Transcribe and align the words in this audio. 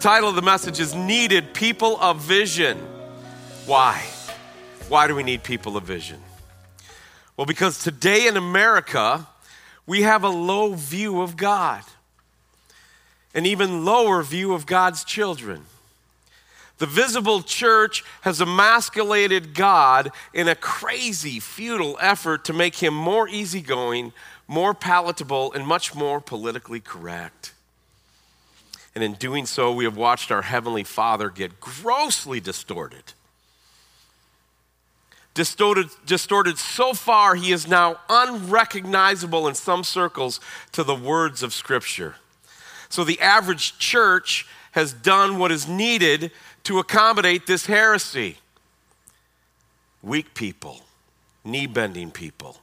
title 0.00 0.30
of 0.30 0.34
the 0.34 0.40
message 0.40 0.80
is 0.80 0.94
Needed 0.94 1.52
People 1.52 2.00
of 2.00 2.22
Vision. 2.22 2.78
Why? 3.66 4.02
Why 4.88 5.06
do 5.06 5.14
we 5.14 5.22
need 5.22 5.42
people 5.42 5.76
of 5.76 5.84
vision? 5.84 6.18
Well, 7.36 7.44
because 7.44 7.84
today 7.84 8.26
in 8.26 8.38
America, 8.38 9.26
we 9.86 10.00
have 10.00 10.24
a 10.24 10.30
low 10.30 10.72
view 10.72 11.20
of 11.20 11.36
God, 11.36 11.82
an 13.34 13.44
even 13.44 13.84
lower 13.84 14.22
view 14.22 14.54
of 14.54 14.64
God's 14.64 15.04
children. 15.04 15.66
The 16.78 16.86
visible 16.86 17.42
church 17.42 18.02
has 18.22 18.40
emasculated 18.40 19.54
God 19.54 20.12
in 20.32 20.48
a 20.48 20.54
crazy, 20.54 21.40
futile 21.40 21.98
effort 22.00 22.46
to 22.46 22.54
make 22.54 22.76
him 22.76 22.94
more 22.94 23.28
easygoing, 23.28 24.14
more 24.48 24.72
palatable, 24.72 25.52
and 25.52 25.66
much 25.66 25.94
more 25.94 26.22
politically 26.22 26.80
correct. 26.80 27.52
And 28.94 29.04
in 29.04 29.14
doing 29.14 29.46
so, 29.46 29.72
we 29.72 29.84
have 29.84 29.96
watched 29.96 30.30
our 30.30 30.42
Heavenly 30.42 30.84
Father 30.84 31.30
get 31.30 31.60
grossly 31.60 32.40
distorted. 32.40 33.12
Distorted, 35.32 35.86
distorted 36.04 36.58
so 36.58 36.92
far, 36.92 37.36
he 37.36 37.52
is 37.52 37.68
now 37.68 38.00
unrecognizable 38.08 39.46
in 39.46 39.54
some 39.54 39.84
circles 39.84 40.40
to 40.72 40.82
the 40.82 40.94
words 40.94 41.42
of 41.42 41.52
Scripture. 41.52 42.16
So 42.88 43.04
the 43.04 43.20
average 43.20 43.78
church 43.78 44.46
has 44.72 44.92
done 44.92 45.38
what 45.38 45.52
is 45.52 45.68
needed 45.68 46.32
to 46.64 46.78
accommodate 46.78 47.46
this 47.46 47.66
heresy 47.66 48.36
weak 50.02 50.34
people, 50.34 50.80
knee 51.44 51.66
bending 51.66 52.10
people. 52.10 52.58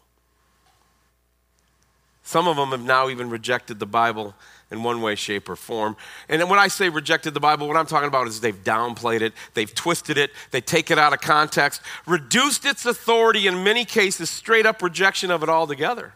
Some 2.23 2.47
of 2.47 2.57
them 2.57 2.71
have 2.71 2.83
now 2.83 3.09
even 3.09 3.30
rejected 3.30 3.80
the 3.80 3.85
Bible 3.85 4.35
in 4.69 4.83
one 4.83 5.01
way, 5.01 5.15
shape, 5.15 5.49
or 5.49 5.55
form. 5.55 5.95
And 6.27 6.49
when 6.49 6.59
I 6.59 6.67
say 6.67 6.89
rejected 6.89 7.33
the 7.33 7.39
Bible, 7.39 7.67
what 7.67 7.77
I'm 7.77 7.85
talking 7.85 8.07
about 8.07 8.27
is 8.27 8.41
they've 8.41 8.63
downplayed 8.63 9.21
it, 9.21 9.33
they've 9.53 9.73
twisted 9.73 10.17
it, 10.17 10.31
they 10.51 10.61
take 10.61 10.91
it 10.91 10.97
out 10.97 11.13
of 11.13 11.21
context, 11.21 11.81
reduced 12.05 12.65
its 12.65 12.85
authority, 12.85 13.47
in 13.47 13.63
many 13.63 13.85
cases, 13.85 14.29
straight 14.29 14.65
up 14.65 14.81
rejection 14.81 15.31
of 15.31 15.41
it 15.41 15.49
altogether. 15.49 16.13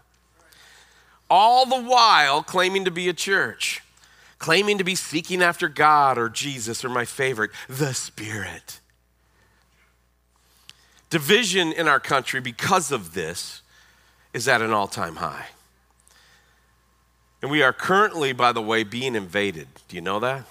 All 1.30 1.66
the 1.66 1.82
while 1.82 2.44
claiming 2.44 2.84
to 2.86 2.92
be 2.92 3.08
a 3.08 3.14
church, 3.14 3.82
claiming 4.38 4.78
to 4.80 4.84
be 4.84 4.96
seeking 4.96 5.42
after 5.42 5.70
God 5.70 6.18
or 6.18 6.28
Jesus 6.28 6.84
or 6.84 6.90
my 6.90 7.06
favorite, 7.06 7.52
the 7.70 7.94
Spirit. 7.94 8.82
Division 11.10 11.72
in 11.72 11.88
our 11.88 12.00
country 12.00 12.42
because 12.42 12.92
of 12.92 13.14
this 13.14 13.62
is 14.34 14.48
at 14.48 14.62
an 14.62 14.72
all 14.72 14.88
time 14.88 15.18
high. 15.18 15.48
And 17.42 17.50
we 17.50 17.64
are 17.64 17.74
currently, 17.74 18.34
by 18.34 18.52
the 18.52 18.62
way, 18.62 18.84
being 18.84 19.16
invaded. 19.16 19.68
Do 19.88 19.96
you 19.96 20.02
know 20.02 20.20
that? 20.20 20.46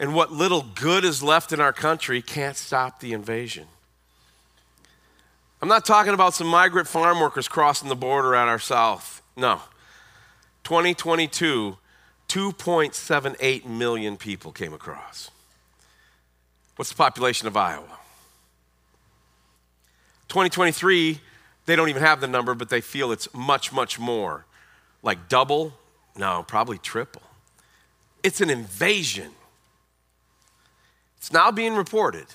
And 0.00 0.14
what 0.14 0.32
little 0.32 0.64
good 0.74 1.04
is 1.04 1.22
left 1.22 1.52
in 1.52 1.60
our 1.60 1.72
country 1.72 2.22
can't 2.22 2.56
stop 2.56 3.00
the 3.00 3.12
invasion. 3.12 3.66
I'm 5.60 5.68
not 5.68 5.84
talking 5.84 6.14
about 6.14 6.34
some 6.34 6.46
migrant 6.46 6.86
farm 6.86 7.20
workers 7.20 7.48
crossing 7.48 7.88
the 7.88 7.96
border 7.96 8.34
at 8.34 8.46
our 8.46 8.60
south. 8.60 9.22
No. 9.36 9.60
2022, 10.62 11.76
2.78 12.28 13.66
million 13.66 14.16
people 14.16 14.52
came 14.52 14.72
across. 14.72 15.30
What's 16.76 16.90
the 16.90 16.96
population 16.96 17.48
of 17.48 17.56
Iowa? 17.56 17.98
2023, 20.28 21.18
they 21.66 21.74
don't 21.74 21.88
even 21.88 22.02
have 22.02 22.20
the 22.20 22.28
number, 22.28 22.54
but 22.54 22.68
they 22.68 22.80
feel 22.80 23.10
it's 23.10 23.32
much, 23.34 23.72
much 23.72 23.98
more. 23.98 24.44
Like 25.02 25.28
double? 25.28 25.72
No, 26.16 26.44
probably 26.46 26.78
triple. 26.78 27.22
It's 28.22 28.40
an 28.40 28.50
invasion. 28.50 29.30
It's 31.16 31.32
now 31.32 31.50
being 31.50 31.74
reported 31.74 32.26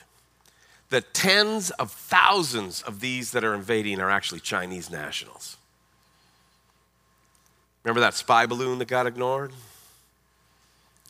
that 0.89 1.13
tens 1.13 1.71
of 1.71 1.91
thousands 1.91 2.81
of 2.83 2.99
these 2.99 3.31
that 3.31 3.43
are 3.43 3.53
invading 3.53 3.99
are 3.99 4.09
actually 4.09 4.39
Chinese 4.39 4.91
nationals. 4.91 5.57
Remember 7.83 7.99
that 7.99 8.13
spy 8.13 8.45
balloon 8.45 8.79
that 8.79 8.87
got 8.87 9.07
ignored? 9.07 9.51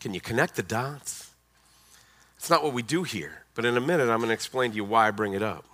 Can 0.02 0.14
you 0.14 0.22
connect 0.22 0.56
the 0.56 0.64
dots? 0.64 1.32
It's 2.38 2.50
not 2.50 2.64
what 2.64 2.74
we 2.74 2.82
do 2.82 3.04
here, 3.04 3.44
but 3.56 3.66
in 3.66 3.78
a 3.78 3.82
minute 3.82 4.10
I'm 4.10 4.20
going 4.20 4.30
to 4.30 4.34
explain 4.34 4.72
to 4.72 4.76
you 4.76 4.84
why 4.84 5.08
I 5.08 5.12
bring 5.12 5.34
it 5.34 5.44
up. 5.44 5.66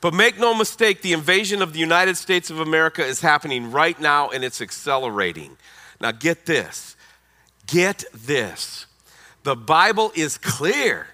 But 0.00 0.14
make 0.14 0.38
no 0.38 0.54
mistake, 0.54 1.02
the 1.02 1.12
invasion 1.12 1.62
of 1.62 1.72
the 1.72 1.78
United 1.78 2.16
States 2.16 2.50
of 2.50 2.60
America 2.60 3.04
is 3.04 3.20
happening 3.20 3.70
right 3.70 3.98
now 4.00 4.30
and 4.30 4.44
it's 4.44 4.60
accelerating. 4.60 5.56
Now, 6.00 6.12
get 6.12 6.46
this. 6.46 6.96
Get 7.66 8.04
this. 8.12 8.86
The 9.44 9.56
Bible 9.56 10.12
is 10.14 10.38
clear 10.38 11.06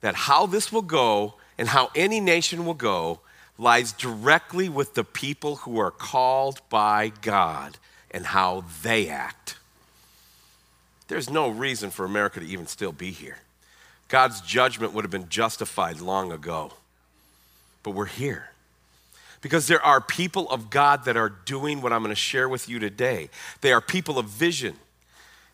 that 0.00 0.14
how 0.14 0.46
this 0.46 0.72
will 0.72 0.82
go 0.82 1.34
and 1.58 1.68
how 1.68 1.90
any 1.94 2.20
nation 2.20 2.64
will 2.64 2.74
go 2.74 3.20
lies 3.58 3.92
directly 3.92 4.68
with 4.68 4.94
the 4.94 5.04
people 5.04 5.56
who 5.56 5.78
are 5.78 5.90
called 5.90 6.60
by 6.70 7.12
God 7.20 7.76
and 8.10 8.26
how 8.26 8.64
they 8.82 9.08
act. 9.08 9.56
There's 11.08 11.28
no 11.28 11.48
reason 11.48 11.90
for 11.90 12.04
America 12.04 12.40
to 12.40 12.46
even 12.46 12.66
still 12.66 12.92
be 12.92 13.10
here. 13.10 13.38
God's 14.08 14.40
judgment 14.40 14.92
would 14.92 15.04
have 15.04 15.10
been 15.10 15.28
justified 15.28 16.00
long 16.00 16.32
ago 16.32 16.72
but 17.82 17.92
we're 17.92 18.06
here. 18.06 18.50
Because 19.42 19.66
there 19.66 19.82
are 19.82 20.00
people 20.00 20.50
of 20.50 20.68
God 20.68 21.04
that 21.06 21.16
are 21.16 21.30
doing 21.30 21.80
what 21.80 21.92
I'm 21.92 22.02
going 22.02 22.10
to 22.10 22.20
share 22.20 22.48
with 22.48 22.68
you 22.68 22.78
today. 22.78 23.30
They 23.62 23.72
are 23.72 23.80
people 23.80 24.18
of 24.18 24.26
vision. 24.26 24.76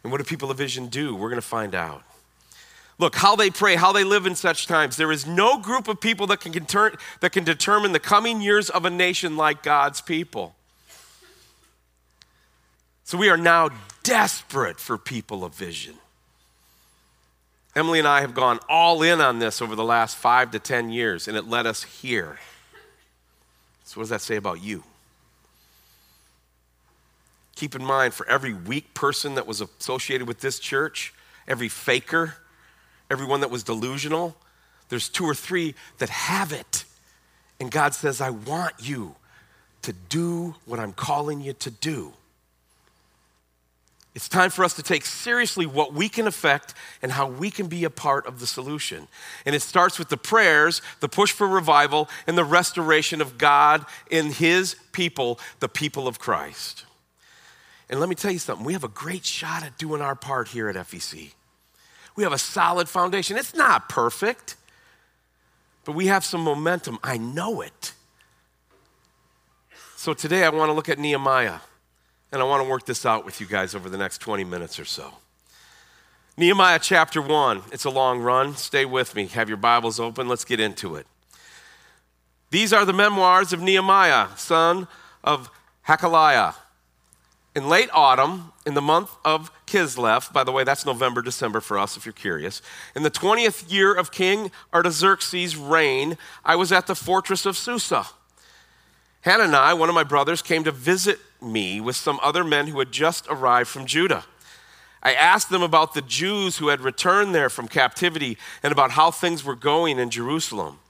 And 0.03 0.11
what 0.11 0.19
do 0.19 0.25
people 0.25 0.51
of 0.51 0.59
vision 0.59 0.89
do? 0.89 1.15
We're 1.15 1.31
going 1.31 1.41
to 1.41 1.47
find 1.47 1.75
out. 1.75 2.03
Look, 2.99 3.15
how 3.17 3.37
they 3.37 3.51
pray, 3.51 3.77
how 3.77 3.93
they 3.93 4.05
live 4.05 4.27
in 4.27 4.35
such 4.35 4.67
times. 4.67 4.97
There 4.97 5.13
is 5.13 5.27
no 5.27 5.59
group 5.59 5.87
of 5.87 6.01
people 6.01 6.27
that 6.29 6.41
can, 6.41 6.53
that 6.53 7.33
can 7.33 7.45
determine 7.45 7.93
the 7.93 8.01
coming 8.01 8.41
years 8.41 8.71
of 8.71 8.85
a 8.85 8.91
nation 8.91 9.37
like 9.37 9.63
God's 9.63 10.01
people. 10.01 10.55
So 13.05 13.19
we 13.19 13.29
are 13.29 13.37
now 13.37 13.71
desperate 14.03 14.81
for 14.81 14.99
people 14.99 15.45
of 15.45 15.55
vision. 15.55 15.95
Emily 17.77 17.99
and 17.99 18.09
I 18.09 18.23
have 18.23 18.35
gone 18.35 18.59
all 18.71 19.03
in 19.03 19.21
on 19.21 19.39
this 19.39 19.61
over 19.61 19.77
the 19.77 19.85
last 19.85 20.17
five 20.17 20.51
to 20.53 20.59
10 20.59 20.89
years, 20.89 21.29
and 21.29 21.37
it 21.37 21.47
led 21.47 21.67
us 21.67 21.83
here. 21.83 22.39
So, 23.85 24.01
what 24.01 24.05
does 24.05 24.09
that 24.09 24.23
say 24.23 24.37
about 24.37 24.63
you? 24.63 24.83
Keep 27.55 27.75
in 27.75 27.85
mind, 27.85 28.15
for 28.15 28.27
every 28.29 28.55
weak 28.55 28.95
person 28.95 29.35
that 29.35 29.47
was 29.47 29.61
associated 29.61 30.27
with 30.27 30.41
this 30.41 30.59
church, 30.59 31.13
every 31.47 31.69
faker, 31.69 32.37
everyone 33.11 33.41
that 33.41 33.51
was 33.51 33.63
delusional, 33.63 34.35
there's 34.89 35.11
two 35.11 35.25
or 35.25 35.35
three 35.35 35.75
that 35.99 36.09
have 36.09 36.53
it. 36.53 36.85
And 37.61 37.71
God 37.71 37.95
says, 37.95 38.23
I 38.23 38.31
want 38.31 38.75
you 38.79 39.17
to 39.83 39.93
do 39.93 40.55
what 40.65 40.81
I'm 40.81 40.93
calling 40.93 41.43
you 41.43 41.53
to 41.55 41.71
do. 41.71 42.15
It's 44.17 44.31
time 44.31 44.49
for 44.49 44.65
us 44.65 44.73
to 44.77 44.83
take 44.83 45.05
seriously 45.05 45.67
what 45.67 45.93
we 45.93 46.09
can 46.09 46.27
affect 46.27 46.73
and 47.03 47.13
how 47.13 47.27
we 47.27 47.51
can 47.51 47.67
be 47.67 47.85
a 47.85 47.91
part 47.91 48.27
of 48.27 48.41
the 48.41 48.47
solution. 48.47 49.09
And 49.45 49.55
it 49.55 49.61
starts 49.61 49.99
with 49.99 50.09
the 50.09 50.17
prayers, 50.17 50.81
the 51.01 51.09
push 51.09 51.33
for 51.33 51.47
revival, 51.47 52.09
and 52.27 52.37
the 52.37 52.43
restoration 52.43 53.21
of 53.21 53.37
God 53.37 53.85
in 54.11 54.31
His 54.31 54.75
people, 54.93 55.39
the 55.61 55.69
people 55.69 56.09
of 56.09 56.19
Christ. 56.19 56.87
And 57.91 58.01
let 58.01 58.09
me 58.09 58.15
tell 58.15 58.31
you 58.31 58.39
something 58.39 58.65
we 58.65 58.73
have 58.73 58.85
a 58.85 58.89
great 58.89 59.27
shot 59.27 59.63
at 59.63 59.77
doing 59.77 60.01
our 60.01 60.15
part 60.15 60.49
here 60.49 60.71
at 60.71 60.77
FEC. 60.77 61.33
We 62.17 62.23
have 62.23 62.33
a 62.33 62.39
solid 62.39 62.89
foundation. 62.89 63.37
It's 63.37 63.55
not 63.55 63.91
perfect, 63.91 64.57
but 65.85 65.93
we 65.93 66.07
have 66.07 66.25
some 66.25 66.41
momentum. 66.41 66.99
I 67.03 67.19
know 67.19 67.61
it. 67.61 67.93
So 69.95 70.15
today 70.15 70.43
I 70.43 70.49
want 70.49 70.71
to 70.71 70.73
look 70.73 70.89
at 70.89 70.99
Nehemiah. 70.99 71.59
And 72.37 72.43
I 72.43 72.47
want 72.47 72.63
to 72.63 72.69
work 72.69 72.85
this 72.85 73.07
out 73.07 73.25
with 73.25 73.41
you 73.41 73.47
guys 73.47 73.75
over 73.75 73.89
the 73.89 73.97
next 73.97 74.19
20 74.19 74.45
minutes 74.45 74.79
or 74.79 74.85
so. 74.85 75.11
Nehemiah 76.37 76.79
chapter 76.79 77.23
1. 77.23 77.63
It's 77.73 77.87
a 77.87 77.91
long 77.91 78.21
run. 78.21 78.57
Stay 78.57 78.85
with 78.85 79.15
me. 79.15 79.25
Have 79.29 79.49
your 79.49 79.57
Bibles 79.57 79.99
open. 79.99 80.29
Let's 80.29 80.45
get 80.45 80.61
into 80.61 80.97
it. 80.97 81.07
These 82.51 82.75
are 82.75 82.85
the 82.85 82.93
memoirs 82.93 83.55
of 83.55 83.63
Nehemiah, 83.63 84.29
son 84.37 84.87
of 85.25 85.49
Hacaliah. 85.89 86.57
In 87.55 87.71
late 87.71 87.89
autumn, 87.95 88.53
in 88.67 88.75
the 88.75 88.83
month 88.83 89.17
of 89.25 89.51
Kislev, 89.67 90.31
by 90.31 90.45
the 90.45 90.53
way, 90.53 90.63
that's 90.63 90.85
November, 90.85 91.23
December 91.23 91.61
for 91.61 91.79
us 91.79 91.97
if 91.97 92.05
you're 92.05 92.13
curious, 92.13 92.61
in 92.95 93.03
the 93.03 93.11
20th 93.11 93.73
year 93.73 93.95
of 93.95 94.13
King 94.13 94.51
Artaxerxes' 94.75 95.57
reign, 95.57 96.19
I 96.45 96.55
was 96.57 96.71
at 96.71 96.87
the 96.87 96.95
fortress 96.95 97.47
of 97.47 97.57
Susa. 97.57 98.05
Hanani, 99.23 99.79
one 99.79 99.89
of 99.89 99.95
my 99.95 100.05
brothers, 100.05 100.43
came 100.43 100.65
to 100.65 100.71
visit 100.71 101.19
me 101.43 101.81
with 101.81 101.97
some 101.97 102.19
other 102.23 102.45
men 102.45 102.69
who 102.69 102.79
had 102.79 102.93
just 102.93 103.27
arrived 103.29 103.69
from 103.69 103.87
Judah. 103.87 104.25
I 105.03 105.15
asked 105.15 105.51
them 105.51 105.63
about 105.63 105.95
the 105.95 106.03
Jews 106.03 106.57
who 106.57 106.69
had 106.69 106.81
returned 106.81 107.35
there 107.35 107.49
from 107.49 107.69
captivity 107.69 108.39
and 108.63 108.73
about 108.73 108.93
how 108.93 109.11
things 109.11 109.45
were 109.45 109.55
going 109.55 109.99
in 109.99 110.11
Jerusalem. 110.11 110.81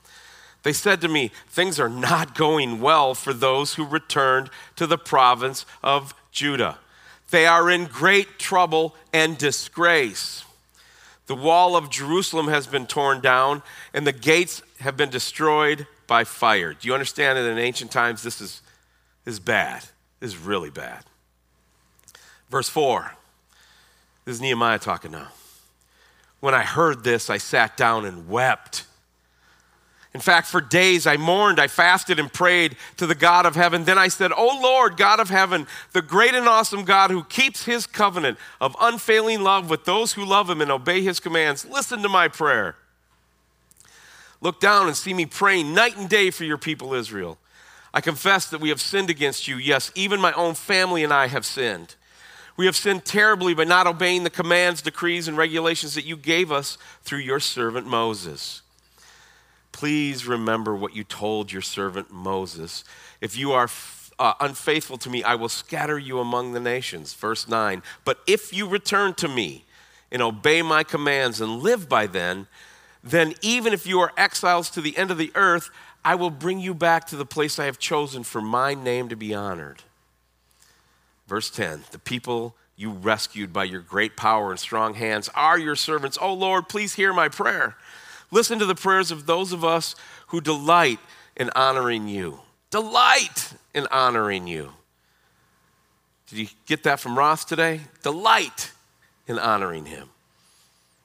They 0.62 0.72
said 0.72 1.00
to 1.02 1.08
me, 1.08 1.30
Things 1.48 1.78
are 1.78 1.88
not 1.88 2.34
going 2.34 2.80
well 2.80 3.14
for 3.14 3.32
those 3.32 3.74
who 3.74 3.84
returned 3.84 4.50
to 4.76 4.86
the 4.86 4.98
province 4.98 5.66
of 5.82 6.14
Judah. 6.32 6.78
They 7.30 7.46
are 7.46 7.70
in 7.70 7.86
great 7.86 8.38
trouble 8.38 8.94
and 9.12 9.36
disgrace. 9.36 10.44
The 11.26 11.34
wall 11.34 11.76
of 11.76 11.90
Jerusalem 11.90 12.48
has 12.48 12.66
been 12.66 12.86
torn 12.86 13.20
down, 13.20 13.62
and 13.92 14.06
the 14.06 14.12
gates 14.12 14.62
have 14.80 14.96
been 14.96 15.10
destroyed 15.10 15.86
by 16.06 16.24
fire. 16.24 16.72
Do 16.72 16.86
you 16.86 16.94
understand 16.94 17.36
that 17.36 17.50
in 17.50 17.58
ancient 17.58 17.90
times 17.90 18.22
this 18.22 18.40
is, 18.40 18.62
is 19.24 19.40
bad? 19.40 19.84
Is 20.20 20.36
really 20.36 20.70
bad. 20.70 21.04
Verse 22.50 22.68
4. 22.68 23.12
This 24.24 24.36
is 24.36 24.40
Nehemiah 24.40 24.78
talking 24.78 25.12
now. 25.12 25.28
When 26.40 26.54
I 26.54 26.62
heard 26.62 27.04
this, 27.04 27.30
I 27.30 27.38
sat 27.38 27.76
down 27.76 28.04
and 28.04 28.28
wept. 28.28 28.84
In 30.14 30.20
fact, 30.20 30.46
for 30.46 30.62
days 30.62 31.06
I 31.06 31.18
mourned, 31.18 31.60
I 31.60 31.68
fasted 31.68 32.18
and 32.18 32.32
prayed 32.32 32.76
to 32.96 33.06
the 33.06 33.14
God 33.14 33.44
of 33.44 33.54
heaven. 33.54 33.84
Then 33.84 33.98
I 33.98 34.08
said, 34.08 34.32
O 34.32 34.58
Lord, 34.62 34.96
God 34.96 35.20
of 35.20 35.28
heaven, 35.28 35.66
the 35.92 36.00
great 36.00 36.34
and 36.34 36.48
awesome 36.48 36.84
God 36.84 37.10
who 37.10 37.22
keeps 37.24 37.64
his 37.64 37.86
covenant 37.86 38.38
of 38.58 38.74
unfailing 38.80 39.42
love 39.42 39.68
with 39.68 39.84
those 39.84 40.14
who 40.14 40.24
love 40.24 40.48
him 40.48 40.62
and 40.62 40.70
obey 40.70 41.02
his 41.02 41.20
commands, 41.20 41.66
listen 41.66 42.00
to 42.02 42.08
my 42.08 42.28
prayer. 42.28 42.76
Look 44.40 44.58
down 44.58 44.86
and 44.86 44.96
see 44.96 45.12
me 45.12 45.26
praying 45.26 45.74
night 45.74 45.98
and 45.98 46.08
day 46.08 46.30
for 46.30 46.44
your 46.44 46.58
people 46.58 46.94
Israel. 46.94 47.36
I 47.94 48.00
confess 48.00 48.46
that 48.50 48.60
we 48.60 48.68
have 48.68 48.80
sinned 48.80 49.10
against 49.10 49.48
you. 49.48 49.56
Yes, 49.56 49.90
even 49.94 50.20
my 50.20 50.32
own 50.32 50.54
family 50.54 51.02
and 51.02 51.12
I 51.12 51.28
have 51.28 51.46
sinned. 51.46 51.96
We 52.56 52.66
have 52.66 52.76
sinned 52.76 53.04
terribly 53.04 53.54
by 53.54 53.64
not 53.64 53.86
obeying 53.86 54.24
the 54.24 54.30
commands, 54.30 54.80
decrees, 54.80 55.28
and 55.28 55.36
regulations 55.36 55.94
that 55.94 56.06
you 56.06 56.16
gave 56.16 56.50
us 56.50 56.78
through 57.02 57.18
your 57.18 57.40
servant 57.40 57.86
Moses. 57.86 58.62
Please 59.72 60.26
remember 60.26 60.74
what 60.74 60.96
you 60.96 61.04
told 61.04 61.52
your 61.52 61.60
servant 61.60 62.10
Moses. 62.10 62.82
If 63.20 63.36
you 63.36 63.52
are 63.52 63.68
uh, 64.18 64.32
unfaithful 64.40 64.96
to 64.98 65.10
me, 65.10 65.22
I 65.22 65.34
will 65.34 65.50
scatter 65.50 65.98
you 65.98 66.18
among 66.18 66.52
the 66.52 66.60
nations. 66.60 67.12
Verse 67.12 67.46
9. 67.46 67.82
But 68.04 68.20
if 68.26 68.54
you 68.54 68.66
return 68.66 69.12
to 69.14 69.28
me 69.28 69.66
and 70.10 70.22
obey 70.22 70.62
my 70.62 70.82
commands 70.82 71.42
and 71.42 71.60
live 71.60 71.90
by 71.90 72.06
them, 72.06 72.48
then 73.06 73.34
even 73.40 73.72
if 73.72 73.86
you 73.86 74.00
are 74.00 74.12
exiles 74.16 74.68
to 74.70 74.80
the 74.80 74.96
end 74.96 75.10
of 75.12 75.18
the 75.18 75.30
earth, 75.36 75.70
I 76.04 76.16
will 76.16 76.30
bring 76.30 76.58
you 76.58 76.74
back 76.74 77.06
to 77.06 77.16
the 77.16 77.24
place 77.24 77.58
I 77.58 77.66
have 77.66 77.78
chosen 77.78 78.24
for 78.24 78.40
my 78.40 78.74
name 78.74 79.08
to 79.08 79.16
be 79.16 79.32
honored. 79.32 79.82
Verse 81.28 81.48
10 81.50 81.84
The 81.92 82.00
people 82.00 82.56
you 82.76 82.90
rescued 82.90 83.52
by 83.52 83.64
your 83.64 83.80
great 83.80 84.16
power 84.16 84.50
and 84.50 84.58
strong 84.58 84.94
hands 84.94 85.30
are 85.34 85.58
your 85.58 85.76
servants. 85.76 86.18
Oh 86.20 86.34
Lord, 86.34 86.68
please 86.68 86.94
hear 86.94 87.12
my 87.12 87.28
prayer. 87.28 87.76
Listen 88.30 88.58
to 88.58 88.66
the 88.66 88.74
prayers 88.74 89.12
of 89.12 89.26
those 89.26 89.52
of 89.52 89.64
us 89.64 89.94
who 90.28 90.40
delight 90.40 90.98
in 91.36 91.50
honoring 91.50 92.08
you. 92.08 92.40
Delight 92.70 93.52
in 93.72 93.86
honoring 93.92 94.48
you. 94.48 94.72
Did 96.28 96.38
you 96.40 96.48
get 96.66 96.82
that 96.82 96.98
from 96.98 97.16
Ross 97.16 97.44
today? 97.44 97.82
Delight 98.02 98.72
in 99.28 99.38
honoring 99.38 99.86
him. 99.86 100.08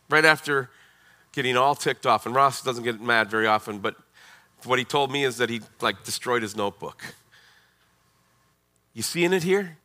Right 0.09 0.25
after 0.25 0.69
getting 1.31 1.57
all 1.57 1.75
ticked 1.75 2.05
off, 2.05 2.25
and 2.25 2.35
Ross 2.35 2.61
doesn't 2.61 2.83
get 2.83 3.01
mad 3.01 3.29
very 3.29 3.47
often, 3.47 3.79
but 3.79 3.95
what 4.65 4.79
he 4.79 4.85
told 4.85 5.11
me 5.11 5.23
is 5.23 5.37
that 5.37 5.49
he 5.49 5.61
like 5.81 6.03
destroyed 6.03 6.41
his 6.41 6.55
notebook. 6.55 7.03
You 8.93 9.01
seeing 9.01 9.33
it 9.33 9.43
here? 9.43 9.77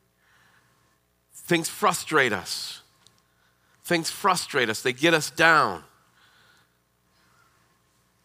Things 1.32 1.68
frustrate 1.68 2.32
us. 2.32 2.82
Things 3.84 4.10
frustrate 4.10 4.68
us, 4.68 4.82
they 4.82 4.92
get 4.92 5.14
us 5.14 5.30
down. 5.30 5.84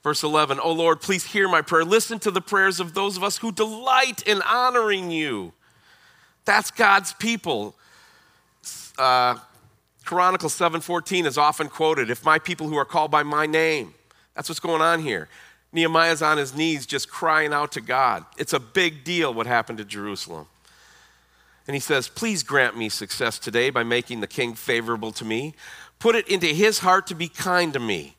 Verse 0.01 0.23
11, 0.23 0.59
oh 0.63 0.71
Lord, 0.71 0.99
please 0.99 1.23
hear 1.25 1.47
my 1.47 1.61
prayer. 1.61 1.85
Listen 1.85 2.17
to 2.19 2.31
the 2.31 2.41
prayers 2.41 2.79
of 2.79 2.95
those 2.95 3.17
of 3.17 3.23
us 3.23 3.37
who 3.37 3.51
delight 3.51 4.23
in 4.25 4.41
honoring 4.41 5.11
you. 5.11 5.53
That's 6.45 6.71
God's 6.71 7.13
people. 7.13 7.75
Uh, 8.97 9.35
Chronicles 10.05 10.53
7:14 10.53 11.25
is 11.25 11.37
often 11.37 11.69
quoted. 11.69 12.09
If 12.09 12.25
my 12.25 12.39
people 12.39 12.67
who 12.67 12.77
are 12.77 12.85
called 12.85 13.11
by 13.11 13.23
my 13.23 13.45
name, 13.45 13.93
that's 14.35 14.49
what's 14.49 14.59
going 14.59 14.81
on 14.81 15.01
here. 15.01 15.29
Nehemiah's 15.73 16.21
on 16.21 16.37
his 16.37 16.53
knees 16.53 16.85
just 16.85 17.09
crying 17.09 17.53
out 17.53 17.71
to 17.73 17.81
God. 17.81 18.25
It's 18.37 18.53
a 18.53 18.59
big 18.59 19.03
deal 19.03 19.33
what 19.33 19.47
happened 19.47 19.77
to 19.77 19.85
Jerusalem. 19.85 20.47
And 21.67 21.75
he 21.75 21.79
says, 21.79 22.09
Please 22.09 22.43
grant 22.43 22.75
me 22.75 22.89
success 22.89 23.39
today 23.39 23.69
by 23.69 23.83
making 23.83 24.19
the 24.19 24.27
king 24.27 24.53
favorable 24.53 25.11
to 25.13 25.23
me. 25.23 25.53
Put 25.99 26.15
it 26.15 26.27
into 26.27 26.47
his 26.47 26.79
heart 26.79 27.07
to 27.07 27.15
be 27.15 27.27
kind 27.27 27.71
to 27.73 27.79
me. 27.79 28.17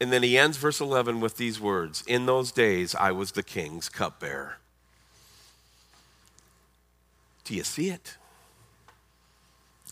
And 0.00 0.12
then 0.12 0.22
he 0.22 0.36
ends 0.36 0.56
verse 0.56 0.80
11 0.80 1.20
with 1.20 1.36
these 1.36 1.60
words 1.60 2.02
In 2.06 2.26
those 2.26 2.52
days, 2.52 2.94
I 2.94 3.12
was 3.12 3.32
the 3.32 3.42
king's 3.42 3.88
cupbearer. 3.88 4.58
Do 7.44 7.54
you 7.54 7.64
see 7.64 7.88
it? 7.88 8.16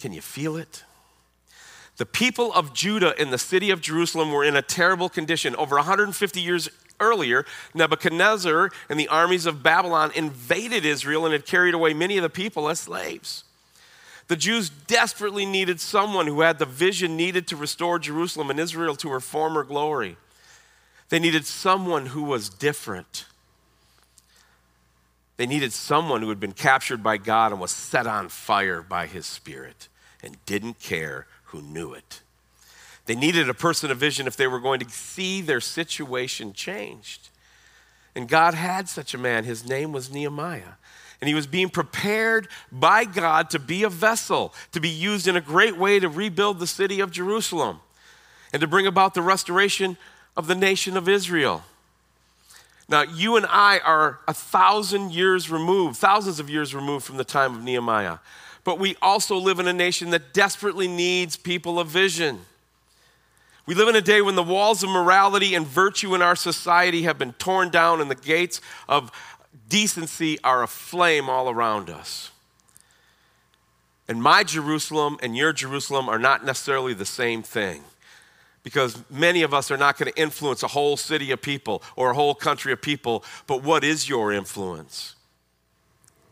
Can 0.01 0.13
you 0.13 0.21
feel 0.21 0.57
it? 0.57 0.85
The 2.01 2.07
people 2.07 2.51
of 2.55 2.73
Judah 2.73 3.15
in 3.21 3.31
the 3.31 3.37
city 3.37 3.71
of 3.71 3.83
Jerusalem 3.83 4.33
were 4.33 4.43
in 4.43 4.57
a 4.57 4.63
terrible 4.63 5.11
condition. 5.11 5.55
Over 5.57 5.77
150 5.77 6.41
years 6.41 6.71
earlier, 6.99 7.45
Nebuchadnezzar 7.75 8.71
and 8.89 8.99
the 8.99 9.09
armies 9.09 9.45
of 9.45 9.63
Babylon 9.63 10.11
invaded 10.15 10.87
Israel 10.87 11.27
and 11.27 11.35
had 11.35 11.45
carried 11.45 11.75
away 11.75 11.93
many 11.93 12.17
of 12.17 12.23
the 12.23 12.31
people 12.31 12.71
as 12.71 12.81
slaves. 12.81 13.45
The 14.29 14.37
Jews 14.37 14.71
desperately 14.71 15.45
needed 15.45 15.79
someone 15.79 16.27
who 16.27 16.41
had 16.41 16.59
the 16.59 16.65
vision 16.65 17.19
needed 17.19 17.47
to 17.49 17.57
restore 17.57 17.99
Jerusalem 17.99 18.49
and 18.49 18.59
Israel 18.59 18.97
to 18.97 19.11
her 19.11 19.21
former 19.21 19.63
glory. 19.63 20.17
They 21.11 21.19
needed 21.19 21.45
someone 21.45 22.07
who 22.07 22.23
was 22.23 22.49
different. 22.49 23.27
They 25.37 25.47
needed 25.47 25.75
someone 25.75 26.23
who 26.23 26.31
had 26.31 26.41
been 26.41 26.53
captured 26.53 27.03
by 27.03 27.19
God 27.19 27.53
and 27.53 27.61
was 27.61 27.73
set 27.73 28.07
on 28.07 28.31
fire 28.31 28.81
by 28.81 29.07
his 29.07 29.27
spirit 29.27 29.89
and 30.23 30.37
didn't 30.47 30.81
care 30.81 31.27
who 31.45 31.61
knew 31.61 31.93
it. 31.93 32.21
They 33.07 33.15
needed 33.15 33.49
a 33.49 33.55
person 33.55 33.91
of 33.91 33.99
vision 33.99 34.27
if 34.27 34.37
they 34.37 34.47
were 34.47 34.61
going 34.61 34.81
to 34.81 34.91
see 34.91 35.41
their 35.41 35.61
situation 35.61 36.53
changed. 36.53 37.29
And 38.15 38.29
God 38.29 38.55
had 38.55 38.89
such 38.89 39.15
a 39.15 39.19
man. 39.19 39.45
His 39.45 39.67
name 39.69 39.93
was 39.93 40.13
Nehemiah. 40.13 40.75
And 41.21 41.29
he 41.29 41.35
was 41.35 41.47
being 41.47 41.69
prepared 41.69 42.49
by 42.73 43.05
God 43.05 43.51
to 43.51 43.59
be 43.59 43.83
a 43.83 43.89
vessel, 43.89 44.55
to 44.73 44.81
be 44.81 44.89
used 44.89 45.29
in 45.29 45.37
a 45.37 45.41
great 45.41 45.77
way 45.77 46.01
to 46.01 46.09
rebuild 46.09 46.59
the 46.59 46.67
city 46.67 47.01
of 47.01 47.11
Jerusalem 47.11 47.81
and 48.53 48.61
to 48.61 48.67
bring 48.67 48.87
about 48.87 49.15
the 49.15 49.23
restoration 49.23 49.97
of 50.37 50.47
the 50.47 50.55
nation 50.55 50.97
of 50.97 51.09
Israel. 51.09 51.63
Now, 52.89 53.03
you 53.03 53.37
and 53.37 53.47
I 53.47 53.79
are 53.79 54.19
a 54.27 54.35
thousand 54.35 55.13
years 55.13 55.51
removed, 55.51 55.97
thousands 55.97 56.41
of 56.41 56.51
years 56.51 56.75
removed 56.75 57.05
from 57.05 57.19
the 57.19 57.25
time 57.25 57.55
of 57.55 57.63
Nehemiah. 57.63 58.19
But 58.65 58.79
we 58.79 58.97
also 59.01 59.37
live 59.37 59.59
in 59.59 59.67
a 59.67 59.73
nation 59.73 60.11
that 60.11 60.35
desperately 60.35 60.89
needs 60.89 61.37
people 61.37 61.79
of 61.79 61.89
vision. 61.89 62.41
We 63.67 63.75
live 63.75 63.89
in 63.89 63.97
a 63.97 64.01
day 64.01 64.21
when 64.21 64.35
the 64.35 64.43
walls 64.43 64.83
of 64.83 64.91
morality 64.91 65.55
and 65.55 65.67
virtue 65.67 66.15
in 66.15 66.23
our 66.23 66.37
society 66.37 67.03
have 67.03 67.19
been 67.19 67.33
torn 67.35 67.71
down 67.71 68.01
and 68.01 68.11
the 68.11 68.17
gates 68.17 68.61
of 68.89 69.13
decency 69.69 70.39
are 70.43 70.63
aflame 70.63 71.29
all 71.29 71.49
around 71.49 71.89
us. 71.89 72.31
And 74.09 74.21
my 74.21 74.43
Jerusalem 74.43 75.19
and 75.23 75.37
your 75.37 75.53
Jerusalem 75.53 76.09
are 76.09 76.19
not 76.19 76.45
necessarily 76.45 76.95
the 76.95 77.07
same 77.07 77.43
thing 77.45 77.83
because 78.63 78.99
many 79.09 79.43
of 79.43 79.55
us 79.55 79.71
are 79.71 79.77
not 79.77 79.97
going 79.97 80.13
to 80.13 80.21
influence 80.21 80.63
a 80.63 80.69
whole 80.69 80.97
city 80.97 81.31
of 81.31 81.41
people 81.41 81.83
or 81.97 82.11
a 82.11 82.15
whole 82.15 82.35
country 82.35 82.73
of 82.73 82.83
people. 82.83 83.25
But 83.47 83.63
what 83.63 83.85
is 83.85 84.09
your 84.09 84.33
influence? 84.33 85.15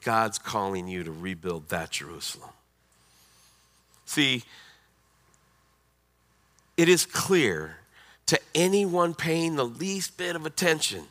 God's 0.09 0.39
calling 0.39 0.89
you 0.89 1.05
to 1.05 1.13
rebuild 1.13 1.69
that 1.69 1.91
Jerusalem. 1.91 2.49
See, 4.07 4.43
it 6.79 6.89
is 6.89 7.05
clear 7.05 7.77
to 8.25 8.41
anyone 8.55 9.13
paying 9.13 9.57
the 9.57 9.67
least 9.67 10.17
bit 10.17 10.35
of 10.35 10.47
attention 10.47 11.09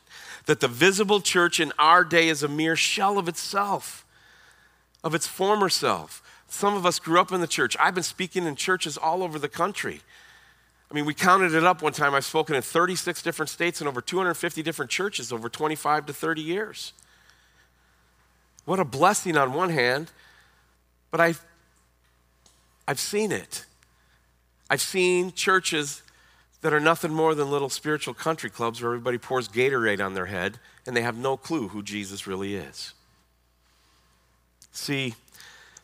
that 0.47 0.61
the 0.61 0.67
visible 0.67 1.21
church 1.21 1.59
in 1.59 1.71
our 1.77 2.03
day 2.03 2.27
is 2.27 2.41
a 2.41 2.47
mere 2.47 2.75
shell 2.75 3.19
of 3.19 3.27
itself, 3.27 4.03
of 5.03 5.13
its 5.13 5.27
former 5.27 5.69
self. 5.69 6.23
Some 6.47 6.73
of 6.73 6.83
us 6.83 6.97
grew 6.97 7.21
up 7.21 7.31
in 7.31 7.39
the 7.39 7.45
church. 7.45 7.77
I've 7.79 7.93
been 7.93 8.01
speaking 8.01 8.47
in 8.47 8.55
churches 8.55 8.97
all 8.97 9.21
over 9.21 9.37
the 9.37 9.47
country. 9.47 10.01
I 10.89 10.95
mean, 10.95 11.05
we 11.05 11.13
counted 11.13 11.53
it 11.53 11.63
up 11.63 11.83
one 11.83 11.93
time. 11.93 12.15
I've 12.15 12.25
spoken 12.25 12.55
in 12.55 12.63
36 12.63 13.21
different 13.21 13.51
states 13.51 13.79
and 13.79 13.87
over 13.87 14.01
250 14.01 14.63
different 14.63 14.89
churches 14.89 15.31
over 15.31 15.49
25 15.49 16.07
to 16.07 16.13
30 16.13 16.41
years. 16.41 16.93
What 18.67 18.81
a 18.81 18.83
blessing 18.83 19.37
on 19.37 19.53
one 19.53 19.69
hand, 19.69 20.11
but 21.09 21.21
I've, 21.21 21.41
I've 22.85 22.99
seen 22.99 23.31
it. 23.31 23.63
I've 24.69 24.81
seen 24.81 25.31
churches 25.31 26.01
that 26.59 26.73
are 26.73 26.81
nothing 26.81 27.13
more 27.13 27.33
than 27.33 27.49
little 27.49 27.69
spiritual 27.69 28.13
country 28.13 28.49
clubs 28.49 28.81
where 28.81 28.91
everybody 28.91 29.17
pours 29.17 29.47
Gatorade 29.47 30.05
on 30.05 30.15
their 30.15 30.25
head 30.25 30.59
and 30.85 30.97
they 30.97 31.01
have 31.01 31.15
no 31.15 31.37
clue 31.37 31.69
who 31.69 31.81
Jesus 31.81 32.27
really 32.27 32.55
is. 32.55 32.93
See, 34.73 35.15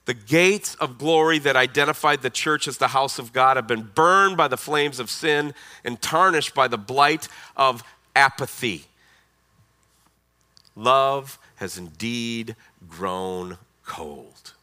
the 0.04 0.14
gates 0.14 0.76
of 0.76 0.98
glory 0.98 1.40
that 1.40 1.56
identified 1.56 2.22
the 2.22 2.30
church 2.30 2.68
as 2.68 2.80
the 2.80 2.90
house 2.90 3.18
of 3.18 3.32
God 3.32 3.56
have 3.56 3.66
been 3.66 3.92
burned 3.96 4.36
by 4.36 4.50
the 4.50 4.58
flames 4.58 5.00
of 5.00 5.10
sin 5.10 5.54
and 5.86 6.02
tarnished 6.02 6.54
by 6.54 6.68
the 6.68 6.78
blight 6.78 7.30
of 7.56 7.82
apathy. 8.14 8.88
Love 10.76 11.40
has 11.56 11.78
indeed 11.78 12.56
grown 12.88 13.58
cold. 13.86 14.54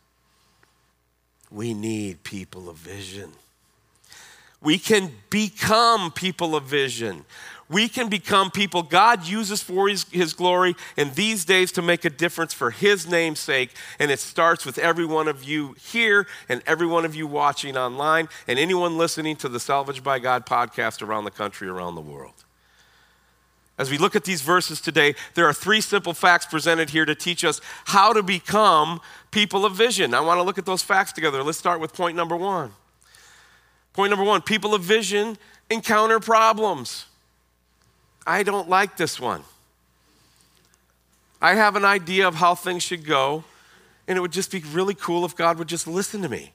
We 1.51 1.75
need 1.75 2.23
people 2.23 2.69
of 2.69 2.77
vision. 2.77 3.33
We 4.63 4.79
can 4.79 5.11
become 5.31 6.13
people 6.13 6.55
of 6.55 6.65
vision. 6.65 7.25
We 7.69 7.89
can 7.89 8.09
become 8.09 8.51
people 8.51 8.83
God 8.83 9.27
uses 9.27 9.63
for 9.63 9.89
his, 9.89 10.05
his, 10.11 10.35
glory 10.35 10.75
in 10.97 11.13
these 11.15 11.45
days 11.45 11.71
to 11.73 11.83
make 11.83 12.05
a 12.05 12.11
difference 12.11 12.53
for 12.53 12.73
His 12.73 13.09
name's 13.09 13.39
sake. 13.39 13.71
And 14.01 14.11
it 14.11 14.19
starts 14.19 14.67
with 14.67 14.77
every 14.77 15.07
one 15.07 15.29
of 15.29 15.45
you 15.45 15.77
here 15.81 16.27
and 16.49 16.63
every 16.67 16.87
one 16.87 17.05
of 17.05 17.15
you 17.15 17.29
watching 17.29 17.77
online 17.77 18.29
and 18.49 18.59
anyone 18.59 18.99
listening 18.99 19.37
to 19.37 19.49
the 19.49 19.61
Salvage 19.61 20.03
by 20.03 20.19
God 20.19 20.47
podcast 20.47 21.01
around 21.01 21.25
the 21.25 21.31
country, 21.31 21.69
around 21.69 21.95
the 21.95 22.01
world. 22.01 22.45
As 23.81 23.91
we 23.91 23.97
look 23.97 24.15
at 24.15 24.25
these 24.25 24.43
verses 24.43 24.79
today, 24.79 25.15
there 25.33 25.47
are 25.47 25.55
three 25.55 25.81
simple 25.81 26.13
facts 26.13 26.45
presented 26.45 26.91
here 26.91 27.07
to 27.07 27.15
teach 27.15 27.47
us 27.47 27.63
how 27.87 28.13
to 28.13 28.23
become 28.23 29.01
people 29.31 29.65
of 29.65 29.75
vision. 29.75 30.13
I 30.13 30.21
want 30.21 30.37
to 30.37 30.43
look 30.43 30.59
at 30.59 30.67
those 30.67 30.83
facts 30.83 31.13
together. 31.13 31.43
Let's 31.43 31.57
start 31.57 31.81
with 31.81 31.95
point 31.95 32.15
number 32.15 32.37
one. 32.37 32.73
Point 33.95 34.11
number 34.11 34.25
one 34.25 34.43
people 34.43 34.75
of 34.75 34.83
vision 34.83 35.39
encounter 35.71 36.21
problems. 36.21 37.07
I 38.27 38.43
don't 38.43 38.69
like 38.69 38.99
this 38.99 39.19
one. 39.19 39.45
I 41.41 41.55
have 41.55 41.75
an 41.75 41.87
idea 41.87 42.29
of 42.29 42.35
how 42.35 42.55
things 42.55 42.83
should 42.83 43.07
go, 43.07 43.45
and 44.07 44.19
it 44.19 44.21
would 44.21 44.33
just 44.33 44.53
be 44.53 44.61
really 44.75 44.95
cool 44.95 45.25
if 45.25 45.35
God 45.35 45.57
would 45.59 45.69
just 45.69 45.87
listen 45.87 46.21
to 46.21 46.29
me. 46.29 46.53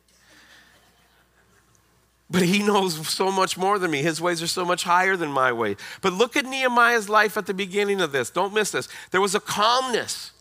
But 2.35 2.43
he 2.43 2.59
knows 2.59 3.07
so 3.07 3.31
much 3.31 3.57
more 3.57 3.79
than 3.79 3.91
me. 3.91 4.01
His 4.01 4.19
ways 4.19 4.43
are 4.43 4.47
so 4.47 4.65
much 4.65 4.83
higher 4.83 5.15
than 5.15 5.31
my 5.31 5.53
way. 5.53 5.77
But 6.01 6.11
look 6.11 6.35
at 6.35 6.43
Nehemiah's 6.43 7.07
life 7.07 7.37
at 7.37 7.45
the 7.45 7.53
beginning 7.53 8.01
of 8.01 8.11
this. 8.11 8.29
Don't 8.29 8.53
miss 8.53 8.71
this. 8.71 8.89
There 9.11 9.21
was 9.21 9.35
a 9.35 9.39
calmness. 9.39 10.33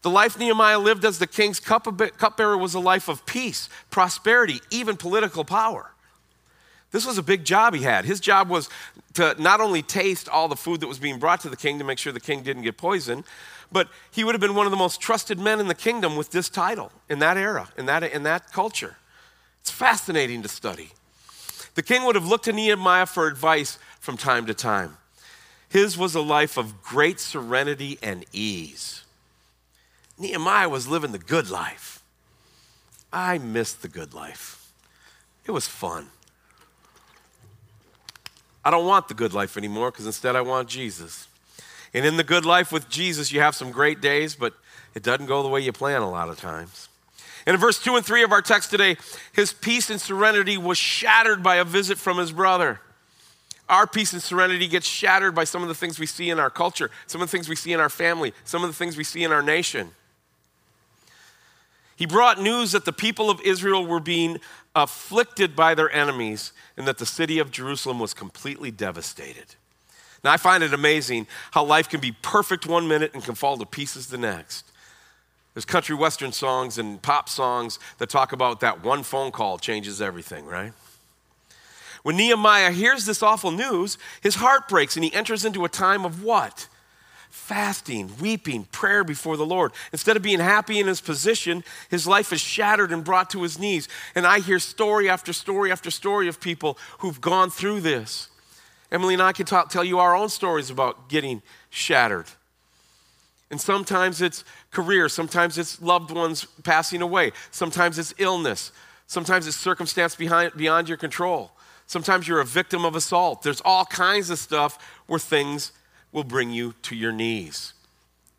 The 0.00 0.10
life 0.10 0.36
Nehemiah 0.36 0.80
lived 0.80 1.04
as 1.04 1.20
the 1.20 1.28
king's 1.28 1.60
cupbearer 1.60 2.58
was 2.58 2.74
a 2.74 2.80
life 2.80 3.08
of 3.08 3.24
peace, 3.24 3.68
prosperity, 3.88 4.62
even 4.72 4.96
political 4.96 5.44
power. 5.44 5.92
This 6.90 7.06
was 7.06 7.18
a 7.18 7.22
big 7.22 7.44
job 7.44 7.72
he 7.72 7.84
had. 7.84 8.04
His 8.04 8.18
job 8.18 8.48
was 8.48 8.68
to 9.14 9.36
not 9.40 9.60
only 9.60 9.80
taste 9.80 10.28
all 10.28 10.48
the 10.48 10.56
food 10.56 10.80
that 10.80 10.88
was 10.88 10.98
being 10.98 11.20
brought 11.20 11.38
to 11.42 11.48
the 11.48 11.56
king 11.56 11.78
to 11.78 11.84
make 11.84 11.98
sure 11.98 12.12
the 12.12 12.18
king 12.18 12.42
didn't 12.42 12.64
get 12.64 12.76
poisoned, 12.76 13.22
but 13.70 13.88
he 14.10 14.24
would 14.24 14.34
have 14.34 14.40
been 14.40 14.56
one 14.56 14.66
of 14.66 14.72
the 14.72 14.76
most 14.76 15.00
trusted 15.00 15.38
men 15.38 15.60
in 15.60 15.68
the 15.68 15.74
kingdom 15.76 16.16
with 16.16 16.32
this 16.32 16.48
title 16.48 16.90
in 17.08 17.20
that 17.20 17.36
era, 17.36 17.68
in 17.78 17.86
that, 17.86 18.02
in 18.02 18.24
that 18.24 18.50
culture. 18.50 18.96
It's 19.60 19.70
fascinating 19.70 20.42
to 20.42 20.48
study. 20.48 20.90
The 21.74 21.82
king 21.82 22.04
would 22.04 22.14
have 22.14 22.26
looked 22.26 22.44
to 22.44 22.52
Nehemiah 22.52 23.06
for 23.06 23.26
advice 23.26 23.78
from 24.00 24.16
time 24.16 24.46
to 24.46 24.54
time. 24.54 24.96
His 25.68 25.96
was 25.96 26.14
a 26.14 26.20
life 26.20 26.58
of 26.58 26.82
great 26.82 27.18
serenity 27.18 27.98
and 28.02 28.26
ease. 28.32 29.04
Nehemiah 30.18 30.68
was 30.68 30.86
living 30.86 31.12
the 31.12 31.18
good 31.18 31.48
life. 31.48 32.02
I 33.12 33.38
missed 33.38 33.82
the 33.82 33.88
good 33.88 34.12
life. 34.12 34.70
It 35.46 35.50
was 35.50 35.66
fun. 35.66 36.08
I 38.64 38.70
don't 38.70 38.86
want 38.86 39.08
the 39.08 39.14
good 39.14 39.34
life 39.34 39.56
anymore 39.56 39.90
because 39.90 40.06
instead 40.06 40.36
I 40.36 40.40
want 40.42 40.68
Jesus. 40.68 41.26
And 41.94 42.06
in 42.06 42.16
the 42.16 42.24
good 42.24 42.44
life 42.44 42.70
with 42.70 42.88
Jesus, 42.88 43.32
you 43.32 43.40
have 43.40 43.54
some 43.54 43.70
great 43.70 44.00
days, 44.00 44.34
but 44.34 44.54
it 44.94 45.02
doesn't 45.02 45.26
go 45.26 45.42
the 45.42 45.48
way 45.48 45.60
you 45.60 45.72
plan 45.72 46.02
a 46.02 46.10
lot 46.10 46.28
of 46.28 46.38
times. 46.38 46.88
And 47.46 47.54
in 47.54 47.60
verse 47.60 47.82
2 47.82 47.96
and 47.96 48.04
3 48.04 48.22
of 48.22 48.32
our 48.32 48.42
text 48.42 48.70
today, 48.70 48.96
his 49.32 49.52
peace 49.52 49.90
and 49.90 50.00
serenity 50.00 50.56
was 50.56 50.78
shattered 50.78 51.42
by 51.42 51.56
a 51.56 51.64
visit 51.64 51.98
from 51.98 52.18
his 52.18 52.32
brother. 52.32 52.80
Our 53.68 53.86
peace 53.86 54.12
and 54.12 54.22
serenity 54.22 54.68
gets 54.68 54.86
shattered 54.86 55.34
by 55.34 55.44
some 55.44 55.62
of 55.62 55.68
the 55.68 55.74
things 55.74 55.98
we 55.98 56.06
see 56.06 56.30
in 56.30 56.38
our 56.38 56.50
culture, 56.50 56.90
some 57.06 57.22
of 57.22 57.28
the 57.28 57.32
things 57.32 57.48
we 57.48 57.56
see 57.56 57.72
in 57.72 57.80
our 57.80 57.88
family, 57.88 58.34
some 58.44 58.62
of 58.62 58.68
the 58.68 58.76
things 58.76 58.96
we 58.96 59.04
see 59.04 59.24
in 59.24 59.32
our 59.32 59.42
nation. 59.42 59.90
He 61.96 62.06
brought 62.06 62.40
news 62.40 62.72
that 62.72 62.84
the 62.84 62.92
people 62.92 63.30
of 63.30 63.40
Israel 63.42 63.86
were 63.86 64.00
being 64.00 64.40
afflicted 64.74 65.54
by 65.54 65.74
their 65.74 65.90
enemies 65.90 66.52
and 66.76 66.86
that 66.86 66.98
the 66.98 67.06
city 67.06 67.38
of 67.38 67.50
Jerusalem 67.50 67.98
was 67.98 68.14
completely 68.14 68.70
devastated. 68.70 69.54
Now, 70.24 70.32
I 70.32 70.36
find 70.36 70.62
it 70.62 70.72
amazing 70.72 71.26
how 71.50 71.64
life 71.64 71.88
can 71.88 72.00
be 72.00 72.12
perfect 72.22 72.66
one 72.66 72.88
minute 72.88 73.12
and 73.14 73.22
can 73.22 73.34
fall 73.34 73.56
to 73.58 73.66
pieces 73.66 74.06
the 74.06 74.18
next. 74.18 74.71
There's 75.54 75.64
country 75.64 75.94
western 75.94 76.32
songs 76.32 76.78
and 76.78 77.00
pop 77.02 77.28
songs 77.28 77.78
that 77.98 78.08
talk 78.08 78.32
about 78.32 78.60
that 78.60 78.82
one 78.82 79.02
phone 79.02 79.30
call 79.30 79.58
changes 79.58 80.00
everything, 80.00 80.46
right? 80.46 80.72
When 82.02 82.16
Nehemiah 82.16 82.72
hears 82.72 83.04
this 83.04 83.22
awful 83.22 83.50
news, 83.50 83.98
his 84.22 84.36
heart 84.36 84.68
breaks 84.68 84.96
and 84.96 85.04
he 85.04 85.14
enters 85.14 85.44
into 85.44 85.64
a 85.64 85.68
time 85.68 86.04
of 86.04 86.22
what? 86.24 86.68
fasting, 87.32 88.10
weeping, 88.20 88.64
prayer 88.64 89.02
before 89.02 89.38
the 89.38 89.46
Lord. 89.46 89.72
Instead 89.90 90.18
of 90.18 90.22
being 90.22 90.38
happy 90.38 90.78
in 90.78 90.86
his 90.86 91.00
position, 91.00 91.64
his 91.88 92.06
life 92.06 92.30
is 92.30 92.42
shattered 92.42 92.92
and 92.92 93.02
brought 93.02 93.30
to 93.30 93.42
his 93.42 93.58
knees. 93.58 93.88
And 94.14 94.26
I 94.26 94.40
hear 94.40 94.58
story 94.58 95.08
after 95.08 95.32
story 95.32 95.72
after 95.72 95.90
story 95.90 96.28
of 96.28 96.40
people 96.40 96.78
who've 96.98 97.20
gone 97.22 97.48
through 97.48 97.80
this. 97.80 98.28
Emily 98.92 99.14
and 99.14 99.22
I 99.22 99.32
can 99.32 99.46
talk, 99.46 99.70
tell 99.70 99.82
you 99.82 99.98
our 99.98 100.14
own 100.14 100.28
stories 100.28 100.68
about 100.68 101.08
getting 101.08 101.40
shattered. 101.70 102.26
And 103.52 103.60
sometimes 103.60 104.22
it's 104.22 104.44
career, 104.70 105.10
sometimes 105.10 105.58
it's 105.58 105.80
loved 105.80 106.10
ones 106.10 106.46
passing 106.64 107.02
away, 107.02 107.32
sometimes 107.50 107.98
it's 107.98 108.14
illness, 108.16 108.72
sometimes 109.06 109.46
it's 109.46 109.58
circumstance 109.58 110.16
behind, 110.16 110.54
beyond 110.56 110.88
your 110.88 110.96
control. 110.96 111.52
Sometimes 111.86 112.26
you're 112.26 112.40
a 112.40 112.46
victim 112.46 112.86
of 112.86 112.96
assault. 112.96 113.42
There's 113.42 113.60
all 113.62 113.84
kinds 113.84 114.30
of 114.30 114.38
stuff 114.38 114.78
where 115.06 115.18
things 115.18 115.72
will 116.12 116.24
bring 116.24 116.50
you 116.50 116.74
to 116.82 116.96
your 116.96 117.12
knees. 117.12 117.74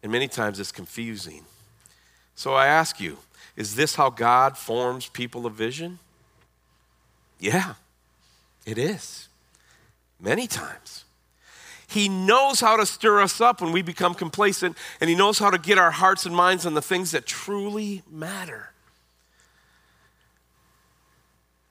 And 0.01 0.12
many 0.12 0.27
times 0.27 0.60
it's 0.60 0.72
confusing. 0.72 1.46
So 2.34 2.55
I 2.55 2.65
ask 2.65 3.00
you, 3.00 3.20
is 3.55 3.75
this 3.75 3.93
how 3.93 4.10
God 4.10 4.58
forms 4.58 5.08
people 5.08 5.46
of 5.46 5.53
vision? 5.53 6.00
Yeah, 7.39 7.75
it 8.65 8.79
is. 8.79 9.27
Many 10.20 10.48
times. 10.48 11.05
He 11.93 12.09
knows 12.09 12.59
how 12.59 12.75
to 12.75 12.88
stir 12.88 13.21
us 13.21 13.39
up 13.39 13.62
when 13.62 13.71
we 13.71 13.83
become 13.83 14.15
complacent, 14.15 14.75
and 15.00 15.12
He 15.12 15.15
knows 15.15 15.38
how 15.38 15.51
to 15.51 15.59
get 15.59 15.77
our 15.77 15.91
hearts 15.91 16.25
and 16.25 16.35
minds 16.35 16.65
on 16.65 16.73
the 16.73 16.81
things 16.81 17.12
that 17.12 17.27
truly 17.27 18.01
matter. 18.09 18.71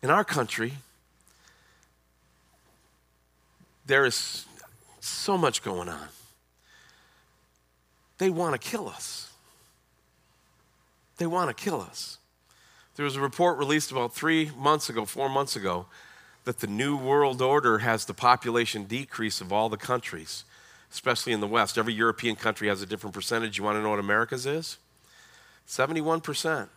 In 0.00 0.10
our 0.10 0.22
country, 0.22 0.74
there 3.84 4.04
is 4.04 4.46
so 5.00 5.36
much 5.36 5.60
going 5.60 5.88
on. 5.88 6.08
They 8.18 8.30
want 8.30 8.60
to 8.60 8.70
kill 8.70 8.88
us. 8.88 9.32
They 11.16 11.26
want 11.26 11.56
to 11.56 11.64
kill 11.64 11.80
us. 11.80 12.18
There 12.94 13.04
was 13.04 13.16
a 13.16 13.20
report 13.20 13.58
released 13.58 13.90
about 13.90 14.14
three 14.14 14.52
months 14.56 14.88
ago, 14.88 15.04
four 15.04 15.28
months 15.28 15.56
ago, 15.56 15.86
that 16.44 16.58
the 16.58 16.66
New 16.66 16.96
World 16.96 17.40
Order 17.40 17.78
has 17.78 18.04
the 18.04 18.14
population 18.14 18.84
decrease 18.84 19.40
of 19.40 19.52
all 19.52 19.68
the 19.68 19.76
countries, 19.76 20.44
especially 20.90 21.32
in 21.32 21.40
the 21.40 21.46
West. 21.46 21.78
Every 21.78 21.94
European 21.94 22.36
country 22.36 22.68
has 22.68 22.82
a 22.82 22.86
different 22.86 23.14
percentage. 23.14 23.58
You 23.58 23.64
want 23.64 23.76
to 23.76 23.82
know 23.82 23.90
what 23.90 23.98
America's 23.98 24.46
is? 24.46 24.78
71%. 25.68 26.68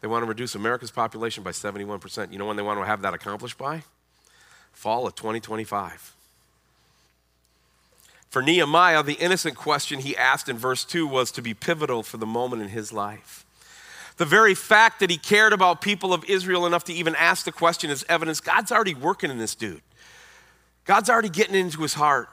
They 0.00 0.08
want 0.08 0.24
to 0.24 0.28
reduce 0.28 0.56
America's 0.56 0.90
population 0.90 1.44
by 1.44 1.52
71%. 1.52 2.32
You 2.32 2.38
know 2.38 2.46
when 2.46 2.56
they 2.56 2.62
want 2.62 2.80
to 2.80 2.84
have 2.84 3.02
that 3.02 3.14
accomplished 3.14 3.56
by? 3.56 3.84
Fall 4.72 5.06
of 5.06 5.14
2025. 5.14 6.14
For 8.28 8.42
Nehemiah, 8.42 9.02
the 9.02 9.12
innocent 9.14 9.56
question 9.56 10.00
he 10.00 10.16
asked 10.16 10.48
in 10.48 10.56
verse 10.58 10.84
2 10.84 11.06
was 11.06 11.30
to 11.32 11.42
be 11.42 11.54
pivotal 11.54 12.02
for 12.02 12.16
the 12.16 12.26
moment 12.26 12.62
in 12.62 12.68
his 12.68 12.92
life. 12.92 13.44
The 14.16 14.24
very 14.24 14.54
fact 14.54 15.00
that 15.00 15.10
he 15.10 15.16
cared 15.16 15.52
about 15.52 15.80
people 15.80 16.12
of 16.12 16.24
Israel 16.26 16.66
enough 16.66 16.84
to 16.84 16.92
even 16.92 17.14
ask 17.16 17.44
the 17.44 17.52
question 17.52 17.90
is 17.90 18.04
evidence 18.08 18.40
God's 18.40 18.70
already 18.70 18.94
working 18.94 19.30
in 19.30 19.38
this 19.38 19.54
dude. 19.54 19.82
God's 20.84 21.08
already 21.08 21.28
getting 21.28 21.54
into 21.54 21.82
his 21.82 21.94
heart. 21.94 22.28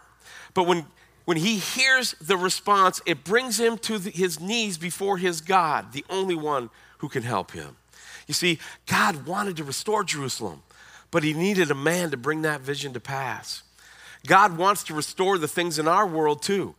But 0.54 0.68
when, 0.68 0.86
when 1.26 1.38
he 1.38 1.58
hears 1.58 2.16
the 2.20 2.38
response, 2.38 3.02
it 3.06 3.24
brings 3.24 3.60
him 3.60 3.78
to 3.80 3.98
the, 3.98 4.10
his 4.10 4.40
knees 4.40 4.78
before 4.78 5.18
his 5.18 5.42
God, 5.42 5.94
the 5.94 6.06
only 6.10 6.36
one 6.36 6.70
who 6.98 7.10
can 7.10 7.24
help 7.24 7.52
him. 7.52 7.78
You 8.28 8.34
see, 8.34 8.60
God 8.86 9.26
wanted 9.26 9.58
to 9.58 9.64
restore 9.64 10.04
Jerusalem, 10.04 10.64
but 11.12 11.24
he 11.24 11.34
needed 11.34 11.72
a 11.72 11.76
man 11.76 12.12
to 12.12 12.18
bring 12.18 12.42
that 12.44 12.62
vision 12.62 12.94
to 12.94 13.00
pass. 13.00 13.64
God 14.28 14.58
wants 14.58 14.84
to 14.86 14.94
restore 14.94 15.38
the 15.38 15.48
things 15.48 15.80
in 15.80 15.88
our 15.88 16.06
world 16.06 16.42
too. 16.42 16.76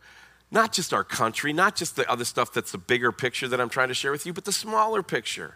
Not 0.51 0.73
just 0.73 0.93
our 0.93 1.05
country, 1.05 1.53
not 1.53 1.75
just 1.77 1.95
the 1.95 2.09
other 2.11 2.25
stuff 2.25 2.51
that's 2.51 2.73
the 2.73 2.77
bigger 2.77 3.11
picture 3.11 3.47
that 3.47 3.61
I'm 3.61 3.69
trying 3.69 3.87
to 3.87 3.93
share 3.93 4.11
with 4.11 4.25
you, 4.25 4.33
but 4.33 4.43
the 4.43 4.51
smaller 4.51 5.01
picture. 5.01 5.55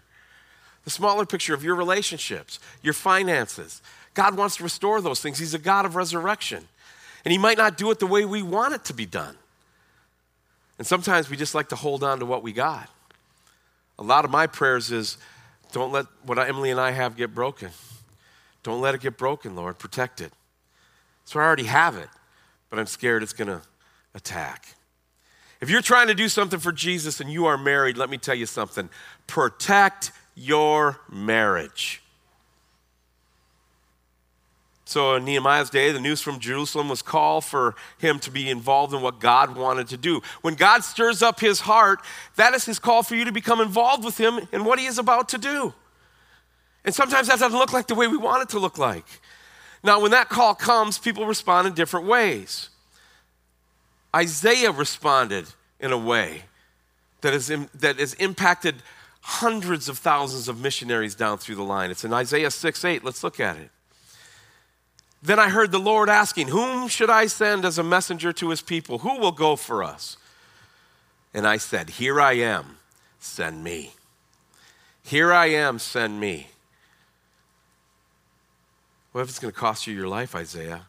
The 0.86 0.90
smaller 0.90 1.26
picture 1.26 1.54
of 1.54 1.64
your 1.64 1.76
relationships, 1.76 2.60
your 2.82 2.94
finances. 2.94 3.82
God 4.14 4.38
wants 4.38 4.58
to 4.58 4.64
restore 4.64 5.02
those 5.02 5.20
things. 5.20 5.38
He's 5.38 5.54
a 5.54 5.60
God 5.60 5.86
of 5.86 5.96
resurrection. 5.96 6.68
And 7.26 7.32
He 7.32 7.38
might 7.38 7.58
not 7.58 7.78
do 7.78 7.92
it 7.92 8.00
the 8.00 8.08
way 8.08 8.24
we 8.24 8.42
want 8.42 8.74
it 8.74 8.86
to 8.86 8.94
be 8.94 9.06
done. 9.06 9.36
And 10.78 10.88
sometimes 10.88 11.30
we 11.30 11.38
just 11.38 11.56
like 11.56 11.70
to 11.70 11.76
hold 11.76 12.04
on 12.04 12.20
to 12.20 12.26
what 12.26 12.44
we 12.44 12.54
got. 12.54 12.90
A 13.98 14.04
lot 14.04 14.26
of 14.26 14.32
my 14.32 14.48
prayers 14.48 14.92
is 14.92 15.18
don't 15.72 15.92
let 15.92 16.06
what 16.24 16.38
Emily 16.38 16.70
and 16.70 16.80
I 16.80 16.92
have 16.92 17.18
get 17.18 17.34
broken. 17.34 17.72
Don't 18.64 18.82
let 18.82 18.96
it 18.96 19.02
get 19.02 19.18
broken, 19.18 19.56
Lord. 19.56 19.78
Protect 19.78 20.22
it. 20.22 20.32
So 21.26 21.40
I 21.40 21.44
already 21.44 21.66
have 21.66 21.98
it, 21.98 22.10
but 22.70 22.80
I'm 22.80 22.86
scared 22.86 23.24
it's 23.24 23.34
going 23.34 23.48
to 23.48 23.62
attack. 24.14 24.76
If 25.62 25.70
you're 25.70 25.82
trying 25.82 26.08
to 26.08 26.14
do 26.14 26.28
something 26.28 26.60
for 26.60 26.72
Jesus 26.72 27.20
and 27.20 27.32
you 27.32 27.46
are 27.46 27.58
married, 27.58 27.98
let 27.98 28.10
me 28.10 28.18
tell 28.18 28.36
you 28.36 28.46
something 28.46 28.90
protect 29.28 30.12
your 30.36 31.00
marriage. 31.12 32.02
So 34.88 35.16
in 35.16 35.26
Nehemiah's 35.26 35.72
day, 35.72 35.92
the 35.92 36.00
news 36.00 36.22
from 36.22 36.40
Jerusalem 36.40 36.90
was 36.90 37.02
call 37.02 37.42
for 37.42 37.76
him 37.98 38.20
to 38.20 38.30
be 38.30 38.50
involved 38.50 38.94
in 38.94 39.02
what 39.02 39.20
God 39.20 39.58
wanted 39.58 39.88
to 39.88 39.98
do. 39.98 40.22
When 40.42 40.54
God 40.54 40.84
stirs 40.84 41.24
up 41.24 41.40
his 41.40 41.62
heart, 41.62 42.00
that 42.36 42.54
is 42.54 42.66
his 42.66 42.78
call 42.78 43.02
for 43.02 43.16
you 43.16 43.26
to 43.26 43.32
become 43.32 43.60
involved 43.60 44.06
with 44.06 44.20
him 44.20 44.48
in 44.52 44.64
what 44.64 44.78
he 44.78 44.86
is 44.86 45.00
about 45.00 45.30
to 45.30 45.40
do. 45.40 45.74
And 46.86 46.94
sometimes 46.94 47.28
that 47.28 47.40
doesn't 47.40 47.58
look 47.58 47.74
like 47.74 47.88
the 47.88 47.96
way 47.96 48.08
we 48.08 48.18
want 48.18 48.44
it 48.44 48.50
to 48.50 48.60
look 48.60 48.78
like. 48.78 49.06
Now, 49.84 50.00
when 50.00 50.12
that 50.12 50.30
call 50.30 50.54
comes, 50.54 51.00
people 51.00 51.26
respond 51.26 51.68
in 51.68 51.74
different 51.74 52.06
ways. 52.06 52.70
Isaiah 54.16 54.72
responded 54.72 55.48
in 55.80 55.92
a 55.92 55.98
way 55.98 56.44
that 57.22 57.34
has, 57.34 57.48
that 57.48 58.00
has 58.00 58.14
impacted 58.14 58.76
hundreds 59.22 59.90
of 59.90 59.98
thousands 59.98 60.48
of 60.48 60.60
missionaries 60.60 61.16
down 61.16 61.38
through 61.38 61.56
the 61.56 61.64
line. 61.64 61.92
It's 61.92 62.06
in 62.06 62.14
Isaiah 62.14 62.52
6 62.52 62.86
8. 62.86 63.04
Let's 63.04 63.24
look 63.24 63.40
at 63.40 63.58
it. 63.58 63.72
Then 65.22 65.40
I 65.40 65.50
heard 65.50 65.72
the 65.72 65.80
Lord 65.80 66.08
asking, 66.08 66.50
Whom 66.50 66.88
should 66.88 67.10
I 67.10 67.26
send 67.26 67.66
as 67.66 67.78
a 67.78 67.84
messenger 67.84 68.32
to 68.34 68.50
his 68.50 68.62
people? 68.62 69.00
Who 69.00 69.20
will 69.20 69.32
go 69.32 69.56
for 69.56 69.84
us? 69.84 70.18
And 71.34 71.48
I 71.48 71.58
said, 71.58 71.90
Here 71.92 72.22
I 72.22 72.34
am, 72.34 72.78
send 73.20 73.64
me. 73.64 73.94
Here 75.04 75.34
I 75.34 75.48
am, 75.48 75.80
send 75.80 76.20
me. 76.20 76.48
What 79.12 79.22
if 79.22 79.30
it's 79.30 79.40
going 79.40 79.54
to 79.54 79.60
cost 79.60 79.88
you 79.88 79.96
your 79.96 80.08
life, 80.08 80.36
Isaiah? 80.36 80.84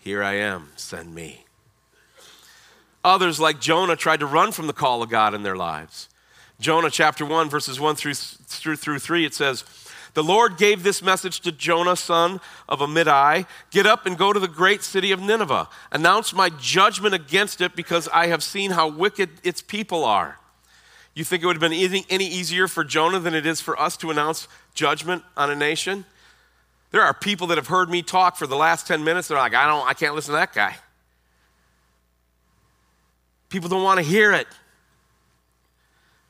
Here 0.00 0.22
I 0.22 0.34
am, 0.34 0.68
send 0.76 1.14
me. 1.14 1.46
Others, 3.08 3.40
like 3.40 3.58
Jonah, 3.58 3.96
tried 3.96 4.20
to 4.20 4.26
run 4.26 4.52
from 4.52 4.66
the 4.66 4.74
call 4.74 5.02
of 5.02 5.08
God 5.08 5.32
in 5.32 5.42
their 5.42 5.56
lives. 5.56 6.10
Jonah 6.60 6.90
chapter 6.90 7.24
1, 7.24 7.48
verses 7.48 7.80
1 7.80 7.96
through, 7.96 8.12
through, 8.12 8.76
through 8.76 8.98
3, 8.98 9.24
it 9.24 9.32
says, 9.32 9.64
The 10.12 10.22
Lord 10.22 10.58
gave 10.58 10.82
this 10.82 11.00
message 11.00 11.40
to 11.40 11.50
Jonah, 11.50 11.96
son 11.96 12.38
of 12.68 12.80
Amittai 12.80 13.46
Get 13.70 13.86
up 13.86 14.04
and 14.04 14.18
go 14.18 14.34
to 14.34 14.38
the 14.38 14.46
great 14.46 14.82
city 14.82 15.10
of 15.10 15.20
Nineveh. 15.20 15.70
Announce 15.90 16.34
my 16.34 16.50
judgment 16.50 17.14
against 17.14 17.62
it 17.62 17.74
because 17.74 18.08
I 18.12 18.26
have 18.26 18.42
seen 18.42 18.72
how 18.72 18.88
wicked 18.88 19.30
its 19.42 19.62
people 19.62 20.04
are. 20.04 20.38
You 21.14 21.24
think 21.24 21.42
it 21.42 21.46
would 21.46 21.56
have 21.56 21.70
been 21.70 22.04
any, 22.10 22.26
easier 22.26 22.68
for 22.68 22.84
Jonah 22.84 23.20
than 23.20 23.34
it 23.34 23.46
is 23.46 23.62
for 23.62 23.80
us 23.80 23.96
to 23.96 24.10
announce 24.10 24.48
judgment 24.74 25.24
on 25.34 25.50
a 25.50 25.56
nation? 25.56 26.04
There 26.90 27.02
are 27.02 27.14
people 27.14 27.46
that 27.46 27.56
have 27.56 27.68
heard 27.68 27.88
me 27.88 28.02
talk 28.02 28.36
for 28.36 28.46
the 28.46 28.56
last 28.56 28.86
10 28.86 29.02
minutes. 29.02 29.28
They're 29.28 29.38
like, 29.38 29.54
I 29.54 29.66
don't, 29.66 29.88
I 29.88 29.94
can't 29.94 30.14
listen 30.14 30.34
to 30.34 30.38
that 30.40 30.52
guy. 30.52 30.76
People 33.48 33.68
don't 33.68 33.82
want 33.82 33.98
to 33.98 34.04
hear 34.04 34.32
it. 34.32 34.46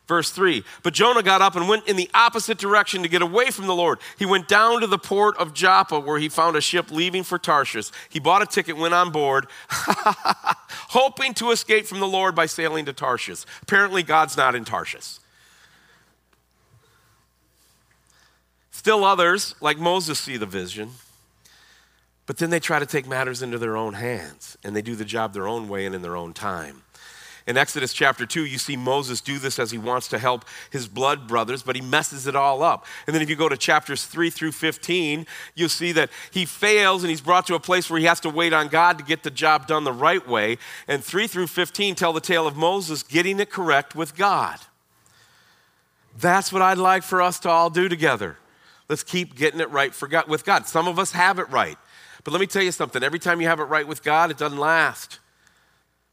Verse 0.08 0.30
3 0.30 0.64
But 0.82 0.94
Jonah 0.94 1.22
got 1.22 1.42
up 1.42 1.54
and 1.54 1.68
went 1.68 1.86
in 1.86 1.96
the 1.96 2.10
opposite 2.14 2.58
direction 2.58 3.02
to 3.02 3.08
get 3.08 3.20
away 3.20 3.50
from 3.50 3.66
the 3.66 3.74
Lord. 3.74 3.98
He 4.18 4.24
went 4.24 4.48
down 4.48 4.80
to 4.80 4.86
the 4.86 4.98
port 4.98 5.36
of 5.36 5.52
Joppa 5.52 6.00
where 6.00 6.18
he 6.18 6.30
found 6.30 6.56
a 6.56 6.60
ship 6.62 6.90
leaving 6.90 7.22
for 7.22 7.38
Tarshish. 7.38 7.90
He 8.08 8.18
bought 8.18 8.42
a 8.42 8.46
ticket, 8.46 8.76
went 8.76 8.94
on 8.94 9.12
board, 9.12 9.46
hoping 9.68 11.34
to 11.34 11.50
escape 11.50 11.86
from 11.86 12.00
the 12.00 12.08
Lord 12.08 12.34
by 12.34 12.46
sailing 12.46 12.86
to 12.86 12.94
Tarshish. 12.94 13.44
Apparently, 13.62 14.02
God's 14.02 14.36
not 14.36 14.54
in 14.54 14.64
Tarshish. 14.64 15.18
Still 18.70 19.04
others, 19.04 19.54
like 19.60 19.76
Moses, 19.76 20.18
see 20.18 20.36
the 20.38 20.46
vision, 20.46 20.92
but 22.26 22.38
then 22.38 22.48
they 22.48 22.60
try 22.60 22.78
to 22.78 22.86
take 22.86 23.06
matters 23.06 23.42
into 23.42 23.58
their 23.58 23.76
own 23.76 23.94
hands 23.94 24.56
and 24.64 24.74
they 24.74 24.82
do 24.82 24.94
the 24.94 25.04
job 25.04 25.34
their 25.34 25.48
own 25.48 25.68
way 25.68 25.84
and 25.84 25.94
in 25.94 26.00
their 26.00 26.16
own 26.16 26.32
time. 26.32 26.84
In 27.48 27.56
Exodus 27.56 27.94
chapter 27.94 28.26
2, 28.26 28.44
you 28.44 28.58
see 28.58 28.76
Moses 28.76 29.22
do 29.22 29.38
this 29.38 29.58
as 29.58 29.70
he 29.70 29.78
wants 29.78 30.06
to 30.08 30.18
help 30.18 30.44
his 30.70 30.86
blood 30.86 31.26
brothers, 31.26 31.62
but 31.62 31.76
he 31.76 31.80
messes 31.80 32.26
it 32.26 32.36
all 32.36 32.62
up. 32.62 32.84
And 33.06 33.14
then 33.14 33.22
if 33.22 33.30
you 33.30 33.36
go 33.36 33.48
to 33.48 33.56
chapters 33.56 34.04
3 34.04 34.28
through 34.28 34.52
15, 34.52 35.26
you'll 35.54 35.70
see 35.70 35.92
that 35.92 36.10
he 36.30 36.44
fails 36.44 37.02
and 37.02 37.08
he's 37.08 37.22
brought 37.22 37.46
to 37.46 37.54
a 37.54 37.60
place 37.60 37.88
where 37.88 37.98
he 37.98 38.04
has 38.04 38.20
to 38.20 38.28
wait 38.28 38.52
on 38.52 38.68
God 38.68 38.98
to 38.98 39.04
get 39.04 39.22
the 39.22 39.30
job 39.30 39.66
done 39.66 39.84
the 39.84 39.94
right 39.94 40.28
way. 40.28 40.58
And 40.86 41.02
3 41.02 41.26
through 41.26 41.46
15 41.46 41.94
tell 41.94 42.12
the 42.12 42.20
tale 42.20 42.46
of 42.46 42.54
Moses 42.54 43.02
getting 43.02 43.40
it 43.40 43.50
correct 43.50 43.96
with 43.96 44.14
God. 44.14 44.58
That's 46.20 46.52
what 46.52 46.60
I'd 46.60 46.76
like 46.76 47.02
for 47.02 47.22
us 47.22 47.38
to 47.40 47.48
all 47.48 47.70
do 47.70 47.88
together. 47.88 48.36
Let's 48.90 49.02
keep 49.02 49.34
getting 49.34 49.60
it 49.60 49.70
right 49.70 49.94
for 49.94 50.06
God, 50.06 50.28
with 50.28 50.44
God. 50.44 50.66
Some 50.66 50.86
of 50.86 50.98
us 50.98 51.12
have 51.12 51.38
it 51.38 51.48
right. 51.48 51.78
But 52.24 52.32
let 52.32 52.40
me 52.40 52.46
tell 52.46 52.62
you 52.62 52.72
something 52.72 53.02
every 53.02 53.18
time 53.18 53.40
you 53.40 53.48
have 53.48 53.58
it 53.58 53.64
right 53.64 53.88
with 53.88 54.02
God, 54.02 54.30
it 54.30 54.36
doesn't 54.36 54.58
last 54.58 55.18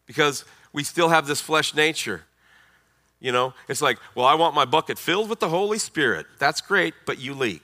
because 0.06 0.46
we 0.76 0.84
still 0.84 1.08
have 1.08 1.26
this 1.26 1.40
flesh 1.40 1.74
nature. 1.74 2.26
You 3.22 3.32
know, 3.32 3.54
it's 3.70 3.82
like, 3.82 3.98
well, 4.14 4.26
I 4.26 4.36
want 4.36 4.54
my 4.54 4.66
bucket 4.66 5.00
filled 5.00 5.30
with 5.30 5.40
the 5.40 5.48
Holy 5.48 5.80
Spirit. 5.80 6.28
That's 6.38 6.60
great, 6.60 6.94
but 7.06 7.18
you 7.18 7.34
leak. 7.34 7.64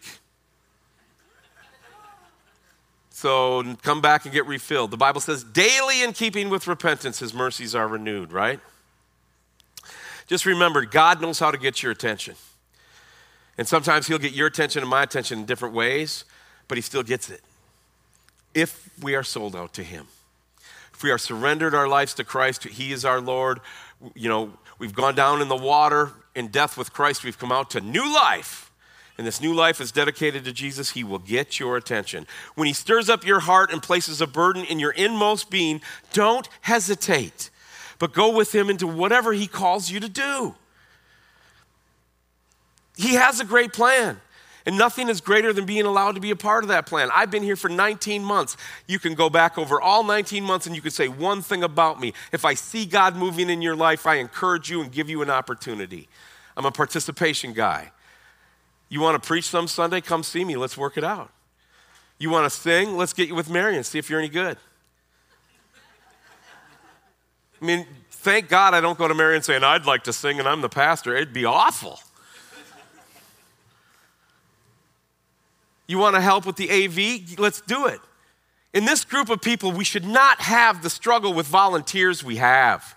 So 3.09 3.75
come 3.83 3.99
back 3.99 4.23
and 4.23 4.33
get 4.33 4.47
refilled. 4.47 4.91
The 4.91 4.97
Bible 4.97 5.19
says, 5.19 5.43
daily 5.43 6.01
in 6.01 6.13
keeping 6.13 6.49
with 6.49 6.67
repentance, 6.67 7.19
his 7.19 7.33
mercies 7.33 7.75
are 7.75 7.87
renewed, 7.87 8.31
right? 8.31 8.61
Just 10.25 10.45
remember, 10.45 10.85
God 10.85 11.21
knows 11.21 11.37
how 11.37 11.51
to 11.51 11.57
get 11.57 11.83
your 11.83 11.91
attention. 11.91 12.35
And 13.57 13.67
sometimes 13.67 14.07
he'll 14.07 14.19
get 14.19 14.31
your 14.31 14.47
attention 14.47 14.81
and 14.81 14.89
my 14.89 15.03
attention 15.03 15.39
in 15.39 15.45
different 15.45 15.75
ways, 15.75 16.23
but 16.69 16.77
he 16.77 16.81
still 16.81 17.03
gets 17.03 17.29
it 17.29 17.41
if 18.53 18.89
we 19.01 19.15
are 19.15 19.23
sold 19.23 19.53
out 19.53 19.73
to 19.73 19.83
him. 19.83 20.07
We 21.03 21.11
are 21.11 21.17
surrendered 21.17 21.73
our 21.73 21.87
lives 21.87 22.13
to 22.15 22.23
Christ, 22.23 22.63
he 22.63 22.91
is 22.91 23.05
our 23.05 23.21
Lord. 23.21 23.59
You 24.15 24.29
know, 24.29 24.53
we've 24.79 24.93
gone 24.93 25.15
down 25.15 25.41
in 25.41 25.47
the 25.47 25.55
water 25.55 26.11
in 26.35 26.47
death 26.47 26.77
with 26.77 26.93
Christ, 26.93 27.23
we've 27.23 27.37
come 27.37 27.51
out 27.51 27.69
to 27.71 27.81
new 27.81 28.13
life. 28.13 28.71
And 29.17 29.27
this 29.27 29.41
new 29.41 29.53
life 29.53 29.79
is 29.81 29.91
dedicated 29.91 30.45
to 30.45 30.51
Jesus, 30.51 30.91
he 30.91 31.03
will 31.03 31.19
get 31.19 31.59
your 31.59 31.77
attention. 31.77 32.25
When 32.55 32.67
he 32.67 32.73
stirs 32.73 33.09
up 33.09 33.25
your 33.25 33.41
heart 33.41 33.71
and 33.71 33.83
places 33.83 34.21
a 34.21 34.27
burden 34.27 34.65
in 34.65 34.79
your 34.79 34.91
inmost 34.91 35.49
being, 35.49 35.81
don't 36.13 36.47
hesitate, 36.61 37.49
but 37.99 38.13
go 38.13 38.35
with 38.35 38.55
him 38.55 38.69
into 38.69 38.87
whatever 38.87 39.33
he 39.33 39.47
calls 39.47 39.91
you 39.91 39.99
to 39.99 40.09
do. 40.09 40.55
He 42.97 43.15
has 43.15 43.39
a 43.39 43.45
great 43.45 43.73
plan. 43.73 44.19
And 44.65 44.77
nothing 44.77 45.09
is 45.09 45.21
greater 45.21 45.53
than 45.53 45.65
being 45.65 45.85
allowed 45.85 46.13
to 46.15 46.21
be 46.21 46.31
a 46.31 46.35
part 46.35 46.63
of 46.63 46.67
that 46.67 46.85
plan. 46.85 47.09
I've 47.13 47.31
been 47.31 47.43
here 47.43 47.55
for 47.55 47.69
19 47.69 48.23
months. 48.23 48.57
You 48.87 48.99
can 48.99 49.15
go 49.15 49.29
back 49.29 49.57
over 49.57 49.81
all 49.81 50.03
19 50.03 50.43
months 50.43 50.67
and 50.67 50.75
you 50.75 50.81
can 50.81 50.91
say 50.91 51.07
one 51.07 51.41
thing 51.41 51.63
about 51.63 51.99
me. 51.99 52.13
If 52.31 52.45
I 52.45 52.53
see 52.53 52.85
God 52.85 53.15
moving 53.15 53.49
in 53.49 53.61
your 53.61 53.75
life, 53.75 54.05
I 54.05 54.15
encourage 54.15 54.69
you 54.69 54.81
and 54.81 54.91
give 54.91 55.09
you 55.09 55.21
an 55.21 55.29
opportunity. 55.29 56.07
I'm 56.55 56.65
a 56.65 56.71
participation 56.71 57.53
guy. 57.53 57.91
You 58.89 59.01
want 59.01 59.21
to 59.21 59.25
preach 59.25 59.45
some 59.45 59.67
Sunday? 59.67 60.01
Come 60.01 60.21
see 60.21 60.45
me. 60.45 60.57
Let's 60.57 60.77
work 60.77 60.97
it 60.97 61.03
out. 61.03 61.31
You 62.19 62.29
want 62.29 62.51
to 62.51 62.55
sing? 62.55 62.97
Let's 62.97 63.13
get 63.13 63.29
you 63.29 63.35
with 63.35 63.49
Marion, 63.49 63.83
see 63.83 63.97
if 63.97 64.09
you're 64.09 64.19
any 64.19 64.29
good. 64.29 64.57
I 67.59 67.65
mean, 67.65 67.87
thank 68.11 68.49
God 68.49 68.73
I 68.73 68.81
don't 68.81 68.97
go 68.97 69.07
to 69.07 69.13
Mary 69.13 69.29
Marion 69.29 69.43
saying, 69.43 69.63
I'd 69.63 69.85
like 69.85 70.03
to 70.03 70.13
sing 70.13 70.39
and 70.39 70.47
I'm 70.47 70.61
the 70.61 70.69
pastor. 70.69 71.15
It'd 71.15 71.33
be 71.33 71.45
awful. 71.45 71.99
You 75.87 75.97
want 75.97 76.15
to 76.15 76.21
help 76.21 76.45
with 76.45 76.55
the 76.55 76.69
AV? 76.69 77.39
Let's 77.39 77.61
do 77.61 77.87
it. 77.87 77.99
In 78.73 78.85
this 78.85 79.03
group 79.03 79.29
of 79.29 79.41
people, 79.41 79.71
we 79.71 79.83
should 79.83 80.05
not 80.05 80.41
have 80.41 80.81
the 80.81 80.89
struggle 80.89 81.33
with 81.33 81.47
volunteers 81.47 82.23
we 82.23 82.37
have. 82.37 82.95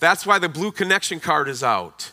That's 0.00 0.26
why 0.26 0.38
the 0.38 0.48
blue 0.48 0.72
connection 0.72 1.20
card 1.20 1.48
is 1.48 1.62
out. 1.62 2.12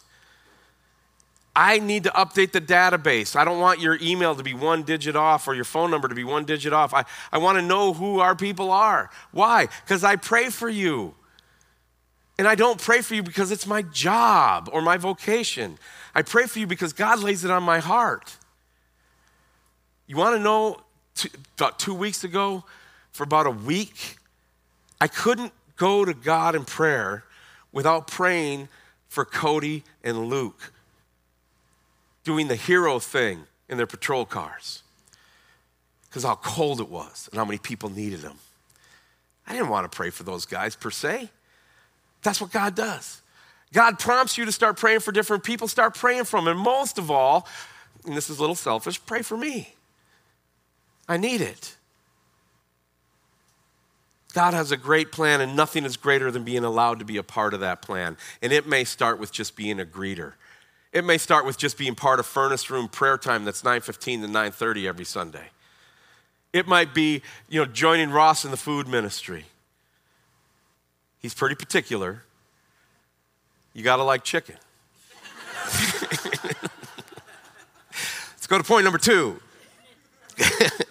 I 1.56 1.80
need 1.80 2.06
to 2.06 2.10
update 2.12 2.52
the 2.52 2.62
database. 2.62 3.36
I 3.36 3.46
don't 3.46 3.60
want 3.60 3.80
your 3.80 3.98
email 4.02 4.36
to 4.36 4.44
be 4.44 4.54
one 4.54 4.84
digit 4.84 5.16
off 5.16 5.48
or 5.48 5.54
your 5.54 5.66
phone 5.66 5.92
number 5.92 6.08
to 6.08 6.16
be 6.16 6.24
one 6.24 6.46
digit 6.46 6.74
off. 6.74 6.94
I, 6.94 7.06
I 7.32 7.38
want 7.38 7.60
to 7.60 7.62
know 7.62 7.94
who 7.94 8.20
our 8.20 8.36
people 8.36 8.72
are. 8.72 9.12
Why? 9.32 9.68
Because 9.86 10.04
I 10.04 10.16
pray 10.16 10.50
for 10.50 10.68
you. 10.68 11.14
And 12.40 12.48
I 12.48 12.56
don't 12.56 12.82
pray 12.82 13.02
for 13.02 13.14
you 13.14 13.22
because 13.22 13.52
it's 13.52 13.68
my 13.68 13.84
job 13.84 14.68
or 14.74 14.82
my 14.82 14.98
vocation. 14.98 15.78
I 16.16 16.24
pray 16.24 16.48
for 16.48 16.58
you 16.58 16.66
because 16.66 16.92
God 16.92 17.20
lays 17.20 17.46
it 17.46 17.52
on 17.52 17.62
my 17.62 17.78
heart. 17.78 18.36
You 20.08 20.18
want 20.18 20.36
to 20.36 20.44
know, 20.44 20.82
about 21.58 21.80
two 21.80 21.94
weeks 21.94 22.24
ago, 22.24 22.64
for 23.12 23.24
about 23.24 23.46
a 23.46 23.52
week, 23.52 24.18
I 25.00 25.08
couldn't 25.08 25.54
go 25.76 26.04
to 26.06 26.14
God 26.14 26.56
in 26.56 26.66
prayer 26.66 27.24
without 27.72 28.08
praying 28.08 28.70
for 29.08 29.26
Cody 29.26 29.84
and 30.04 30.26
Luke 30.26 30.72
doing 32.24 32.48
the 32.48 32.56
hero 32.56 33.00
thing 33.00 33.44
in 33.70 33.78
their 33.78 33.88
patrol 33.88 34.26
cars 34.26 34.82
because 36.06 36.24
how 36.24 36.36
cold 36.36 36.80
it 36.80 36.90
was 36.90 37.28
and 37.32 37.38
how 37.38 37.46
many 37.46 37.58
people 37.58 37.90
needed 37.90 38.22
them. 38.22 38.38
I 39.48 39.54
didn't 39.54 39.70
want 39.70 39.92
to 39.92 39.96
pray 39.96 40.10
for 40.10 40.24
those 40.24 40.46
guys 40.46 40.76
per 40.76 40.92
se. 40.92 41.30
That's 42.22 42.40
what 42.40 42.52
God 42.52 42.76
does. 42.76 43.22
God 43.74 44.00
prompts 44.00 44.38
you 44.38 44.46
to 44.46 44.52
start 44.52 44.78
praying 44.78 45.02
for 45.02 45.12
different 45.12 45.44
people, 45.44 45.68
start 45.68 45.96
praying 45.96 46.26
for 46.26 46.40
them. 46.40 46.48
And 46.48 46.60
most 46.60 46.98
of 46.98 47.12
all, 47.12 47.48
and 48.06 48.16
this 48.16 48.30
is 48.30 48.38
a 48.38 48.42
little 48.42 48.56
selfish, 48.56 49.04
pray 49.06 49.22
for 49.22 49.36
me. 49.36 49.74
I 51.08 51.18
need 51.18 51.42
it. 51.42 51.76
God 54.34 54.54
has 54.56 54.72
a 54.72 54.78
great 54.78 55.12
plan, 55.12 55.42
and 55.42 55.56
nothing 55.56 55.86
is 55.86 55.96
greater 55.96 56.32
than 56.32 56.44
being 56.44 56.64
allowed 56.64 57.00
to 57.00 57.06
be 57.06 57.18
a 57.18 57.24
part 57.24 57.54
of 57.54 57.60
that 57.60 57.82
plan. 57.84 58.18
And 58.42 58.52
it 58.52 58.68
may 58.68 58.84
start 58.84 59.20
with 59.20 59.32
just 59.32 59.56
being 59.56 59.80
a 59.80 59.86
greeter. 59.86 60.34
It 60.92 61.06
may 61.06 61.18
start 61.20 61.46
with 61.46 61.58
just 61.58 61.78
being 61.78 61.96
part 61.96 62.20
of 62.20 62.26
furnace 62.26 62.70
room 62.70 62.88
prayer 62.88 63.18
time 63.18 63.46
that's 63.46 63.64
9:15 63.64 64.22
to 64.22 64.28
9:30 64.28 64.88
every 64.88 65.06
Sunday. 65.06 65.50
It 66.52 66.68
might 66.68 66.94
be, 66.94 67.22
you 67.48 67.60
know, 67.60 67.66
joining 67.66 68.12
Ross 68.12 68.46
in 68.46 68.52
the 68.52 68.58
food 68.58 68.88
ministry. 68.88 69.46
He's 71.20 71.34
pretty 71.34 71.56
particular. 71.56 72.24
You 73.74 73.84
got 73.84 73.96
to 73.98 74.04
like 74.04 74.24
chicken. 74.24 74.58
Let's 78.34 78.48
go 78.48 78.58
to 78.58 78.64
point 78.64 78.84
number 78.84 79.00
two. 79.00 79.40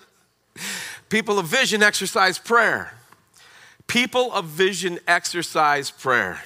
People 1.13 1.39
of 1.39 1.45
vision 1.45 1.83
exercise 1.83 2.39
prayer. 2.39 2.95
People 3.87 4.33
of 4.33 4.47
vision 4.47 4.99
exercise 5.07 5.91
prayer. 5.91 6.43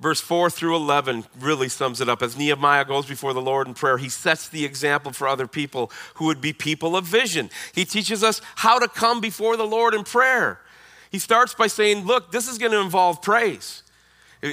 Verse 0.00 0.20
4 0.20 0.50
through 0.50 0.74
11 0.74 1.24
really 1.38 1.68
sums 1.68 2.00
it 2.00 2.08
up. 2.08 2.22
As 2.22 2.36
Nehemiah 2.36 2.84
goes 2.84 3.06
before 3.06 3.34
the 3.34 3.40
Lord 3.40 3.68
in 3.68 3.74
prayer, 3.74 3.98
he 3.98 4.08
sets 4.08 4.48
the 4.48 4.64
example 4.64 5.12
for 5.12 5.28
other 5.28 5.46
people 5.46 5.92
who 6.14 6.24
would 6.24 6.40
be 6.40 6.52
people 6.52 6.96
of 6.96 7.04
vision. 7.04 7.50
He 7.72 7.84
teaches 7.84 8.24
us 8.24 8.40
how 8.56 8.80
to 8.80 8.88
come 8.88 9.20
before 9.20 9.56
the 9.56 9.62
Lord 9.62 9.94
in 9.94 10.02
prayer. 10.02 10.58
He 11.12 11.20
starts 11.20 11.54
by 11.54 11.68
saying, 11.68 12.04
Look, 12.04 12.32
this 12.32 12.48
is 12.48 12.58
going 12.58 12.72
to 12.72 12.80
involve 12.80 13.22
praise. 13.22 13.84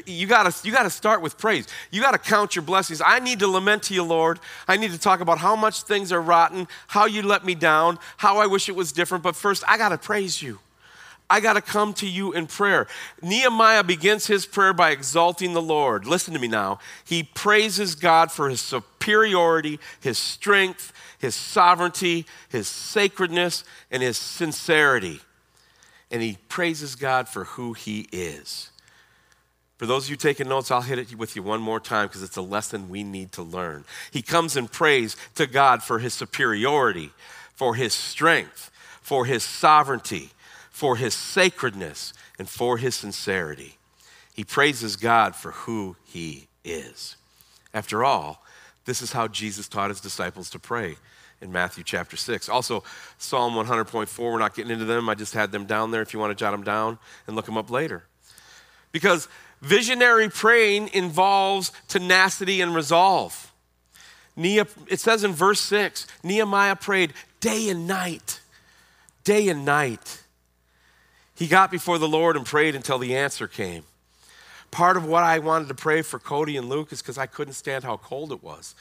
You 0.05 0.27
gotta, 0.27 0.53
you 0.63 0.71
gotta 0.71 0.89
start 0.89 1.21
with 1.21 1.37
praise. 1.37 1.67
You 1.89 2.01
gotta 2.01 2.19
count 2.19 2.55
your 2.55 2.61
blessings. 2.61 3.01
I 3.03 3.19
need 3.19 3.39
to 3.39 3.47
lament 3.47 3.83
to 3.83 3.95
you, 3.95 4.03
Lord. 4.03 4.39
I 4.67 4.77
need 4.77 4.91
to 4.91 4.99
talk 4.99 5.19
about 5.19 5.39
how 5.39 5.55
much 5.55 5.81
things 5.81 6.11
are 6.11 6.21
rotten, 6.21 6.67
how 6.87 7.05
you 7.05 7.23
let 7.23 7.43
me 7.43 7.55
down, 7.55 7.97
how 8.17 8.37
I 8.37 8.45
wish 8.45 8.69
it 8.69 8.75
was 8.75 8.91
different. 8.91 9.23
But 9.23 9.35
first, 9.35 9.63
I 9.67 9.77
gotta 9.77 9.97
praise 9.97 10.41
you. 10.41 10.59
I 11.29 11.39
got 11.41 11.53
to 11.53 11.61
come 11.61 11.93
to 11.95 12.07
you 12.07 12.33
in 12.33 12.47
prayer. 12.47 12.87
Nehemiah 13.21 13.83
begins 13.83 14.25
his 14.25 14.47
prayer 14.47 14.73
by 14.73 14.89
exalting 14.89 15.53
the 15.53 15.61
Lord. 15.61 16.07
Listen 16.07 16.33
to 16.33 16.39
me 16.39 16.47
now. 16.47 16.79
He 17.05 17.21
praises 17.21 17.93
God 17.93 18.31
for 18.31 18.49
his 18.49 18.61
superiority, 18.61 19.79
his 20.01 20.17
strength, 20.17 20.91
his 21.19 21.35
sovereignty, 21.35 22.25
his 22.49 22.67
sacredness, 22.67 23.63
and 23.91 24.01
his 24.01 24.17
sincerity. 24.17 25.21
And 26.09 26.23
he 26.23 26.39
praises 26.47 26.95
God 26.95 27.29
for 27.29 27.43
who 27.43 27.73
he 27.73 28.07
is. 28.11 28.68
For 29.79 29.87
those 29.87 30.05
of 30.05 30.11
you 30.11 30.15
taking 30.15 30.47
notes, 30.47 30.69
I'll 30.69 30.81
hit 30.81 30.99
it 30.99 31.15
with 31.15 31.35
you 31.35 31.41
one 31.41 31.61
more 31.61 31.79
time 31.79 32.07
because 32.07 32.21
it's 32.21 32.37
a 32.37 32.41
lesson 32.43 32.89
we 32.89 33.03
need 33.03 33.31
to 33.31 33.41
learn. 33.41 33.85
He 34.11 34.21
comes 34.21 34.55
and 34.55 34.71
prays 34.71 35.17
to 35.35 35.47
God 35.47 35.81
for 35.81 35.97
his 35.97 36.13
superiority, 36.13 37.09
for 37.55 37.73
his 37.73 37.93
strength, 37.93 38.69
for 39.01 39.25
his 39.25 39.41
sovereignty 39.41 40.29
for 40.79 40.95
his 40.95 41.13
sacredness 41.13 42.13
and 42.37 42.47
for 42.47 42.77
his 42.77 42.95
sincerity. 42.95 43.77
He 44.33 44.45
praises 44.45 44.95
God 44.95 45.35
for 45.35 45.51
who 45.51 45.97
he 46.05 46.47
is. 46.63 47.17
After 47.73 48.01
all, 48.01 48.45
this 48.85 49.01
is 49.01 49.11
how 49.11 49.27
Jesus 49.27 49.67
taught 49.67 49.89
his 49.89 49.99
disciples 49.99 50.49
to 50.51 50.59
pray 50.59 50.95
in 51.41 51.51
Matthew 51.51 51.83
chapter 51.83 52.15
6. 52.15 52.47
Also, 52.47 52.81
Psalm 53.17 53.55
100.4, 53.55 54.17
we're 54.19 54.39
not 54.39 54.55
getting 54.55 54.71
into 54.71 54.85
them. 54.85 55.09
I 55.09 55.15
just 55.15 55.33
had 55.33 55.51
them 55.51 55.65
down 55.65 55.91
there 55.91 56.01
if 56.01 56.13
you 56.13 56.19
want 56.19 56.31
to 56.31 56.41
jot 56.41 56.51
them 56.51 56.63
down 56.63 56.97
and 57.27 57.35
look 57.35 57.45
them 57.45 57.57
up 57.57 57.69
later. 57.69 58.05
Because 58.93 59.27
visionary 59.61 60.29
praying 60.29 60.89
involves 60.93 61.71
tenacity 61.87 62.61
and 62.61 62.73
resolve. 62.73 63.51
It 64.37 64.99
says 64.99 65.23
in 65.23 65.33
verse 65.33 65.59
6 65.61 66.07
Nehemiah 66.23 66.75
prayed 66.75 67.13
day 67.39 67.69
and 67.69 67.87
night, 67.87 68.39
day 69.23 69.49
and 69.49 69.65
night. 69.65 70.23
He 71.35 71.47
got 71.47 71.71
before 71.71 71.97
the 71.97 72.07
Lord 72.07 72.35
and 72.35 72.45
prayed 72.45 72.75
until 72.75 72.97
the 72.97 73.15
answer 73.15 73.47
came. 73.47 73.83
Part 74.71 74.97
of 74.97 75.05
what 75.05 75.23
I 75.23 75.39
wanted 75.39 75.67
to 75.69 75.73
pray 75.73 76.01
for 76.01 76.19
Cody 76.19 76.57
and 76.57 76.69
Luke 76.69 76.91
is 76.91 77.01
because 77.01 77.17
I 77.17 77.25
couldn't 77.25 77.53
stand 77.53 77.83
how 77.83 77.97
cold 77.97 78.31
it 78.31 78.43
was. 78.43 78.75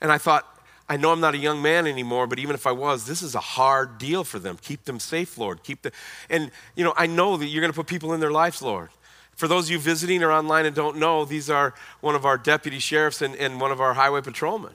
And 0.00 0.10
I 0.10 0.18
thought, 0.18 0.46
I 0.88 0.96
know 0.96 1.12
I'm 1.12 1.20
not 1.20 1.34
a 1.34 1.38
young 1.38 1.60
man 1.60 1.86
anymore, 1.86 2.26
but 2.26 2.38
even 2.38 2.54
if 2.54 2.66
I 2.66 2.72
was, 2.72 3.06
this 3.06 3.20
is 3.20 3.34
a 3.34 3.40
hard 3.40 3.98
deal 3.98 4.24
for 4.24 4.38
them. 4.38 4.56
Keep 4.60 4.84
them 4.84 4.98
safe, 4.98 5.36
Lord. 5.36 5.62
Keep 5.62 5.82
the 5.82 5.92
and 6.30 6.50
you 6.74 6.82
know, 6.82 6.94
I 6.96 7.06
know 7.06 7.36
that 7.36 7.46
you're 7.46 7.60
going 7.60 7.72
to 7.72 7.76
put 7.76 7.86
people 7.86 8.14
in 8.14 8.20
their 8.20 8.30
lives, 8.30 8.62
Lord. 8.62 8.88
For 9.38 9.46
those 9.46 9.66
of 9.66 9.70
you 9.70 9.78
visiting 9.78 10.24
or 10.24 10.32
online 10.32 10.66
and 10.66 10.74
don't 10.74 10.96
know, 10.96 11.24
these 11.24 11.48
are 11.48 11.72
one 12.00 12.16
of 12.16 12.26
our 12.26 12.36
deputy 12.36 12.80
sheriffs 12.80 13.22
and, 13.22 13.36
and 13.36 13.60
one 13.60 13.70
of 13.70 13.80
our 13.80 13.94
highway 13.94 14.20
patrolmen. 14.20 14.72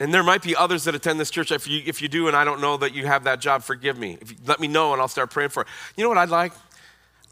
And 0.00 0.12
there 0.12 0.24
might 0.24 0.42
be 0.42 0.56
others 0.56 0.82
that 0.82 0.96
attend 0.96 1.20
this 1.20 1.30
church. 1.30 1.52
If 1.52 1.68
you, 1.68 1.80
if 1.86 2.02
you 2.02 2.08
do 2.08 2.26
and 2.26 2.34
I 2.34 2.42
don't 2.42 2.60
know 2.60 2.76
that 2.78 2.92
you 2.92 3.06
have 3.06 3.22
that 3.22 3.40
job, 3.40 3.62
forgive 3.62 3.96
me. 3.96 4.18
If 4.20 4.32
you, 4.32 4.36
let 4.46 4.58
me 4.58 4.66
know 4.66 4.94
and 4.94 5.00
I'll 5.00 5.06
start 5.06 5.30
praying 5.30 5.50
for 5.50 5.62
it. 5.62 5.68
You 5.96 6.02
know 6.02 6.08
what 6.08 6.18
I'd 6.18 6.28
like? 6.28 6.52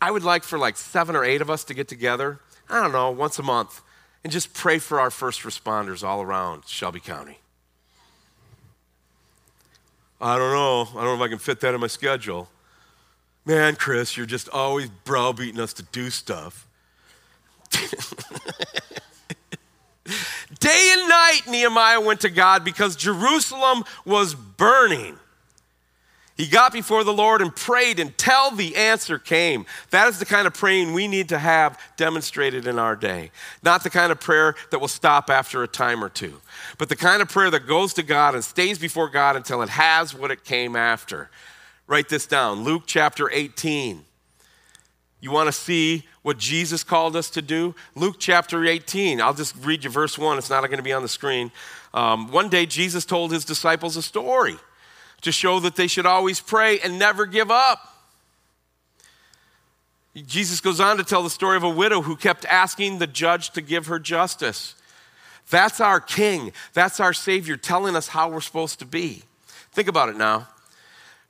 I 0.00 0.12
would 0.12 0.22
like 0.22 0.44
for 0.44 0.56
like 0.56 0.76
seven 0.76 1.16
or 1.16 1.24
eight 1.24 1.40
of 1.40 1.50
us 1.50 1.64
to 1.64 1.74
get 1.74 1.88
together, 1.88 2.38
I 2.68 2.80
don't 2.80 2.92
know, 2.92 3.10
once 3.10 3.40
a 3.40 3.42
month, 3.42 3.82
and 4.22 4.32
just 4.32 4.54
pray 4.54 4.78
for 4.78 5.00
our 5.00 5.10
first 5.10 5.42
responders 5.42 6.04
all 6.04 6.22
around 6.22 6.62
Shelby 6.68 7.00
County. 7.00 7.40
I 10.20 10.38
don't 10.38 10.52
know. 10.52 10.82
I 10.92 11.04
don't 11.04 11.18
know 11.18 11.24
if 11.24 11.28
I 11.28 11.28
can 11.28 11.38
fit 11.38 11.58
that 11.58 11.74
in 11.74 11.80
my 11.80 11.88
schedule. 11.88 12.48
Man, 13.44 13.76
Chris, 13.76 14.16
you're 14.16 14.26
just 14.26 14.48
always 14.48 14.88
browbeating 15.04 15.60
us 15.60 15.72
to 15.74 15.82
do 15.84 16.10
stuff. 16.10 16.66
Day 20.58 20.94
and 20.96 21.08
night, 21.08 21.40
Nehemiah 21.48 22.00
went 22.00 22.20
to 22.20 22.30
God 22.30 22.64
because 22.64 22.96
Jerusalem 22.96 23.84
was 24.04 24.34
burning. 24.34 25.16
He 26.36 26.46
got 26.46 26.72
before 26.72 27.04
the 27.04 27.12
Lord 27.12 27.42
and 27.42 27.54
prayed 27.54 27.98
until 27.98 28.50
the 28.50 28.74
answer 28.74 29.18
came. 29.18 29.66
That 29.90 30.08
is 30.08 30.18
the 30.18 30.24
kind 30.24 30.46
of 30.46 30.54
praying 30.54 30.94
we 30.94 31.06
need 31.06 31.28
to 31.28 31.38
have 31.38 31.78
demonstrated 31.98 32.66
in 32.66 32.78
our 32.78 32.96
day. 32.96 33.30
Not 33.62 33.82
the 33.82 33.90
kind 33.90 34.10
of 34.10 34.20
prayer 34.20 34.54
that 34.70 34.78
will 34.80 34.88
stop 34.88 35.28
after 35.28 35.62
a 35.62 35.68
time 35.68 36.02
or 36.02 36.08
two, 36.08 36.40
but 36.78 36.88
the 36.88 36.96
kind 36.96 37.20
of 37.20 37.28
prayer 37.28 37.50
that 37.50 37.66
goes 37.66 37.92
to 37.94 38.02
God 38.02 38.34
and 38.34 38.42
stays 38.42 38.78
before 38.78 39.10
God 39.10 39.36
until 39.36 39.60
it 39.60 39.68
has 39.68 40.14
what 40.14 40.30
it 40.30 40.44
came 40.44 40.76
after. 40.76 41.28
Write 41.90 42.08
this 42.08 42.24
down 42.24 42.62
Luke 42.62 42.84
chapter 42.86 43.28
18. 43.28 44.04
You 45.18 45.32
want 45.32 45.48
to 45.48 45.52
see 45.52 46.04
what 46.22 46.38
Jesus 46.38 46.84
called 46.84 47.16
us 47.16 47.28
to 47.30 47.42
do? 47.42 47.74
Luke 47.96 48.14
chapter 48.20 48.64
18. 48.64 49.20
I'll 49.20 49.34
just 49.34 49.56
read 49.64 49.82
you 49.82 49.90
verse 49.90 50.16
1. 50.16 50.38
It's 50.38 50.48
not 50.48 50.60
going 50.60 50.76
to 50.76 50.84
be 50.84 50.92
on 50.92 51.02
the 51.02 51.08
screen. 51.08 51.50
Um, 51.92 52.30
one 52.30 52.48
day, 52.48 52.64
Jesus 52.64 53.04
told 53.04 53.32
his 53.32 53.44
disciples 53.44 53.96
a 53.96 54.02
story 54.02 54.54
to 55.22 55.32
show 55.32 55.58
that 55.58 55.74
they 55.74 55.88
should 55.88 56.06
always 56.06 56.38
pray 56.38 56.78
and 56.78 56.96
never 56.96 57.26
give 57.26 57.50
up. 57.50 57.80
Jesus 60.14 60.60
goes 60.60 60.78
on 60.78 60.96
to 60.98 61.02
tell 61.02 61.24
the 61.24 61.28
story 61.28 61.56
of 61.56 61.64
a 61.64 61.68
widow 61.68 62.02
who 62.02 62.14
kept 62.14 62.44
asking 62.44 63.00
the 63.00 63.08
judge 63.08 63.50
to 63.50 63.60
give 63.60 63.88
her 63.88 63.98
justice. 63.98 64.76
That's 65.50 65.80
our 65.80 65.98
king, 65.98 66.52
that's 66.72 67.00
our 67.00 67.12
savior 67.12 67.56
telling 67.56 67.96
us 67.96 68.06
how 68.06 68.30
we're 68.30 68.42
supposed 68.42 68.78
to 68.78 68.86
be. 68.86 69.24
Think 69.72 69.88
about 69.88 70.08
it 70.08 70.16
now. 70.16 70.46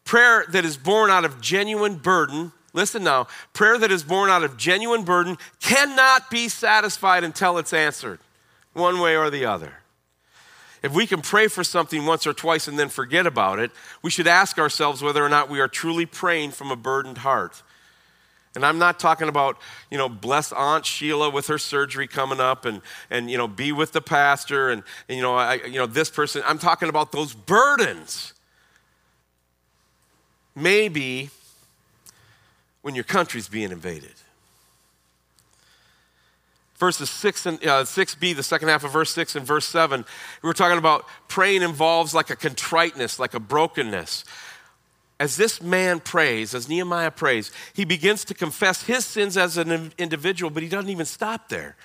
Prayer 0.05 0.45
that 0.51 0.65
is 0.65 0.77
born 0.77 1.11
out 1.11 1.25
of 1.25 1.41
genuine 1.41 1.97
burden 1.97 2.53
Listen 2.73 3.03
now, 3.03 3.27
prayer 3.53 3.79
that 3.79 3.91
is 3.91 4.05
born 4.05 4.31
out 4.31 4.45
of 4.45 4.57
genuine 4.57 5.03
burden 5.05 5.39
cannot 5.61 6.31
be 6.31 6.49
satisfied 6.49 7.25
until 7.25 7.59
it's 7.59 7.73
answered, 7.73 8.21
one 8.73 9.01
way 9.01 9.17
or 9.17 9.31
the 9.31 9.45
other. 9.45 9.75
If 10.83 10.95
we 10.95 11.07
can 11.07 11.21
pray 11.21 11.49
for 11.49 11.65
something 11.65 12.07
once 12.07 12.27
or 12.27 12.33
twice 12.33 12.69
and 12.69 12.79
then 12.79 12.89
forget 12.89 13.27
about 13.27 13.59
it, 13.59 13.71
we 14.03 14.11
should 14.11 14.27
ask 14.27 14.59
ourselves 14.59 15.03
whether 15.03 15.23
or 15.25 15.29
not 15.29 15.51
we 15.51 15.61
are 15.61 15.69
truly 15.69 16.07
praying 16.07 16.53
from 16.53 16.71
a 16.71 16.77
burdened 16.77 17.19
heart. 17.19 17.63
And 18.55 18.65
I'm 18.65 18.79
not 18.79 18.99
talking 18.99 19.29
about, 19.29 19.59
you 19.91 19.99
know, 19.99 20.09
bless 20.09 20.53
Aunt 20.53 20.87
Sheila 20.87 21.31
with 21.31 21.49
her 21.49 21.59
surgery 21.59 22.09
coming 22.09 22.41
up 22.41 22.65
and, 22.65 22.83
and 23.11 23.31
you 23.31 23.37
know, 23.37 23.47
be 23.47 23.73
with 23.73 23.93
the 23.93 24.01
pastor 24.01 24.71
and, 24.71 24.83
and 25.09 25.17
you, 25.17 25.23
know, 25.23 25.35
I, 25.35 25.55
you 25.55 25.79
know, 25.79 25.87
this 25.87 26.11
person. 26.11 26.43
I'm 26.47 26.59
talking 26.59 26.89
about 26.89 27.13
those 27.13 27.35
burdens. 27.35 28.33
Maybe 30.55 31.31
when 32.83 32.95
your 32.95 33.05
country's 33.05 33.49
being 33.49 33.71
invaded. 33.71 34.15
Verses 36.79 37.11
6 37.11 37.47
and 37.47 37.59
uh, 37.59 37.85
6b, 37.85 38.35
the 38.35 38.43
second 38.43 38.69
half 38.69 38.85
of 38.85 38.93
verse 38.93 39.11
6 39.11 39.37
and 39.37 39.47
verse 39.47 39.67
7, 39.67 40.03
we 40.43 40.47
were 40.47 40.55
talking 40.55 40.79
about 40.79 41.05
praying 41.29 41.61
involves 41.61 42.15
like 42.15 42.31
a 42.31 42.37
contriteness, 42.37 43.19
like 43.19 43.35
a 43.35 43.41
brokenness. 43.41 44.25
As 45.19 45.37
this 45.37 45.61
man 45.61 46.01
prays, 46.01 46.55
as 46.55 46.71
Nehemiah 46.71 47.11
prays, 47.11 47.53
he 47.75 47.85
begins 47.85 48.25
to 48.25 48.35
confess 48.35 48.85
his 48.85 49.05
sins 49.05 49.37
as 49.37 49.59
an 49.59 49.93
individual, 49.99 50.51
but 50.51 50.63
he 50.63 50.71
doesn't 50.71 50.89
even 50.89 51.05
stop 51.05 51.51
there. 51.51 51.77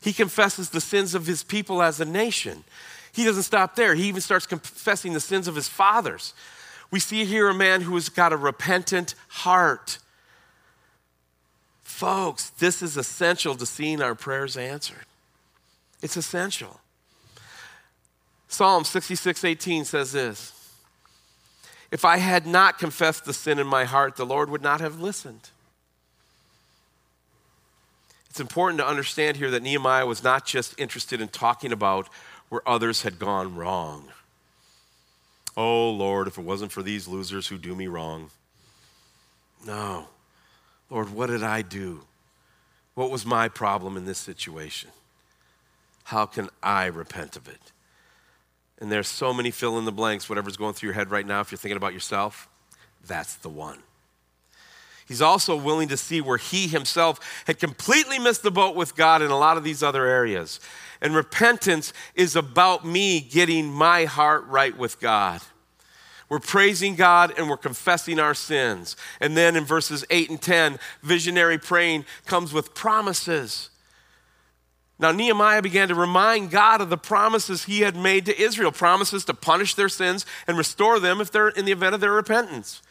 He 0.00 0.12
confesses 0.12 0.70
the 0.70 0.80
sins 0.80 1.14
of 1.14 1.26
his 1.26 1.44
people 1.44 1.80
as 1.80 2.00
a 2.00 2.04
nation. 2.04 2.64
He 3.12 3.24
doesn't 3.24 3.44
stop 3.44 3.76
there. 3.76 3.94
He 3.94 4.08
even 4.08 4.20
starts 4.20 4.46
confessing 4.46 5.12
the 5.12 5.20
sins 5.20 5.46
of 5.46 5.54
his 5.54 5.68
fathers. 5.68 6.34
We 6.90 7.00
see 7.00 7.24
here 7.24 7.48
a 7.48 7.54
man 7.54 7.82
who 7.82 7.94
has 7.94 8.08
got 8.08 8.32
a 8.32 8.36
repentant 8.36 9.14
heart. 9.28 9.98
Folks, 11.82 12.50
this 12.50 12.82
is 12.82 12.96
essential 12.96 13.54
to 13.54 13.66
seeing 13.66 14.02
our 14.02 14.14
prayers 14.14 14.56
answered. 14.56 15.04
It's 16.02 16.16
essential. 16.16 16.80
Psalm 18.48 18.84
66 18.84 19.44
18 19.44 19.84
says 19.84 20.12
this 20.12 20.52
If 21.90 22.04
I 22.04 22.16
had 22.16 22.46
not 22.46 22.78
confessed 22.78 23.24
the 23.24 23.34
sin 23.34 23.58
in 23.58 23.66
my 23.66 23.84
heart, 23.84 24.16
the 24.16 24.26
Lord 24.26 24.50
would 24.50 24.62
not 24.62 24.80
have 24.80 25.00
listened. 25.00 25.50
It's 28.28 28.40
important 28.40 28.78
to 28.78 28.86
understand 28.86 29.36
here 29.36 29.50
that 29.50 29.62
Nehemiah 29.62 30.06
was 30.06 30.22
not 30.22 30.46
just 30.46 30.78
interested 30.78 31.20
in 31.20 31.28
talking 31.28 31.72
about 31.72 32.08
where 32.48 32.66
others 32.68 33.02
had 33.02 33.18
gone 33.18 33.56
wrong. 33.56 34.08
Oh, 35.56 35.90
Lord, 35.90 36.28
if 36.28 36.38
it 36.38 36.44
wasn't 36.44 36.72
for 36.72 36.82
these 36.82 37.08
losers 37.08 37.48
who 37.48 37.58
do 37.58 37.74
me 37.74 37.86
wrong. 37.86 38.30
No. 39.66 40.08
Lord, 40.88 41.10
what 41.12 41.28
did 41.28 41.42
I 41.42 41.62
do? 41.62 42.02
What 42.94 43.10
was 43.10 43.24
my 43.24 43.48
problem 43.48 43.96
in 43.96 44.04
this 44.04 44.18
situation? 44.18 44.90
How 46.04 46.26
can 46.26 46.48
I 46.62 46.86
repent 46.86 47.36
of 47.36 47.48
it? 47.48 47.72
And 48.80 48.90
there's 48.90 49.08
so 49.08 49.32
many 49.32 49.50
fill 49.50 49.78
in 49.78 49.84
the 49.84 49.92
blanks, 49.92 50.28
whatever's 50.28 50.56
going 50.56 50.74
through 50.74 50.88
your 50.88 50.94
head 50.94 51.10
right 51.10 51.26
now, 51.26 51.40
if 51.40 51.52
you're 51.52 51.58
thinking 51.58 51.76
about 51.76 51.92
yourself, 51.92 52.48
that's 53.06 53.34
the 53.36 53.48
one. 53.48 53.78
He's 55.06 55.20
also 55.20 55.56
willing 55.56 55.88
to 55.88 55.96
see 55.96 56.20
where 56.20 56.36
he 56.36 56.68
himself 56.68 57.42
had 57.46 57.58
completely 57.58 58.18
missed 58.18 58.42
the 58.42 58.50
boat 58.50 58.76
with 58.76 58.94
God 58.94 59.22
in 59.22 59.30
a 59.30 59.38
lot 59.38 59.56
of 59.56 59.64
these 59.64 59.82
other 59.82 60.06
areas. 60.06 60.60
And 61.00 61.14
repentance 61.14 61.92
is 62.14 62.36
about 62.36 62.84
me 62.84 63.20
getting 63.20 63.72
my 63.72 64.04
heart 64.04 64.46
right 64.46 64.76
with 64.76 65.00
God. 65.00 65.40
We're 66.28 66.38
praising 66.38 66.94
God 66.94 67.34
and 67.36 67.50
we're 67.50 67.56
confessing 67.56 68.20
our 68.20 68.34
sins. 68.34 68.96
And 69.20 69.36
then 69.36 69.56
in 69.56 69.64
verses 69.64 70.04
8 70.10 70.30
and 70.30 70.40
10, 70.40 70.78
visionary 71.02 71.58
praying 71.58 72.04
comes 72.26 72.52
with 72.52 72.72
promises. 72.72 73.70
Now, 75.00 75.12
Nehemiah 75.12 75.62
began 75.62 75.88
to 75.88 75.94
remind 75.94 76.50
God 76.50 76.80
of 76.80 76.90
the 76.90 76.98
promises 76.98 77.64
he 77.64 77.80
had 77.80 77.96
made 77.96 78.26
to 78.26 78.40
Israel 78.40 78.70
promises 78.70 79.24
to 79.24 79.34
punish 79.34 79.74
their 79.74 79.88
sins 79.88 80.24
and 80.46 80.56
restore 80.56 81.00
them 81.00 81.20
if 81.20 81.32
they're 81.32 81.48
in 81.48 81.64
the 81.64 81.72
event 81.72 81.94
of 81.94 82.00
their 82.00 82.12
repentance. 82.12 82.82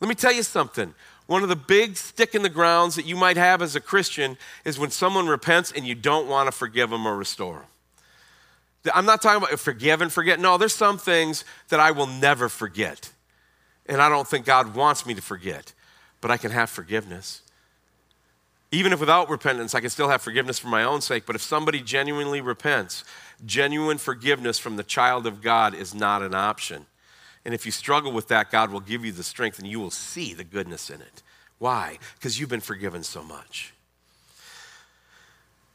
Let 0.00 0.08
me 0.08 0.14
tell 0.14 0.32
you 0.32 0.42
something. 0.42 0.94
One 1.26 1.42
of 1.42 1.48
the 1.48 1.56
big 1.56 1.96
stick 1.96 2.34
in 2.34 2.42
the 2.42 2.50
grounds 2.50 2.96
that 2.96 3.06
you 3.06 3.16
might 3.16 3.36
have 3.36 3.62
as 3.62 3.74
a 3.74 3.80
Christian 3.80 4.36
is 4.64 4.78
when 4.78 4.90
someone 4.90 5.26
repents 5.26 5.72
and 5.72 5.86
you 5.86 5.94
don't 5.94 6.28
want 6.28 6.48
to 6.48 6.52
forgive 6.52 6.90
them 6.90 7.06
or 7.06 7.16
restore 7.16 7.54
them. 7.54 8.94
I'm 8.94 9.06
not 9.06 9.22
talking 9.22 9.42
about 9.42 9.58
forgive 9.58 10.02
and 10.02 10.12
forget. 10.12 10.38
No, 10.38 10.58
there's 10.58 10.74
some 10.74 10.98
things 10.98 11.44
that 11.68 11.80
I 11.80 11.92
will 11.92 12.06
never 12.06 12.50
forget. 12.50 13.10
And 13.86 14.02
I 14.02 14.10
don't 14.10 14.28
think 14.28 14.44
God 14.44 14.74
wants 14.74 15.06
me 15.06 15.14
to 15.14 15.22
forget, 15.22 15.72
but 16.20 16.30
I 16.30 16.36
can 16.36 16.50
have 16.50 16.68
forgiveness. 16.68 17.40
Even 18.70 18.92
if 18.92 19.00
without 19.00 19.30
repentance, 19.30 19.74
I 19.74 19.80
can 19.80 19.90
still 19.90 20.08
have 20.08 20.20
forgiveness 20.20 20.58
for 20.58 20.68
my 20.68 20.82
own 20.82 21.00
sake. 21.00 21.24
But 21.26 21.36
if 21.36 21.42
somebody 21.42 21.80
genuinely 21.80 22.40
repents, 22.40 23.04
genuine 23.46 23.98
forgiveness 23.98 24.58
from 24.58 24.76
the 24.76 24.82
child 24.82 25.26
of 25.26 25.40
God 25.40 25.74
is 25.74 25.94
not 25.94 26.22
an 26.22 26.34
option. 26.34 26.86
And 27.44 27.52
if 27.52 27.66
you 27.66 27.72
struggle 27.72 28.12
with 28.12 28.28
that, 28.28 28.50
God 28.50 28.70
will 28.70 28.80
give 28.80 29.04
you 29.04 29.12
the 29.12 29.22
strength 29.22 29.58
and 29.58 29.68
you 29.68 29.78
will 29.78 29.90
see 29.90 30.32
the 30.32 30.44
goodness 30.44 30.88
in 30.90 31.00
it. 31.00 31.22
Why? 31.58 31.98
Because 32.14 32.40
you've 32.40 32.48
been 32.48 32.60
forgiven 32.60 33.02
so 33.02 33.22
much. 33.22 33.74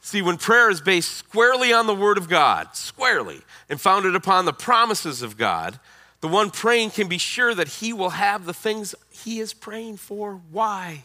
See, 0.02 0.22
when 0.22 0.38
prayer 0.38 0.70
is 0.70 0.82
based 0.82 1.14
squarely 1.14 1.72
on 1.72 1.86
the 1.86 1.94
Word 1.94 2.18
of 2.18 2.28
God, 2.28 2.76
squarely, 2.76 3.42
and 3.70 3.80
founded 3.80 4.16
upon 4.16 4.46
the 4.46 4.54
promises 4.54 5.22
of 5.22 5.38
God, 5.38 5.80
the 6.22 6.28
one 6.28 6.50
praying 6.50 6.92
can 6.92 7.08
be 7.08 7.18
sure 7.18 7.54
that 7.54 7.68
he 7.68 7.94
will 7.94 8.12
have 8.12 8.46
the 8.46 8.54
things 8.54 8.96
he 9.12 9.40
is 9.40 9.54
praying 9.54 9.98
for. 9.98 10.42
Why? 10.52 11.04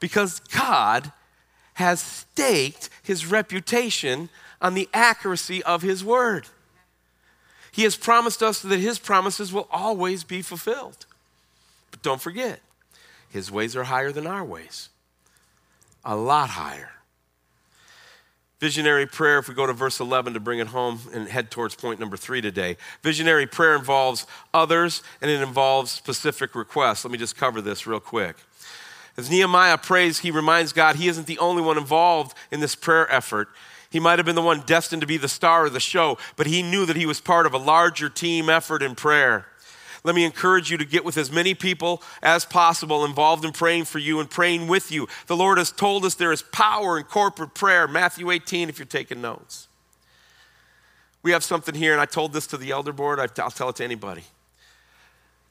Because 0.00 0.40
God 0.40 1.12
has 1.74 2.00
staked 2.00 2.88
his 3.02 3.26
reputation 3.26 4.30
on 4.60 4.74
the 4.74 4.88
accuracy 4.92 5.62
of 5.62 5.82
his 5.82 6.02
word. 6.02 6.46
He 7.72 7.82
has 7.84 7.96
promised 7.96 8.42
us 8.42 8.60
that 8.62 8.78
his 8.78 8.98
promises 8.98 9.52
will 9.52 9.66
always 9.70 10.22
be 10.22 10.42
fulfilled. 10.42 11.06
But 11.90 12.02
don't 12.02 12.20
forget, 12.20 12.60
his 13.30 13.50
ways 13.50 13.74
are 13.74 13.84
higher 13.84 14.12
than 14.12 14.26
our 14.26 14.44
ways, 14.44 14.90
a 16.04 16.14
lot 16.14 16.50
higher. 16.50 16.90
Visionary 18.60 19.06
prayer, 19.06 19.38
if 19.38 19.48
we 19.48 19.54
go 19.54 19.66
to 19.66 19.72
verse 19.72 19.98
11 19.98 20.34
to 20.34 20.40
bring 20.40 20.60
it 20.60 20.68
home 20.68 21.00
and 21.12 21.26
head 21.26 21.50
towards 21.50 21.74
point 21.74 21.98
number 21.98 22.16
three 22.16 22.40
today. 22.40 22.76
Visionary 23.02 23.44
prayer 23.44 23.74
involves 23.74 24.24
others 24.54 25.02
and 25.20 25.28
it 25.28 25.40
involves 25.42 25.90
specific 25.90 26.54
requests. 26.54 27.04
Let 27.04 27.10
me 27.10 27.18
just 27.18 27.36
cover 27.36 27.60
this 27.60 27.88
real 27.88 27.98
quick. 27.98 28.36
As 29.16 29.28
Nehemiah 29.28 29.78
prays, 29.78 30.20
he 30.20 30.30
reminds 30.30 30.72
God 30.72 30.94
he 30.94 31.08
isn't 31.08 31.26
the 31.26 31.40
only 31.40 31.60
one 31.60 31.76
involved 31.76 32.36
in 32.52 32.60
this 32.60 32.76
prayer 32.76 33.10
effort. 33.10 33.48
He 33.92 34.00
might 34.00 34.18
have 34.18 34.24
been 34.24 34.34
the 34.34 34.40
one 34.40 34.62
destined 34.64 35.02
to 35.02 35.06
be 35.06 35.18
the 35.18 35.28
star 35.28 35.66
of 35.66 35.74
the 35.74 35.78
show, 35.78 36.16
but 36.36 36.46
he 36.46 36.62
knew 36.62 36.86
that 36.86 36.96
he 36.96 37.04
was 37.04 37.20
part 37.20 37.44
of 37.44 37.52
a 37.52 37.58
larger 37.58 38.08
team 38.08 38.48
effort 38.48 38.82
in 38.82 38.94
prayer. 38.94 39.46
Let 40.02 40.14
me 40.14 40.24
encourage 40.24 40.70
you 40.70 40.78
to 40.78 40.84
get 40.86 41.04
with 41.04 41.18
as 41.18 41.30
many 41.30 41.52
people 41.54 42.02
as 42.22 42.46
possible 42.46 43.04
involved 43.04 43.44
in 43.44 43.52
praying 43.52 43.84
for 43.84 43.98
you 43.98 44.18
and 44.18 44.30
praying 44.30 44.66
with 44.66 44.90
you. 44.90 45.08
The 45.26 45.36
Lord 45.36 45.58
has 45.58 45.70
told 45.70 46.06
us 46.06 46.14
there 46.14 46.32
is 46.32 46.40
power 46.40 46.96
in 46.96 47.04
corporate 47.04 47.52
prayer. 47.52 47.86
Matthew 47.86 48.30
18, 48.30 48.70
if 48.70 48.78
you're 48.78 48.86
taking 48.86 49.20
notes. 49.20 49.68
We 51.22 51.32
have 51.32 51.44
something 51.44 51.74
here, 51.74 51.92
and 51.92 52.00
I 52.00 52.06
told 52.06 52.32
this 52.32 52.46
to 52.48 52.56
the 52.56 52.70
elder 52.70 52.92
board, 52.94 53.20
I'll 53.20 53.50
tell 53.50 53.68
it 53.68 53.76
to 53.76 53.84
anybody. 53.84 54.24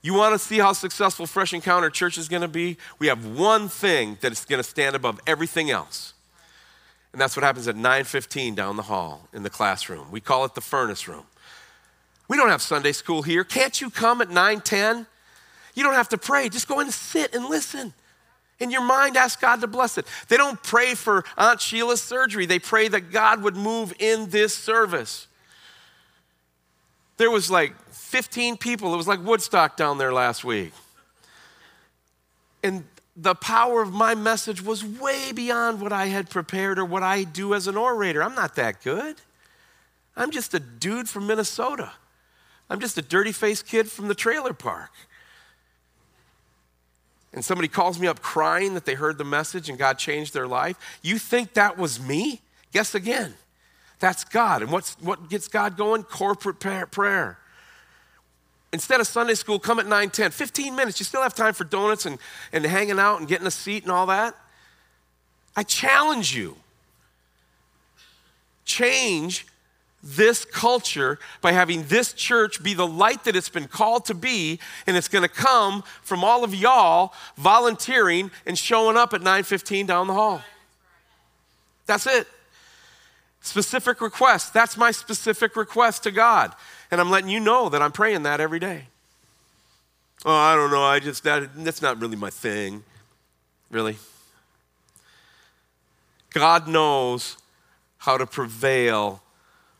You 0.01 0.15
want 0.15 0.34
to 0.34 0.39
see 0.39 0.58
how 0.58 0.73
successful 0.73 1.27
Fresh 1.27 1.54
Encounter 1.54 1.91
Church 1.91 2.17
is 2.17 2.27
going 2.27 2.41
to 2.41 2.47
be? 2.47 2.77
We 2.97 3.06
have 3.06 3.23
one 3.23 3.69
thing 3.69 4.17
that 4.21 4.32
is 4.32 4.45
going 4.45 4.62
to 4.62 4.67
stand 4.67 4.95
above 4.95 5.21
everything 5.27 5.69
else. 5.69 6.15
And 7.12 7.21
that's 7.21 7.36
what 7.36 7.43
happens 7.43 7.67
at 7.67 7.76
9:15 7.76 8.56
down 8.56 8.78
the 8.78 8.84
hall 8.84 9.28
in 9.34 9.43
the 9.43 9.50
classroom. 9.50 10.12
We 10.12 10.21
call 10.21 10.45
it 10.45 10.56
the 10.56 10.62
furnace 10.62 11.08
room. 11.08 11.26
We 12.28 12.38
don't 12.38 12.50
have 12.50 12.62
Sunday 12.62 12.93
school 12.93 13.21
here. 13.21 13.43
Can't 13.43 13.82
you 13.82 13.89
come 13.89 14.21
at 14.21 14.30
9:10? 14.30 15.08
You 15.74 15.84
don't 15.84 15.93
have 15.93 16.10
to 16.10 16.17
pray. 16.17 16.50
Just 16.50 16.67
go 16.67 16.80
in 16.80 16.88
and 16.88 16.93
sit 16.93 17.36
and 17.36 17.45
listen. 17.45 17.93
In 18.60 18.69
your 18.69 18.84
mind, 18.84 19.17
ask 19.17 19.41
God 19.41 19.62
to 19.62 19.67
bless 19.67 19.97
it. 19.97 20.06
They 20.28 20.38
don't 20.38 20.62
pray 20.62 20.93
for 20.93 21.26
Aunt 21.38 21.60
Sheila's 21.60 22.02
surgery. 22.02 22.45
They 22.45 22.60
pray 22.60 22.88
that 22.88 23.12
God 23.12 23.41
would 23.41 23.56
move 23.56 23.93
in 24.00 24.30
this 24.30 24.56
service. 24.56 25.28
There 27.17 27.32
was 27.32 27.50
like 27.50 27.74
15 27.91 28.58
people. 28.58 28.93
It 28.93 28.97
was 28.97 29.08
like 29.08 29.19
Woodstock 29.19 29.78
down 29.78 29.97
there 29.97 30.13
last 30.13 30.43
week. 30.43 30.74
And 32.63 32.86
the 33.21 33.36
power 33.36 33.84
of 33.84 33.93
my 33.93 34.15
message 34.15 34.63
was 34.63 34.84
way 34.84 35.31
beyond 35.31 35.79
what 35.79 35.93
I 35.93 36.07
had 36.07 36.29
prepared 36.29 36.79
or 36.79 36.86
what 36.86 37.03
I 37.03 37.23
do 37.23 37.53
as 37.53 37.67
an 37.67 37.77
orator. 37.77 38.23
I'm 38.23 38.34
not 38.34 38.55
that 38.55 38.81
good. 38.84 39.15
I'm 40.15 40.31
just 40.31 40.55
a 40.55 40.60
dude 40.60 41.07
from 41.07 41.27
Minnesota. 41.27 41.91
I'm 42.67 42.79
just 42.79 42.97
a 42.97 43.01
dirty 43.01 43.31
faced 43.31 43.67
kid 43.67 43.91
from 43.91 44.07
the 44.07 44.15
trailer 44.15 44.53
park. 44.53 44.89
And 47.31 47.45
somebody 47.45 47.67
calls 47.67 47.99
me 47.99 48.07
up 48.07 48.21
crying 48.21 48.73
that 48.73 48.86
they 48.86 48.95
heard 48.95 49.19
the 49.19 49.23
message 49.23 49.69
and 49.69 49.77
God 49.77 49.99
changed 49.99 50.34
their 50.34 50.47
life. 50.47 50.75
You 51.03 51.19
think 51.19 51.53
that 51.53 51.77
was 51.77 51.99
me? 51.99 52.41
Guess 52.73 52.95
again. 52.95 53.36
That's 53.99 54.23
God. 54.23 54.63
And 54.63 54.71
what's, 54.71 54.95
what 54.99 55.29
gets 55.29 55.47
God 55.47 55.77
going? 55.77 56.03
Corporate 56.03 56.60
prayer. 56.60 57.38
Instead 58.73 59.01
of 59.01 59.07
Sunday 59.07 59.34
school, 59.34 59.60
come 59.60 59.79
at 59.79 59.88
9, 59.88 60.10
10, 60.10 60.31
15 60.31 60.75
minutes. 60.75 60.99
You 60.99 61.05
still 61.05 61.21
have 61.21 61.36
time 61.36 61.53
for 61.53 61.65
donuts 61.65 62.05
and, 62.05 62.17
and 62.53 62.65
hanging 62.65 62.99
out 62.99 63.19
and 63.19 63.27
getting 63.27 63.47
a 63.47 63.51
seat 63.51 63.84
and 63.84 63.91
all 63.91 64.05
that. 64.05 64.36
I 65.55 65.63
challenge 65.63 66.36
you. 66.36 66.55
Change 68.63 69.45
this 70.03 70.45
culture 70.45 71.19
by 71.41 71.51
having 71.51 71.84
this 71.84 72.13
church 72.13 72.63
be 72.63 72.73
the 72.73 72.88
light 72.88 73.23
that 73.25 73.36
it's 73.36 73.49
been 73.49 73.67
called 73.67 74.05
to 74.05 74.13
be, 74.13 74.60
and 74.88 74.97
it's 74.97 75.07
going 75.07 75.23
to 75.23 75.29
come 75.29 75.84
from 76.01 76.23
all 76.23 76.43
of 76.43 76.55
y'all 76.55 77.13
volunteering 77.38 78.31
and 78.45 78.57
showing 78.57 78.97
up 78.97 79.13
at 79.13 79.21
9:15 79.21 79.86
down 79.88 80.07
the 80.07 80.13
hall. 80.13 80.41
That's 81.86 82.07
it. 82.07 82.27
Specific 83.41 84.01
request. 84.01 84.53
That's 84.53 84.77
my 84.77 84.91
specific 84.91 85.55
request 85.55 86.03
to 86.03 86.12
God. 86.12 86.53
And 86.91 86.99
I'm 86.99 87.10
letting 87.10 87.30
you 87.30 87.39
know 87.39 87.69
that 87.69 87.82
I'm 87.82 87.91
praying 87.91 88.23
that 88.23 88.41
every 88.41 88.60
day. 88.60 88.88
Oh, 90.25 90.36
I 90.36 90.56
don't 90.56 90.69
know. 90.69 90.84
I 90.84 90.99
just, 90.99 91.23
that, 91.23 91.49
that's 91.63 91.82
not 91.82 91.99
really 91.99 92.17
my 92.17 92.30
thing. 92.30 92.84
Really? 93.71 93.97
God 96.34 96.67
knows 96.67 97.38
how 97.97 98.17
to 98.17 98.25
prevail 98.25 99.21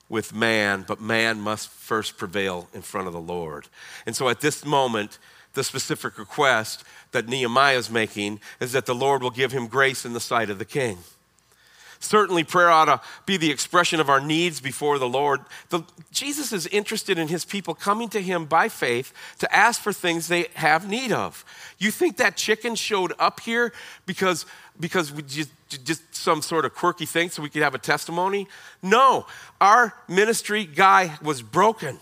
with 0.10 0.34
man, 0.34 0.84
but 0.88 1.00
man 1.00 1.40
must 1.40 1.70
first 1.70 2.18
prevail 2.18 2.68
in 2.74 2.82
front 2.82 3.08
of 3.08 3.14
the 3.14 3.20
Lord. 3.20 3.68
And 4.06 4.16
so 4.16 4.30
at 4.30 4.42
this 4.42 4.66
moment, 4.66 5.20
the 5.54 5.64
specific 5.64 6.18
request 6.18 6.84
that 7.12 7.28
Nehemiah 7.28 7.78
is 7.78 7.90
making 7.90 8.40
is 8.60 8.72
that 8.72 8.86
the 8.86 8.96
Lord 8.96 9.22
will 9.22 9.32
give 9.32 9.52
him 9.52 9.68
grace 9.68 10.06
in 10.06 10.14
the 10.14 10.20
sight 10.20 10.50
of 10.50 10.60
the 10.60 10.66
king. 10.66 10.98
Certainly, 12.02 12.46
prayer 12.46 12.72
ought 12.72 12.86
to 12.86 13.00
be 13.28 13.38
the 13.38 13.52
expression 13.52 14.00
of 14.00 14.10
our 14.10 14.20
needs 14.20 14.60
before 14.60 14.98
the 14.98 15.08
Lord. 15.08 15.40
The, 15.70 15.84
Jesus 16.12 16.52
is 16.52 16.66
interested 16.68 17.20
in 17.20 17.28
his 17.28 17.46
people 17.46 17.76
coming 17.76 18.10
to 18.10 18.22
him 18.22 18.46
by 18.46 18.70
faith 18.70 19.14
to 19.38 19.56
ask 19.56 19.80
for 19.80 19.94
things 19.94 20.28
they 20.28 20.48
have 20.56 20.90
need 20.90 21.12
of. 21.12 21.46
You 21.78 21.92
think 21.92 22.18
that 22.18 22.36
chicken 22.36 22.74
showed 22.74 23.14
up 23.20 23.40
here 23.40 23.72
because, 24.08 24.48
because 24.80 25.12
we 25.12 25.22
just, 25.22 25.52
just 25.86 26.02
some 26.14 26.42
sort 26.42 26.66
of 26.66 26.74
quirky 26.74 27.06
thing 27.06 27.30
so 27.30 27.44
we 27.44 27.50
could 27.50 27.62
have 27.62 27.76
a 27.76 27.80
testimony? 27.80 28.48
No, 28.82 29.28
our 29.62 29.94
ministry 30.08 30.66
guy 30.66 31.20
was 31.22 31.44
broken 31.44 32.00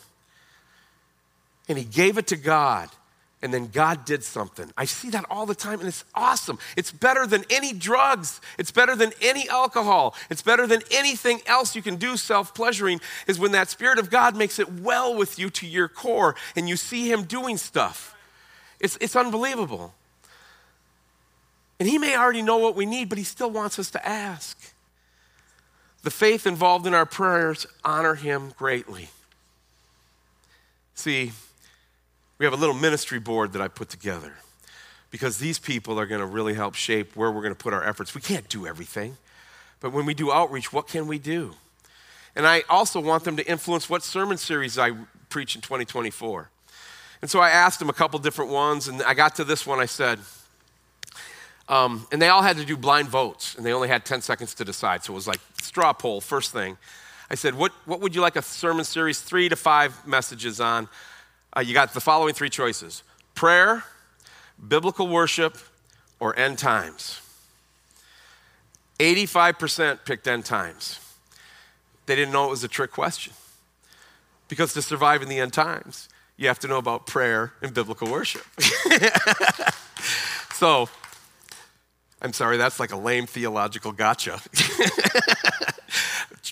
and 1.67 1.77
he 1.77 1.83
gave 1.83 2.17
it 2.17 2.27
to 2.27 2.37
God 2.37 2.89
and 3.41 3.53
then 3.53 3.67
God 3.67 4.03
did 4.03 4.23
something. 4.23 4.69
I 4.77 4.85
see 4.85 5.09
that 5.11 5.25
all 5.29 5.45
the 5.45 5.55
time, 5.55 5.79
and 5.79 5.87
it's 5.87 6.03
awesome. 6.13 6.59
It's 6.75 6.91
better 6.91 7.25
than 7.25 7.45
any 7.49 7.73
drugs, 7.73 8.41
it's 8.57 8.71
better 8.71 8.95
than 8.95 9.13
any 9.21 9.47
alcohol, 9.49 10.15
it's 10.29 10.41
better 10.41 10.67
than 10.67 10.81
anything 10.91 11.39
else 11.45 11.75
you 11.75 11.81
can 11.81 11.95
do 11.95 12.17
self 12.17 12.53
pleasuring, 12.53 12.99
is 13.27 13.39
when 13.39 13.53
that 13.53 13.69
Spirit 13.69 13.97
of 13.97 14.09
God 14.09 14.35
makes 14.35 14.59
it 14.59 14.71
well 14.71 15.15
with 15.15 15.39
you 15.39 15.49
to 15.51 15.67
your 15.67 15.87
core 15.87 16.35
and 16.55 16.67
you 16.67 16.75
see 16.75 17.09
Him 17.11 17.23
doing 17.23 17.57
stuff. 17.57 18.15
It's, 18.79 18.97
it's 18.99 19.15
unbelievable. 19.15 19.93
And 21.79 21.87
He 21.87 21.97
may 21.97 22.17
already 22.17 22.41
know 22.41 22.57
what 22.57 22.75
we 22.75 22.85
need, 22.85 23.07
but 23.07 23.17
He 23.17 23.23
still 23.23 23.51
wants 23.51 23.79
us 23.79 23.89
to 23.91 24.05
ask. 24.05 24.73
The 26.03 26.11
faith 26.11 26.45
involved 26.45 26.87
in 26.87 26.93
our 26.93 27.05
prayers 27.05 27.67
honor 27.83 28.15
Him 28.15 28.53
greatly. 28.57 29.09
See, 30.93 31.31
we 32.39 32.45
have 32.45 32.53
a 32.53 32.57
little 32.57 32.75
ministry 32.75 33.19
board 33.19 33.51
that 33.51 33.61
I 33.61 33.67
put 33.67 33.89
together 33.89 34.33
because 35.11 35.39
these 35.39 35.59
people 35.59 35.99
are 35.99 36.05
going 36.05 36.21
to 36.21 36.25
really 36.25 36.53
help 36.53 36.73
shape 36.73 37.15
where 37.15 37.29
we're 37.29 37.41
going 37.41 37.53
to 37.53 37.61
put 37.61 37.73
our 37.73 37.83
efforts. 37.83 38.15
We 38.15 38.21
can't 38.21 38.47
do 38.47 38.65
everything, 38.65 39.17
but 39.81 39.91
when 39.91 40.05
we 40.05 40.13
do 40.13 40.31
outreach, 40.31 40.71
what 40.71 40.87
can 40.87 41.05
we 41.05 41.19
do? 41.19 41.55
And 42.37 42.47
I 42.47 42.63
also 42.69 43.01
want 43.01 43.25
them 43.25 43.35
to 43.35 43.45
influence 43.45 43.89
what 43.89 44.03
sermon 44.03 44.37
series 44.37 44.77
I 44.77 44.91
preach 45.27 45.55
in 45.55 45.61
2024. 45.61 46.49
And 47.21 47.29
so 47.29 47.41
I 47.41 47.49
asked 47.49 47.79
them 47.79 47.89
a 47.89 47.93
couple 47.93 48.17
different 48.19 48.51
ones, 48.51 48.87
and 48.87 49.03
I 49.03 49.13
got 49.13 49.35
to 49.35 49.43
this 49.43 49.67
one. 49.67 49.79
I 49.79 49.85
said, 49.85 50.19
um, 51.67 52.07
and 52.09 52.21
they 52.21 52.29
all 52.29 52.41
had 52.41 52.55
to 52.55 52.63
do 52.63 52.77
blind 52.77 53.09
votes, 53.09 53.55
and 53.55 53.65
they 53.65 53.73
only 53.73 53.89
had 53.89 54.05
10 54.05 54.21
seconds 54.21 54.53
to 54.55 54.63
decide. 54.63 55.03
So 55.03 55.11
it 55.11 55.15
was 55.15 55.27
like 55.27 55.41
straw 55.61 55.91
poll, 55.91 56.21
first 56.21 56.53
thing. 56.53 56.77
I 57.29 57.35
said, 57.35 57.55
what, 57.55 57.73
what 57.85 57.99
would 57.99 58.15
you 58.15 58.21
like 58.21 58.37
a 58.37 58.41
sermon 58.41 58.85
series, 58.85 59.19
three 59.19 59.49
to 59.49 59.57
five 59.57 60.07
messages 60.07 60.61
on? 60.61 60.87
Uh, 61.55 61.61
you 61.61 61.73
got 61.73 61.93
the 61.93 62.01
following 62.01 62.33
three 62.33 62.49
choices 62.49 63.03
prayer, 63.35 63.83
biblical 64.67 65.07
worship, 65.07 65.57
or 66.19 66.37
end 66.37 66.57
times. 66.57 67.21
85% 68.99 69.99
picked 70.05 70.27
end 70.27 70.45
times. 70.45 70.99
They 72.05 72.15
didn't 72.15 72.33
know 72.33 72.47
it 72.47 72.49
was 72.49 72.63
a 72.63 72.67
trick 72.67 72.91
question. 72.91 73.33
Because 74.49 74.73
to 74.73 74.81
survive 74.81 75.21
in 75.21 75.29
the 75.29 75.39
end 75.39 75.53
times, 75.53 76.09
you 76.37 76.47
have 76.47 76.59
to 76.59 76.67
know 76.67 76.77
about 76.77 77.07
prayer 77.07 77.53
and 77.61 77.73
biblical 77.73 78.11
worship. 78.11 78.43
so, 80.53 80.89
I'm 82.21 82.33
sorry, 82.33 82.57
that's 82.57 82.79
like 82.79 82.91
a 82.91 82.97
lame 82.97 83.25
theological 83.25 83.91
gotcha. 83.91 84.41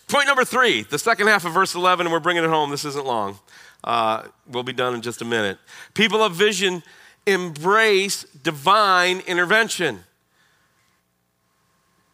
Point 0.07 0.27
number 0.27 0.45
three, 0.45 0.83
the 0.83 0.99
second 0.99 1.27
half 1.27 1.43
of 1.43 1.53
verse 1.53 1.75
11, 1.75 2.05
and 2.05 2.13
we're 2.13 2.19
bringing 2.21 2.43
it 2.45 2.49
home. 2.49 2.69
This 2.69 2.85
isn't 2.85 3.05
long. 3.05 3.39
Uh, 3.83 4.23
we'll 4.47 4.63
be 4.63 4.73
done 4.73 4.93
in 4.95 5.01
just 5.01 5.21
a 5.21 5.25
minute. 5.25 5.57
People 5.93 6.23
of 6.23 6.33
vision 6.33 6.83
embrace 7.25 8.23
divine 8.23 9.19
intervention. 9.21 10.03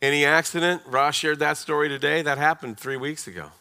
Any 0.01 0.25
accident? 0.25 0.81
Ross 0.85 1.15
shared 1.15 1.39
that 1.39 1.57
story 1.57 1.87
today. 1.87 2.21
That 2.21 2.37
happened 2.37 2.77
three 2.77 2.97
weeks 2.97 3.27
ago. 3.27 3.51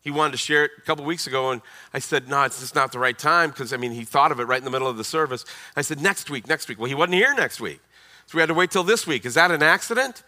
He 0.00 0.12
wanted 0.12 0.32
to 0.32 0.38
share 0.38 0.64
it 0.64 0.70
a 0.78 0.80
couple 0.82 1.04
weeks 1.04 1.26
ago, 1.26 1.50
and 1.50 1.60
I 1.92 1.98
said, 1.98 2.28
No, 2.28 2.44
it's 2.44 2.60
just 2.60 2.74
not 2.74 2.92
the 2.92 2.98
right 2.98 3.18
time 3.18 3.50
because, 3.50 3.72
I 3.72 3.76
mean, 3.78 3.92
he 3.92 4.04
thought 4.04 4.30
of 4.30 4.38
it 4.38 4.44
right 4.44 4.58
in 4.58 4.64
the 4.64 4.70
middle 4.70 4.86
of 4.86 4.96
the 4.96 5.04
service. 5.04 5.44
I 5.76 5.82
said, 5.82 6.00
Next 6.00 6.30
week, 6.30 6.46
next 6.46 6.68
week. 6.68 6.78
Well, 6.78 6.88
he 6.88 6.94
wasn't 6.94 7.14
here 7.14 7.34
next 7.34 7.60
week. 7.60 7.80
So 8.26 8.36
we 8.36 8.40
had 8.40 8.46
to 8.46 8.54
wait 8.54 8.70
till 8.70 8.84
this 8.84 9.06
week. 9.06 9.26
Is 9.26 9.34
that 9.34 9.50
an 9.50 9.62
accident? 9.62 10.22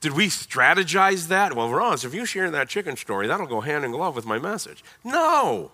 Did 0.00 0.12
we 0.12 0.28
strategize 0.28 1.28
that? 1.28 1.54
Well, 1.54 1.68
Ross, 1.68 2.04
if 2.04 2.14
you 2.14 2.24
share 2.24 2.50
that 2.50 2.68
chicken 2.68 2.96
story, 2.96 3.26
that'll 3.26 3.46
go 3.46 3.60
hand 3.60 3.84
in 3.84 3.92
glove 3.92 4.16
with 4.16 4.26
my 4.26 4.38
message. 4.38 4.82
No. 5.04 5.72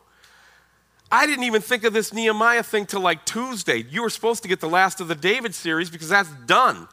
I 1.10 1.26
didn't 1.26 1.44
even 1.44 1.62
think 1.62 1.84
of 1.84 1.92
this 1.92 2.12
Nehemiah 2.12 2.62
thing 2.62 2.86
till 2.86 3.00
like 3.00 3.24
Tuesday. 3.24 3.84
You 3.90 4.02
were 4.02 4.10
supposed 4.10 4.42
to 4.42 4.48
get 4.48 4.60
the 4.60 4.68
last 4.68 5.00
of 5.00 5.08
the 5.08 5.14
David 5.14 5.54
series 5.54 5.88
because 5.88 6.08
that's 6.08 6.30
done. 6.46 6.88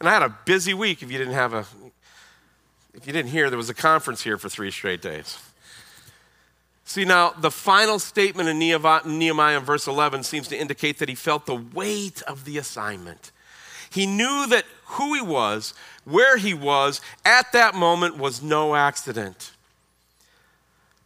And 0.00 0.08
I 0.08 0.12
had 0.12 0.22
a 0.22 0.36
busy 0.44 0.74
week 0.74 1.02
if 1.02 1.10
you 1.10 1.18
didn't 1.18 1.34
have 1.34 1.54
a 1.54 1.66
if 2.94 3.06
you 3.06 3.12
didn't 3.12 3.30
hear, 3.30 3.50
there 3.50 3.56
was 3.56 3.70
a 3.70 3.74
conference 3.74 4.22
here 4.22 4.38
for 4.38 4.48
three 4.48 4.70
straight 4.70 5.02
days. 5.02 5.38
See, 6.84 7.04
now, 7.04 7.30
the 7.30 7.50
final 7.50 7.98
statement 7.98 8.48
in 8.48 8.58
Nehemiah 8.58 9.58
in 9.58 9.64
verse 9.64 9.86
11 9.86 10.22
seems 10.22 10.48
to 10.48 10.56
indicate 10.56 10.98
that 10.98 11.08
he 11.08 11.14
felt 11.14 11.46
the 11.46 11.56
weight 11.56 12.22
of 12.22 12.44
the 12.44 12.58
assignment. 12.58 13.32
He 13.90 14.06
knew 14.06 14.46
that 14.48 14.64
who 14.84 15.14
he 15.14 15.22
was, 15.22 15.74
where 16.04 16.36
he 16.36 16.52
was, 16.52 17.00
at 17.24 17.50
that 17.52 17.74
moment 17.74 18.18
was 18.18 18.42
no 18.42 18.74
accident. 18.74 19.53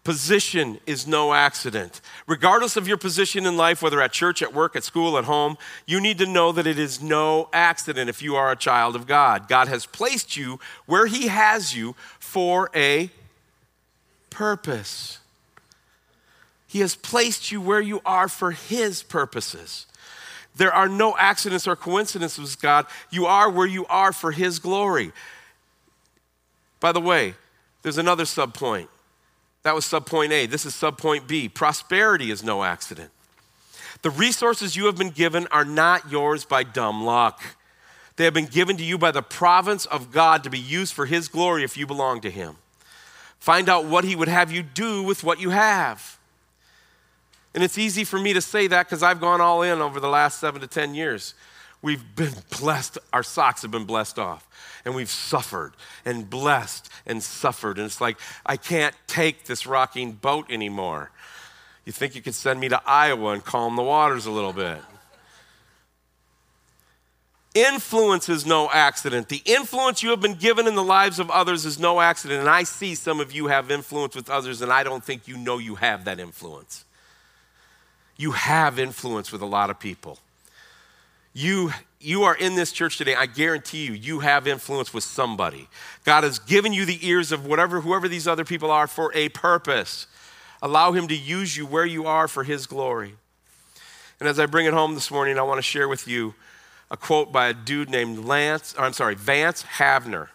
Position 0.08 0.80
is 0.86 1.06
no 1.06 1.34
accident. 1.34 2.00
Regardless 2.26 2.78
of 2.78 2.88
your 2.88 2.96
position 2.96 3.44
in 3.44 3.58
life, 3.58 3.82
whether 3.82 4.00
at 4.00 4.10
church, 4.10 4.40
at 4.40 4.54
work, 4.54 4.74
at 4.74 4.82
school, 4.82 5.18
at 5.18 5.24
home, 5.24 5.58
you 5.84 6.00
need 6.00 6.16
to 6.16 6.24
know 6.24 6.50
that 6.50 6.66
it 6.66 6.78
is 6.78 7.02
no 7.02 7.50
accident 7.52 8.08
if 8.08 8.22
you 8.22 8.34
are 8.34 8.50
a 8.50 8.56
child 8.56 8.96
of 8.96 9.06
God. 9.06 9.48
God 9.50 9.68
has 9.68 9.84
placed 9.84 10.34
you 10.34 10.60
where 10.86 11.04
He 11.04 11.26
has 11.26 11.76
you 11.76 11.94
for 12.18 12.70
a 12.74 13.10
purpose. 14.30 15.18
He 16.66 16.80
has 16.80 16.94
placed 16.94 17.52
you 17.52 17.60
where 17.60 17.82
you 17.82 18.00
are 18.06 18.28
for 18.28 18.52
His 18.52 19.02
purposes. 19.02 19.84
There 20.56 20.72
are 20.72 20.88
no 20.88 21.18
accidents 21.18 21.68
or 21.68 21.76
coincidences 21.76 22.56
God. 22.56 22.86
You 23.10 23.26
are 23.26 23.50
where 23.50 23.66
you 23.66 23.84
are 23.88 24.14
for 24.14 24.32
His 24.32 24.58
glory. 24.58 25.12
By 26.80 26.92
the 26.92 27.00
way, 27.02 27.34
there's 27.82 27.98
another 27.98 28.24
subpoint 28.24 28.88
that 29.62 29.74
was 29.74 29.84
subpoint 29.84 30.30
A. 30.30 30.46
This 30.46 30.64
is 30.64 30.74
subpoint 30.74 31.26
B. 31.26 31.48
Prosperity 31.48 32.30
is 32.30 32.42
no 32.42 32.62
accident. 32.62 33.10
The 34.02 34.10
resources 34.10 34.76
you 34.76 34.86
have 34.86 34.96
been 34.96 35.10
given 35.10 35.46
are 35.48 35.64
not 35.64 36.10
yours 36.10 36.44
by 36.44 36.62
dumb 36.62 37.04
luck. 37.04 37.42
They 38.16 38.24
have 38.24 38.34
been 38.34 38.46
given 38.46 38.76
to 38.76 38.84
you 38.84 38.98
by 38.98 39.10
the 39.10 39.22
province 39.22 39.86
of 39.86 40.12
God 40.12 40.44
to 40.44 40.50
be 40.50 40.58
used 40.58 40.92
for 40.92 41.06
His 41.06 41.28
glory 41.28 41.64
if 41.64 41.76
you 41.76 41.86
belong 41.86 42.20
to 42.22 42.30
Him. 42.30 42.56
Find 43.38 43.68
out 43.68 43.84
what 43.84 44.04
He 44.04 44.16
would 44.16 44.28
have 44.28 44.52
you 44.52 44.62
do 44.62 45.02
with 45.02 45.24
what 45.24 45.40
you 45.40 45.50
have. 45.50 46.18
And 47.54 47.64
it's 47.64 47.78
easy 47.78 48.04
for 48.04 48.18
me 48.18 48.32
to 48.34 48.40
say 48.40 48.66
that 48.68 48.86
because 48.86 49.02
I've 49.02 49.20
gone 49.20 49.40
all 49.40 49.62
in 49.62 49.80
over 49.80 50.00
the 50.00 50.08
last 50.08 50.38
seven 50.38 50.60
to 50.60 50.66
10 50.66 50.94
years. 50.94 51.34
We've 51.80 52.02
been 52.16 52.34
blessed, 52.58 52.98
our 53.12 53.22
socks 53.22 53.62
have 53.62 53.70
been 53.70 53.84
blessed 53.84 54.18
off 54.18 54.48
and 54.84 54.94
we've 54.94 55.10
suffered 55.10 55.74
and 56.04 56.28
blessed 56.28 56.88
and 57.06 57.22
suffered. 57.22 57.76
And 57.76 57.86
it's 57.86 58.00
like, 58.00 58.18
I 58.44 58.56
can't 58.56 58.94
take 59.06 59.44
this 59.44 59.66
rocking 59.66 60.12
boat 60.12 60.46
anymore. 60.50 61.10
You 61.84 61.92
think 61.92 62.14
you 62.14 62.22
could 62.22 62.34
send 62.34 62.58
me 62.58 62.68
to 62.68 62.80
Iowa 62.86 63.32
and 63.32 63.44
calm 63.44 63.76
the 63.76 63.82
waters 63.82 64.26
a 64.26 64.30
little 64.30 64.52
bit? 64.52 64.78
Influence 67.54 68.28
is 68.28 68.46
no 68.46 68.70
accident. 68.70 69.28
The 69.28 69.42
influence 69.44 70.02
you 70.02 70.10
have 70.10 70.20
been 70.20 70.34
given 70.34 70.66
in 70.66 70.74
the 70.74 70.82
lives 70.82 71.18
of 71.18 71.30
others 71.30 71.64
is 71.64 71.78
no 71.78 72.00
accident. 72.00 72.40
And 72.40 72.48
I 72.48 72.62
see 72.62 72.94
some 72.94 73.20
of 73.20 73.32
you 73.32 73.48
have 73.48 73.70
influence 73.70 74.14
with 74.14 74.30
others, 74.30 74.62
and 74.62 74.72
I 74.72 74.84
don't 74.84 75.02
think 75.02 75.26
you 75.26 75.36
know 75.36 75.58
you 75.58 75.76
have 75.76 76.04
that 76.04 76.20
influence. 76.20 76.84
You 78.16 78.32
have 78.32 78.78
influence 78.78 79.32
with 79.32 79.42
a 79.42 79.46
lot 79.46 79.70
of 79.70 79.80
people. 79.80 80.18
You 81.38 81.70
you 82.00 82.24
are 82.24 82.34
in 82.34 82.56
this 82.56 82.72
church 82.72 82.98
today, 82.98 83.14
I 83.14 83.26
guarantee 83.26 83.86
you, 83.86 83.92
you 83.92 84.18
have 84.20 84.48
influence 84.48 84.92
with 84.92 85.04
somebody. 85.04 85.68
God 86.04 86.24
has 86.24 86.40
given 86.40 86.72
you 86.72 86.84
the 86.84 87.06
ears 87.06 87.30
of 87.30 87.46
whatever, 87.46 87.80
whoever 87.80 88.08
these 88.08 88.26
other 88.26 88.44
people 88.44 88.72
are 88.72 88.88
for 88.88 89.12
a 89.14 89.28
purpose. 89.28 90.08
Allow 90.60 90.90
Him 90.92 91.06
to 91.06 91.16
use 91.16 91.56
you 91.56 91.64
where 91.64 91.86
you 91.86 92.06
are 92.06 92.26
for 92.26 92.42
His 92.42 92.66
glory. 92.66 93.14
And 94.18 94.28
as 94.28 94.40
I 94.40 94.46
bring 94.46 94.66
it 94.66 94.72
home 94.72 94.94
this 94.94 95.12
morning, 95.12 95.38
I 95.38 95.42
want 95.42 95.58
to 95.58 95.62
share 95.62 95.86
with 95.86 96.08
you 96.08 96.34
a 96.90 96.96
quote 96.96 97.30
by 97.30 97.46
a 97.46 97.54
dude 97.54 97.88
named 97.88 98.24
Lance, 98.24 98.74
I'm 98.76 98.92
sorry, 98.92 99.14
Vance 99.14 99.62
Havner. 99.62 100.30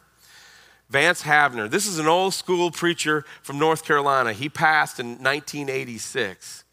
Vance 0.89 1.23
Havner. 1.23 1.69
This 1.69 1.85
is 1.85 1.99
an 1.99 2.07
old 2.07 2.33
school 2.33 2.71
preacher 2.71 3.25
from 3.41 3.59
North 3.59 3.83
Carolina. 3.83 4.31
He 4.31 4.47
passed 4.47 5.01
in 5.01 5.07
1986. 5.21 6.63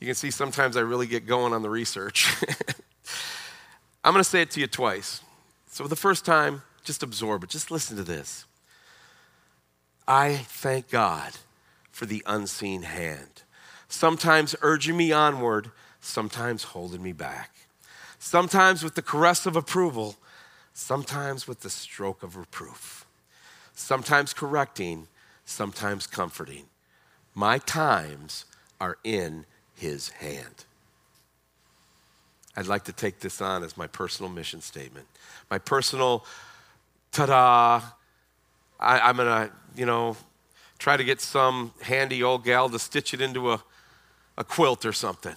You 0.00 0.06
can 0.06 0.14
see 0.14 0.30
sometimes 0.30 0.76
I 0.76 0.80
really 0.80 1.06
get 1.06 1.26
going 1.26 1.52
on 1.52 1.62
the 1.62 1.70
research. 1.70 2.28
I'm 4.04 4.12
going 4.12 4.22
to 4.22 4.28
say 4.28 4.42
it 4.42 4.50
to 4.52 4.60
you 4.60 4.66
twice. 4.66 5.22
So, 5.66 5.86
the 5.86 5.96
first 5.96 6.24
time, 6.24 6.62
just 6.84 7.02
absorb 7.02 7.44
it. 7.44 7.50
Just 7.50 7.70
listen 7.70 7.96
to 7.96 8.04
this. 8.04 8.46
I 10.06 10.36
thank 10.36 10.88
God 10.88 11.32
for 11.90 12.06
the 12.06 12.22
unseen 12.26 12.82
hand, 12.82 13.42
sometimes 13.88 14.54
urging 14.62 14.96
me 14.96 15.12
onward, 15.12 15.70
sometimes 16.00 16.62
holding 16.62 17.02
me 17.02 17.12
back, 17.12 17.50
sometimes 18.18 18.82
with 18.82 18.94
the 18.94 19.02
caress 19.02 19.46
of 19.46 19.56
approval, 19.56 20.16
sometimes 20.72 21.48
with 21.48 21.60
the 21.60 21.70
stroke 21.70 22.22
of 22.22 22.36
reproof, 22.36 23.04
sometimes 23.74 24.32
correcting, 24.32 25.08
sometimes 25.44 26.06
comforting. 26.06 26.66
My 27.34 27.58
times 27.58 28.44
are 28.80 28.98
in 29.02 29.44
his 29.78 30.10
hand. 30.10 30.64
I'd 32.56 32.66
like 32.66 32.84
to 32.84 32.92
take 32.92 33.20
this 33.20 33.40
on 33.40 33.62
as 33.62 33.76
my 33.76 33.86
personal 33.86 34.30
mission 34.30 34.60
statement. 34.60 35.06
My 35.50 35.58
personal, 35.58 36.24
ta 37.12 37.26
da, 37.26 37.82
I'm 38.80 39.16
going 39.16 39.28
to, 39.28 39.52
you 39.76 39.86
know, 39.86 40.16
try 40.78 40.96
to 40.96 41.04
get 41.04 41.20
some 41.20 41.72
handy 41.82 42.22
old 42.22 42.44
gal 42.44 42.68
to 42.68 42.78
stitch 42.78 43.14
it 43.14 43.20
into 43.20 43.52
a, 43.52 43.62
a 44.36 44.44
quilt 44.44 44.84
or 44.84 44.92
something. 44.92 45.36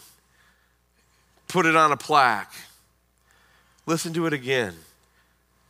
put 1.47 1.65
it 1.65 1.75
on 1.75 1.91
a 1.91 1.97
plaque. 1.97 2.53
Listen 3.85 4.13
to 4.13 4.25
it 4.25 4.33
again 4.33 4.75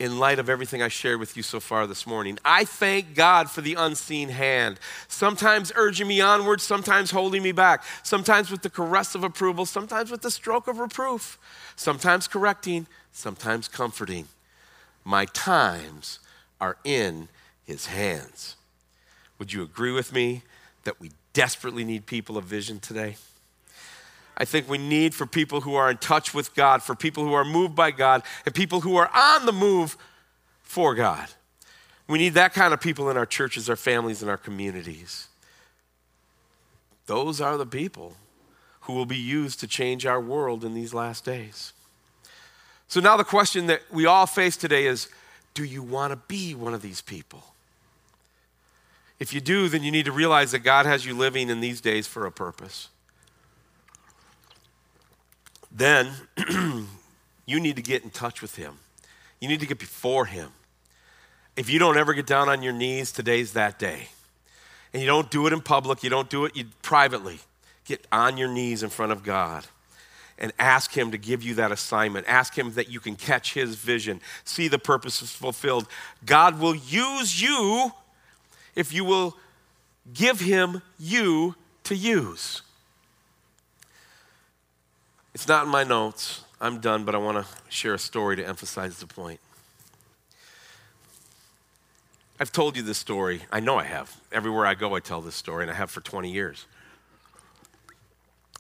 in 0.02 0.18
light 0.18 0.40
of 0.40 0.50
everything 0.50 0.82
I 0.82 0.88
shared 0.88 1.20
with 1.20 1.38
you 1.38 1.44
so 1.44 1.60
far 1.60 1.86
this 1.86 2.08
morning. 2.08 2.40
I 2.44 2.66
thank 2.66 3.14
God 3.14 3.52
for 3.52 3.62
the 3.62 3.76
unseen 3.76 4.30
hand, 4.30 4.80
sometimes 5.08 5.72
urging 5.76 6.08
me 6.08 6.20
onward, 6.22 6.60
sometimes 6.60 7.12
holding 7.12 7.44
me 7.44 7.52
back, 7.52 7.84
sometimes 8.02 8.50
with 8.50 8.64
the 8.64 8.70
caress 8.72 9.14
of 9.14 9.24
approval, 9.24 9.68
sometimes 9.68 10.10
with 10.10 10.24
the 10.24 10.32
stroke 10.32 10.68
of 10.68 10.80
reproof, 10.80 11.38
sometimes 11.76 12.28
correcting, 12.28 12.88
sometimes 13.12 13.68
comforting. 13.68 14.28
My 15.04 15.26
times 15.26 16.18
are 16.60 16.78
in 16.84 17.28
his 17.64 17.86
hands. 17.86 18.56
Would 19.38 19.54
you 19.54 19.62
agree 19.62 19.92
with 19.92 20.12
me 20.12 20.42
that 20.84 21.00
we 21.00 21.12
desperately 21.34 21.84
need 21.84 22.08
people 22.08 22.40
of 22.40 22.46
vision 22.46 22.80
today? 22.80 23.18
I 24.42 24.46
think 24.46 24.68
we 24.68 24.80
need 24.80 25.14
for 25.14 25.28
people 25.28 25.62
who 25.62 25.76
are 25.76 25.92
in 25.92 25.98
touch 25.98 26.34
with 26.34 26.56
God, 26.56 26.82
for 26.82 26.96
people 26.96 27.24
who 27.24 27.34
are 27.34 27.46
moved 27.46 27.76
by 27.76 27.92
God, 27.92 28.24
and 28.44 28.56
people 28.56 28.82
who 28.82 28.96
are 28.96 29.08
on 29.14 29.46
the 29.46 29.52
move 29.52 29.96
for 30.64 30.96
God. 30.96 31.28
We 32.08 32.18
need 32.18 32.34
that 32.34 32.52
kind 32.52 32.74
of 32.74 32.82
people 32.82 33.12
in 33.12 33.18
our 33.18 33.28
churches, 33.28 33.70
our 33.70 33.76
families, 33.76 34.24
and 34.24 34.32
our 34.32 34.40
communities. 34.40 35.28
Those 37.06 37.40
are 37.40 37.56
the 37.56 37.68
people 37.68 38.16
who 38.82 38.94
will 38.94 39.06
be 39.06 39.16
used 39.16 39.60
to 39.60 39.68
change 39.68 40.08
our 40.08 40.20
world 40.20 40.66
in 40.66 40.74
these 40.74 40.92
last 40.92 41.24
days. 41.24 41.74
So 42.88 43.00
now 43.00 43.18
the 43.18 43.24
question 43.24 43.68
that 43.68 43.82
we 43.92 44.08
all 44.08 44.26
face 44.26 44.58
today 44.58 44.88
is 44.88 45.08
do 45.54 45.64
you 45.64 45.84
want 45.84 46.14
to 46.14 46.20
be 46.28 46.56
one 46.56 46.74
of 46.74 46.82
these 46.82 47.02
people? 47.02 47.44
If 49.20 49.36
you 49.36 49.40
do, 49.40 49.70
then 49.70 49.84
you 49.84 49.92
need 49.92 50.06
to 50.06 50.12
realize 50.12 50.52
that 50.52 50.64
God 50.64 50.88
has 50.88 51.06
you 51.06 51.16
living 51.16 51.52
in 51.52 51.62
these 51.62 51.80
days 51.80 52.08
for 52.08 52.26
a 52.26 52.32
purpose 52.32 52.88
then 55.72 56.12
you 57.46 57.60
need 57.60 57.76
to 57.78 57.82
get 57.82 58.04
in 58.04 58.10
touch 58.10 58.42
with 58.42 58.56
Him. 58.56 58.76
You 59.40 59.48
need 59.48 59.60
to 59.62 59.66
get 59.66 59.80
before 59.80 60.26
Him. 60.26 60.50
If 61.56 61.70
you 61.70 61.80
don't 61.80 61.98
ever 61.98 62.14
get 62.14 62.26
down 62.26 62.50
on 62.50 62.64
your 62.64 62.74
knees, 62.74 63.12
today's 63.12 63.54
that 63.54 63.80
day. 63.80 64.10
And 64.94 65.02
you 65.02 65.08
don't 65.08 65.32
do 65.32 65.48
it 65.48 65.54
in 65.54 65.62
public, 65.62 66.04
you 66.04 66.10
don't 66.10 66.30
do 66.30 66.46
it 66.46 66.56
you, 66.56 66.66
privately. 66.82 67.40
Get 67.86 68.06
on 68.12 68.38
your 68.38 68.50
knees 68.50 68.84
in 68.84 68.90
front 68.90 69.12
of 69.12 69.24
God 69.24 69.66
and 70.38 70.52
ask 70.60 70.92
Him 70.92 71.12
to 71.12 71.18
give 71.18 71.44
you 71.44 71.56
that 71.56 71.72
assignment. 71.72 72.28
Ask 72.28 72.58
Him 72.58 72.74
that 72.74 72.90
you 72.90 73.00
can 73.00 73.16
catch 73.16 73.54
His 73.54 73.76
vision, 73.76 74.22
see 74.44 74.68
the 74.68 74.80
purposes 74.80 75.32
fulfilled. 75.32 75.88
God 76.26 76.60
will 76.60 76.76
use 76.76 77.42
you 77.42 77.92
if 78.76 78.94
you 78.94 79.06
will 79.06 79.38
give 80.14 80.40
Him 80.40 80.82
you 81.00 81.56
to 81.84 81.96
use. 81.96 82.62
It's 85.42 85.48
not 85.48 85.66
in 85.66 85.72
my 85.72 85.84
notes. 85.84 86.44
I'm 86.62 86.80
done, 86.82 87.04
but 87.04 87.16
I 87.16 87.18
want 87.18 87.44
to 87.44 87.52
share 87.68 87.96
a 87.96 87.98
story 87.98 88.36
to 88.36 88.48
emphasize 88.48 89.00
the 89.00 89.08
point. 89.08 89.40
I've 92.40 92.52
told 92.52 92.78
you 92.78 92.84
this 92.84 93.00
story. 93.00 93.42
I 93.52 93.60
know 93.60 93.80
I 93.80 93.86
have. 93.86 94.16
Everywhere 94.32 94.68
I 94.68 94.76
go, 94.76 94.94
I 94.94 95.00
tell 95.00 95.20
this 95.20 95.34
story, 95.34 95.64
and 95.64 95.72
I 95.72 95.74
have 95.74 95.90
for 95.90 96.00
20 96.00 96.32
years. 96.32 96.68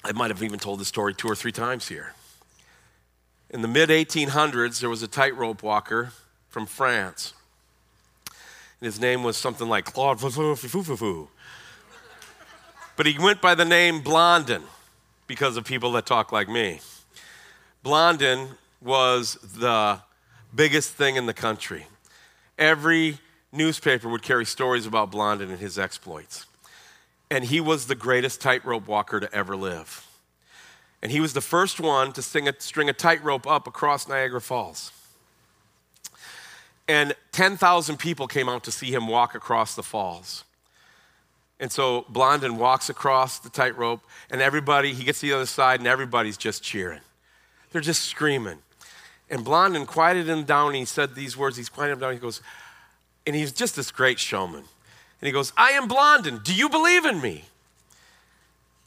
I 0.03 0.11
might 0.13 0.31
have 0.31 0.41
even 0.41 0.57
told 0.57 0.79
this 0.79 0.87
story 0.87 1.13
two 1.13 1.27
or 1.27 1.35
three 1.35 1.51
times 1.51 1.87
here. 1.87 2.15
In 3.51 3.61
the 3.61 3.67
mid 3.67 3.89
1800s, 3.89 4.79
there 4.79 4.89
was 4.89 5.03
a 5.03 5.07
tightrope 5.07 5.61
walker 5.61 6.13
from 6.49 6.65
France. 6.65 7.35
And 8.25 8.87
his 8.87 8.99
name 8.99 9.21
was 9.21 9.37
something 9.37 9.69
like 9.69 9.85
Claude 9.85 10.19
But 10.19 10.33
he 13.05 13.19
went 13.19 13.39
by 13.39 13.53
the 13.53 13.65
name 13.65 14.01
Blondin 14.01 14.63
because 15.31 15.55
of 15.55 15.63
people 15.63 15.93
that 15.93 16.05
talk 16.05 16.33
like 16.33 16.49
me. 16.49 16.81
Blondin 17.83 18.49
was 18.81 19.35
the 19.35 20.01
biggest 20.53 20.91
thing 20.91 21.15
in 21.15 21.25
the 21.25 21.33
country. 21.33 21.85
Every 22.59 23.17
newspaper 23.53 24.09
would 24.09 24.23
carry 24.23 24.43
stories 24.43 24.85
about 24.85 25.09
Blondin 25.09 25.49
and 25.49 25.57
his 25.57 25.79
exploits. 25.79 26.47
And 27.29 27.45
he 27.45 27.61
was 27.61 27.87
the 27.87 27.95
greatest 27.95 28.41
tightrope 28.41 28.89
walker 28.89 29.21
to 29.21 29.33
ever 29.33 29.55
live. 29.55 30.05
And 31.01 31.13
he 31.13 31.21
was 31.21 31.31
the 31.31 31.39
first 31.39 31.79
one 31.79 32.11
to 32.11 32.19
a, 32.49 32.53
string 32.59 32.89
a 32.89 32.93
tightrope 32.93 33.47
up 33.47 33.67
across 33.67 34.09
Niagara 34.09 34.41
Falls. 34.41 34.91
And 36.89 37.15
10,000 37.31 37.95
people 37.95 38.27
came 38.27 38.49
out 38.49 38.65
to 38.65 38.71
see 38.71 38.93
him 38.93 39.07
walk 39.07 39.33
across 39.33 39.75
the 39.75 39.83
falls. 39.83 40.43
And 41.61 41.71
so 41.71 42.05
Blondin 42.09 42.57
walks 42.57 42.89
across 42.89 43.37
the 43.37 43.49
tightrope, 43.49 44.01
and 44.31 44.41
everybody, 44.41 44.93
he 44.93 45.03
gets 45.03 45.19
to 45.19 45.27
the 45.27 45.33
other 45.33 45.45
side, 45.45 45.79
and 45.79 45.87
everybody's 45.87 46.35
just 46.35 46.63
cheering. 46.63 47.01
They're 47.71 47.81
just 47.81 48.01
screaming. 48.01 48.57
And 49.29 49.45
Blondin 49.45 49.85
quieted 49.85 50.27
him 50.27 50.43
down, 50.43 50.69
and 50.69 50.77
he 50.77 50.85
said 50.85 51.13
these 51.13 51.37
words. 51.37 51.55
He's 51.55 51.69
quieted 51.69 51.93
him 51.93 51.99
down. 51.99 52.13
He 52.13 52.19
goes, 52.19 52.41
and 53.27 53.35
he's 53.35 53.51
just 53.51 53.75
this 53.75 53.91
great 53.91 54.17
showman. 54.17 54.63
And 54.63 55.27
he 55.27 55.31
goes, 55.31 55.53
I 55.55 55.71
am 55.73 55.87
Blondin. 55.87 56.39
Do 56.39 56.51
you 56.51 56.67
believe 56.67 57.05
in 57.05 57.21
me? 57.21 57.45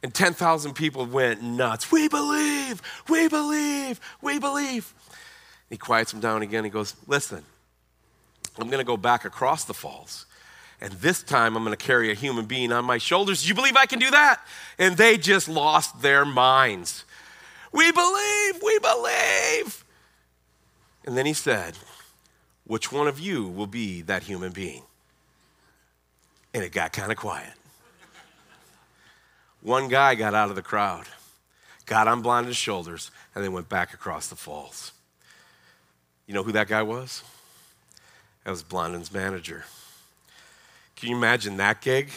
And 0.02 0.12
10,000 0.12 0.74
people 0.74 1.06
went 1.06 1.44
nuts. 1.44 1.92
We 1.92 2.08
believe, 2.08 2.82
we 3.08 3.28
believe, 3.28 4.00
we 4.20 4.40
believe. 4.40 4.92
He 5.70 5.76
quiets 5.76 6.12
him 6.12 6.18
down 6.18 6.42
again. 6.42 6.64
He 6.64 6.70
goes, 6.70 6.96
Listen, 7.06 7.44
I'm 8.58 8.66
going 8.66 8.80
to 8.80 8.84
go 8.84 8.96
back 8.96 9.24
across 9.24 9.64
the 9.64 9.74
falls 9.74 10.26
and 10.84 10.92
this 10.92 11.22
time 11.22 11.56
I'm 11.56 11.64
going 11.64 11.74
to 11.74 11.82
carry 11.82 12.10
a 12.10 12.14
human 12.14 12.44
being 12.44 12.70
on 12.70 12.84
my 12.84 12.98
shoulders. 12.98 13.48
You 13.48 13.54
believe 13.54 13.74
I 13.74 13.86
can 13.86 13.98
do 13.98 14.10
that? 14.10 14.42
And 14.78 14.98
they 14.98 15.16
just 15.16 15.48
lost 15.48 16.02
their 16.02 16.26
minds. 16.26 17.06
We 17.72 17.90
believe, 17.90 18.62
we 18.62 18.78
believe. 18.80 19.82
And 21.06 21.16
then 21.16 21.24
he 21.24 21.32
said, 21.32 21.78
Which 22.66 22.92
one 22.92 23.08
of 23.08 23.18
you 23.18 23.48
will 23.48 23.66
be 23.66 24.02
that 24.02 24.24
human 24.24 24.52
being? 24.52 24.82
And 26.52 26.62
it 26.62 26.70
got 26.70 26.92
kind 26.92 27.10
of 27.10 27.16
quiet. 27.16 27.54
One 29.62 29.88
guy 29.88 30.14
got 30.16 30.34
out 30.34 30.50
of 30.50 30.56
the 30.56 30.60
crowd, 30.60 31.06
got 31.86 32.08
on 32.08 32.20
Blondin's 32.20 32.58
shoulders, 32.58 33.10
and 33.34 33.42
then 33.42 33.54
went 33.54 33.70
back 33.70 33.94
across 33.94 34.28
the 34.28 34.36
falls. 34.36 34.92
You 36.26 36.34
know 36.34 36.42
who 36.42 36.52
that 36.52 36.68
guy 36.68 36.82
was? 36.82 37.22
That 38.44 38.50
was 38.50 38.62
Blondin's 38.62 39.10
manager. 39.10 39.64
Can 41.04 41.10
you 41.10 41.18
imagine 41.18 41.58
that 41.58 41.82
gig? 41.82 42.08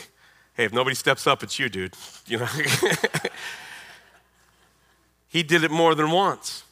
Hey, 0.54 0.64
if 0.64 0.72
nobody 0.72 0.96
steps 0.96 1.28
up, 1.28 1.44
it's 1.44 1.60
you, 1.60 1.68
dude. 1.68 1.94
You 2.26 2.38
know? 2.38 2.48
he 5.28 5.44
did 5.44 5.66
it 5.66 5.72
more 5.72 5.94
than 5.94 6.10
once 6.10 6.64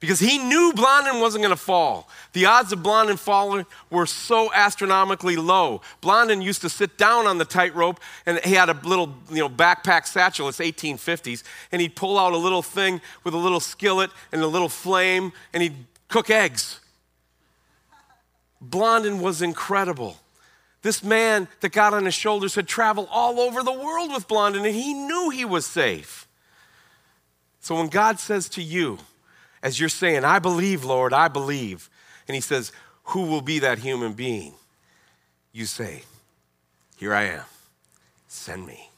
because 0.00 0.18
he 0.18 0.38
knew 0.38 0.72
Blondin 0.74 1.20
wasn't 1.20 1.42
going 1.42 1.54
to 1.54 1.62
fall. 1.62 2.08
The 2.32 2.46
odds 2.46 2.72
of 2.72 2.82
Blondin 2.82 3.16
falling 3.16 3.64
were 3.90 4.06
so 4.06 4.52
astronomically 4.52 5.36
low. 5.36 5.82
Blondin 6.00 6.42
used 6.42 6.62
to 6.62 6.68
sit 6.68 6.98
down 6.98 7.28
on 7.28 7.38
the 7.38 7.44
tightrope, 7.44 8.00
and 8.26 8.40
he 8.40 8.54
had 8.54 8.68
a 8.68 8.80
little, 8.82 9.14
you 9.30 9.38
know, 9.38 9.48
backpack 9.48 10.08
satchel. 10.08 10.48
It's 10.48 10.58
1850s, 10.58 11.44
and 11.70 11.80
he'd 11.80 11.94
pull 11.94 12.18
out 12.18 12.32
a 12.32 12.36
little 12.36 12.62
thing 12.62 13.00
with 13.22 13.34
a 13.34 13.38
little 13.38 13.60
skillet 13.60 14.10
and 14.32 14.42
a 14.42 14.48
little 14.48 14.68
flame, 14.68 15.32
and 15.52 15.62
he'd 15.62 15.76
cook 16.08 16.28
eggs. 16.28 16.80
Blondin 18.60 19.20
was 19.20 19.42
incredible. 19.42 20.18
This 20.86 21.02
man 21.02 21.48
that 21.62 21.72
got 21.72 21.94
on 21.94 22.04
his 22.04 22.14
shoulders 22.14 22.54
had 22.54 22.68
traveled 22.68 23.08
all 23.10 23.40
over 23.40 23.64
the 23.64 23.72
world 23.72 24.12
with 24.12 24.28
Blondin, 24.28 24.64
and 24.64 24.72
he 24.72 24.94
knew 24.94 25.30
he 25.30 25.44
was 25.44 25.66
safe. 25.66 26.28
So 27.58 27.74
when 27.74 27.88
God 27.88 28.20
says 28.20 28.48
to 28.50 28.62
you, 28.62 29.00
as 29.64 29.80
you're 29.80 29.88
saying, 29.88 30.22
I 30.22 30.38
believe, 30.38 30.84
Lord, 30.84 31.12
I 31.12 31.26
believe, 31.26 31.90
and 32.28 32.36
he 32.36 32.40
says, 32.40 32.70
Who 33.06 33.22
will 33.22 33.40
be 33.40 33.58
that 33.58 33.80
human 33.80 34.12
being? 34.12 34.54
You 35.52 35.64
say, 35.64 36.04
Here 36.98 37.12
I 37.12 37.24
am, 37.24 37.44
send 38.28 38.64
me. 38.64 38.88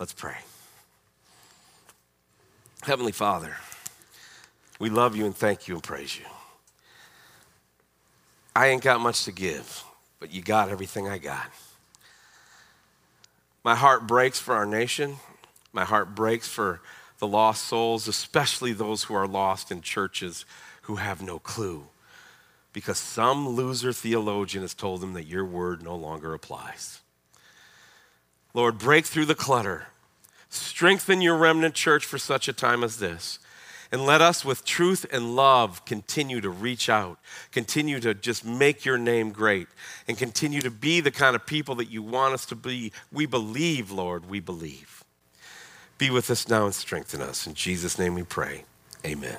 Let's 0.00 0.12
pray. 0.12 0.38
Heavenly 2.82 3.12
Father, 3.12 3.54
we 4.80 4.90
love 4.90 5.14
you 5.14 5.26
and 5.26 5.36
thank 5.36 5.68
you 5.68 5.74
and 5.74 5.82
praise 5.84 6.18
you. 6.18 6.24
I 8.56 8.66
ain't 8.66 8.82
got 8.82 9.00
much 9.00 9.22
to 9.26 9.30
give 9.30 9.84
but 10.22 10.32
you 10.32 10.40
got 10.40 10.68
everything 10.68 11.08
I 11.08 11.18
got. 11.18 11.50
My 13.64 13.74
heart 13.74 14.06
breaks 14.06 14.38
for 14.38 14.54
our 14.54 14.64
nation. 14.64 15.16
My 15.72 15.82
heart 15.82 16.14
breaks 16.14 16.46
for 16.46 16.80
the 17.18 17.26
lost 17.26 17.64
souls, 17.64 18.06
especially 18.06 18.72
those 18.72 19.02
who 19.02 19.14
are 19.14 19.26
lost 19.26 19.72
in 19.72 19.80
churches 19.80 20.44
who 20.82 20.94
have 20.94 21.22
no 21.22 21.40
clue. 21.40 21.88
Because 22.72 22.98
some 22.98 23.48
loser 23.48 23.92
theologian 23.92 24.62
has 24.62 24.74
told 24.74 25.00
them 25.00 25.14
that 25.14 25.26
your 25.26 25.44
word 25.44 25.82
no 25.82 25.96
longer 25.96 26.34
applies. 26.34 27.00
Lord, 28.54 28.78
break 28.78 29.06
through 29.06 29.26
the 29.26 29.34
clutter. 29.34 29.88
Strengthen 30.50 31.20
your 31.20 31.36
remnant 31.36 31.74
church 31.74 32.06
for 32.06 32.18
such 32.18 32.46
a 32.46 32.52
time 32.52 32.84
as 32.84 33.00
this. 33.00 33.40
And 33.92 34.06
let 34.06 34.22
us, 34.22 34.42
with 34.42 34.64
truth 34.64 35.04
and 35.12 35.36
love, 35.36 35.84
continue 35.84 36.40
to 36.40 36.48
reach 36.48 36.88
out, 36.88 37.18
continue 37.52 38.00
to 38.00 38.14
just 38.14 38.42
make 38.42 38.86
your 38.86 38.96
name 38.96 39.32
great, 39.32 39.68
and 40.08 40.16
continue 40.16 40.62
to 40.62 40.70
be 40.70 41.00
the 41.00 41.10
kind 41.10 41.36
of 41.36 41.44
people 41.44 41.74
that 41.74 41.90
you 41.90 42.02
want 42.02 42.32
us 42.32 42.46
to 42.46 42.56
be. 42.56 42.90
We 43.12 43.26
believe, 43.26 43.90
Lord, 43.90 44.30
we 44.30 44.40
believe. 44.40 45.04
Be 45.98 46.08
with 46.08 46.30
us 46.30 46.48
now 46.48 46.64
and 46.64 46.74
strengthen 46.74 47.20
us. 47.20 47.46
In 47.46 47.52
Jesus' 47.52 47.98
name 47.98 48.14
we 48.14 48.22
pray. 48.22 48.64
Amen. 49.04 49.36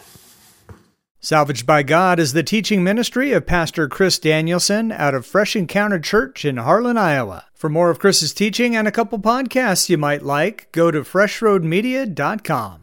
Salvaged 1.19 1.65
by 1.65 1.81
God 1.81 2.19
is 2.19 2.33
the 2.33 2.43
teaching 2.43 2.83
ministry 2.83 3.31
of 3.31 3.47
Pastor 3.47 3.87
Chris 3.87 4.19
Danielson 4.19 4.91
out 4.91 5.15
of 5.15 5.25
Fresh 5.25 5.55
Encounter 5.55 5.99
Church 5.99 6.45
in 6.45 6.57
Harlan, 6.57 6.97
Iowa. 6.97 7.45
For 7.55 7.69
more 7.69 7.89
of 7.89 7.97
Chris's 7.97 8.33
teaching 8.33 8.75
and 8.75 8.87
a 8.87 8.91
couple 8.91 9.17
podcasts 9.17 9.89
you 9.89 9.97
might 9.97 10.21
like, 10.21 10.71
go 10.71 10.91
to 10.91 11.01
freshroadmedia.com. 11.01 12.82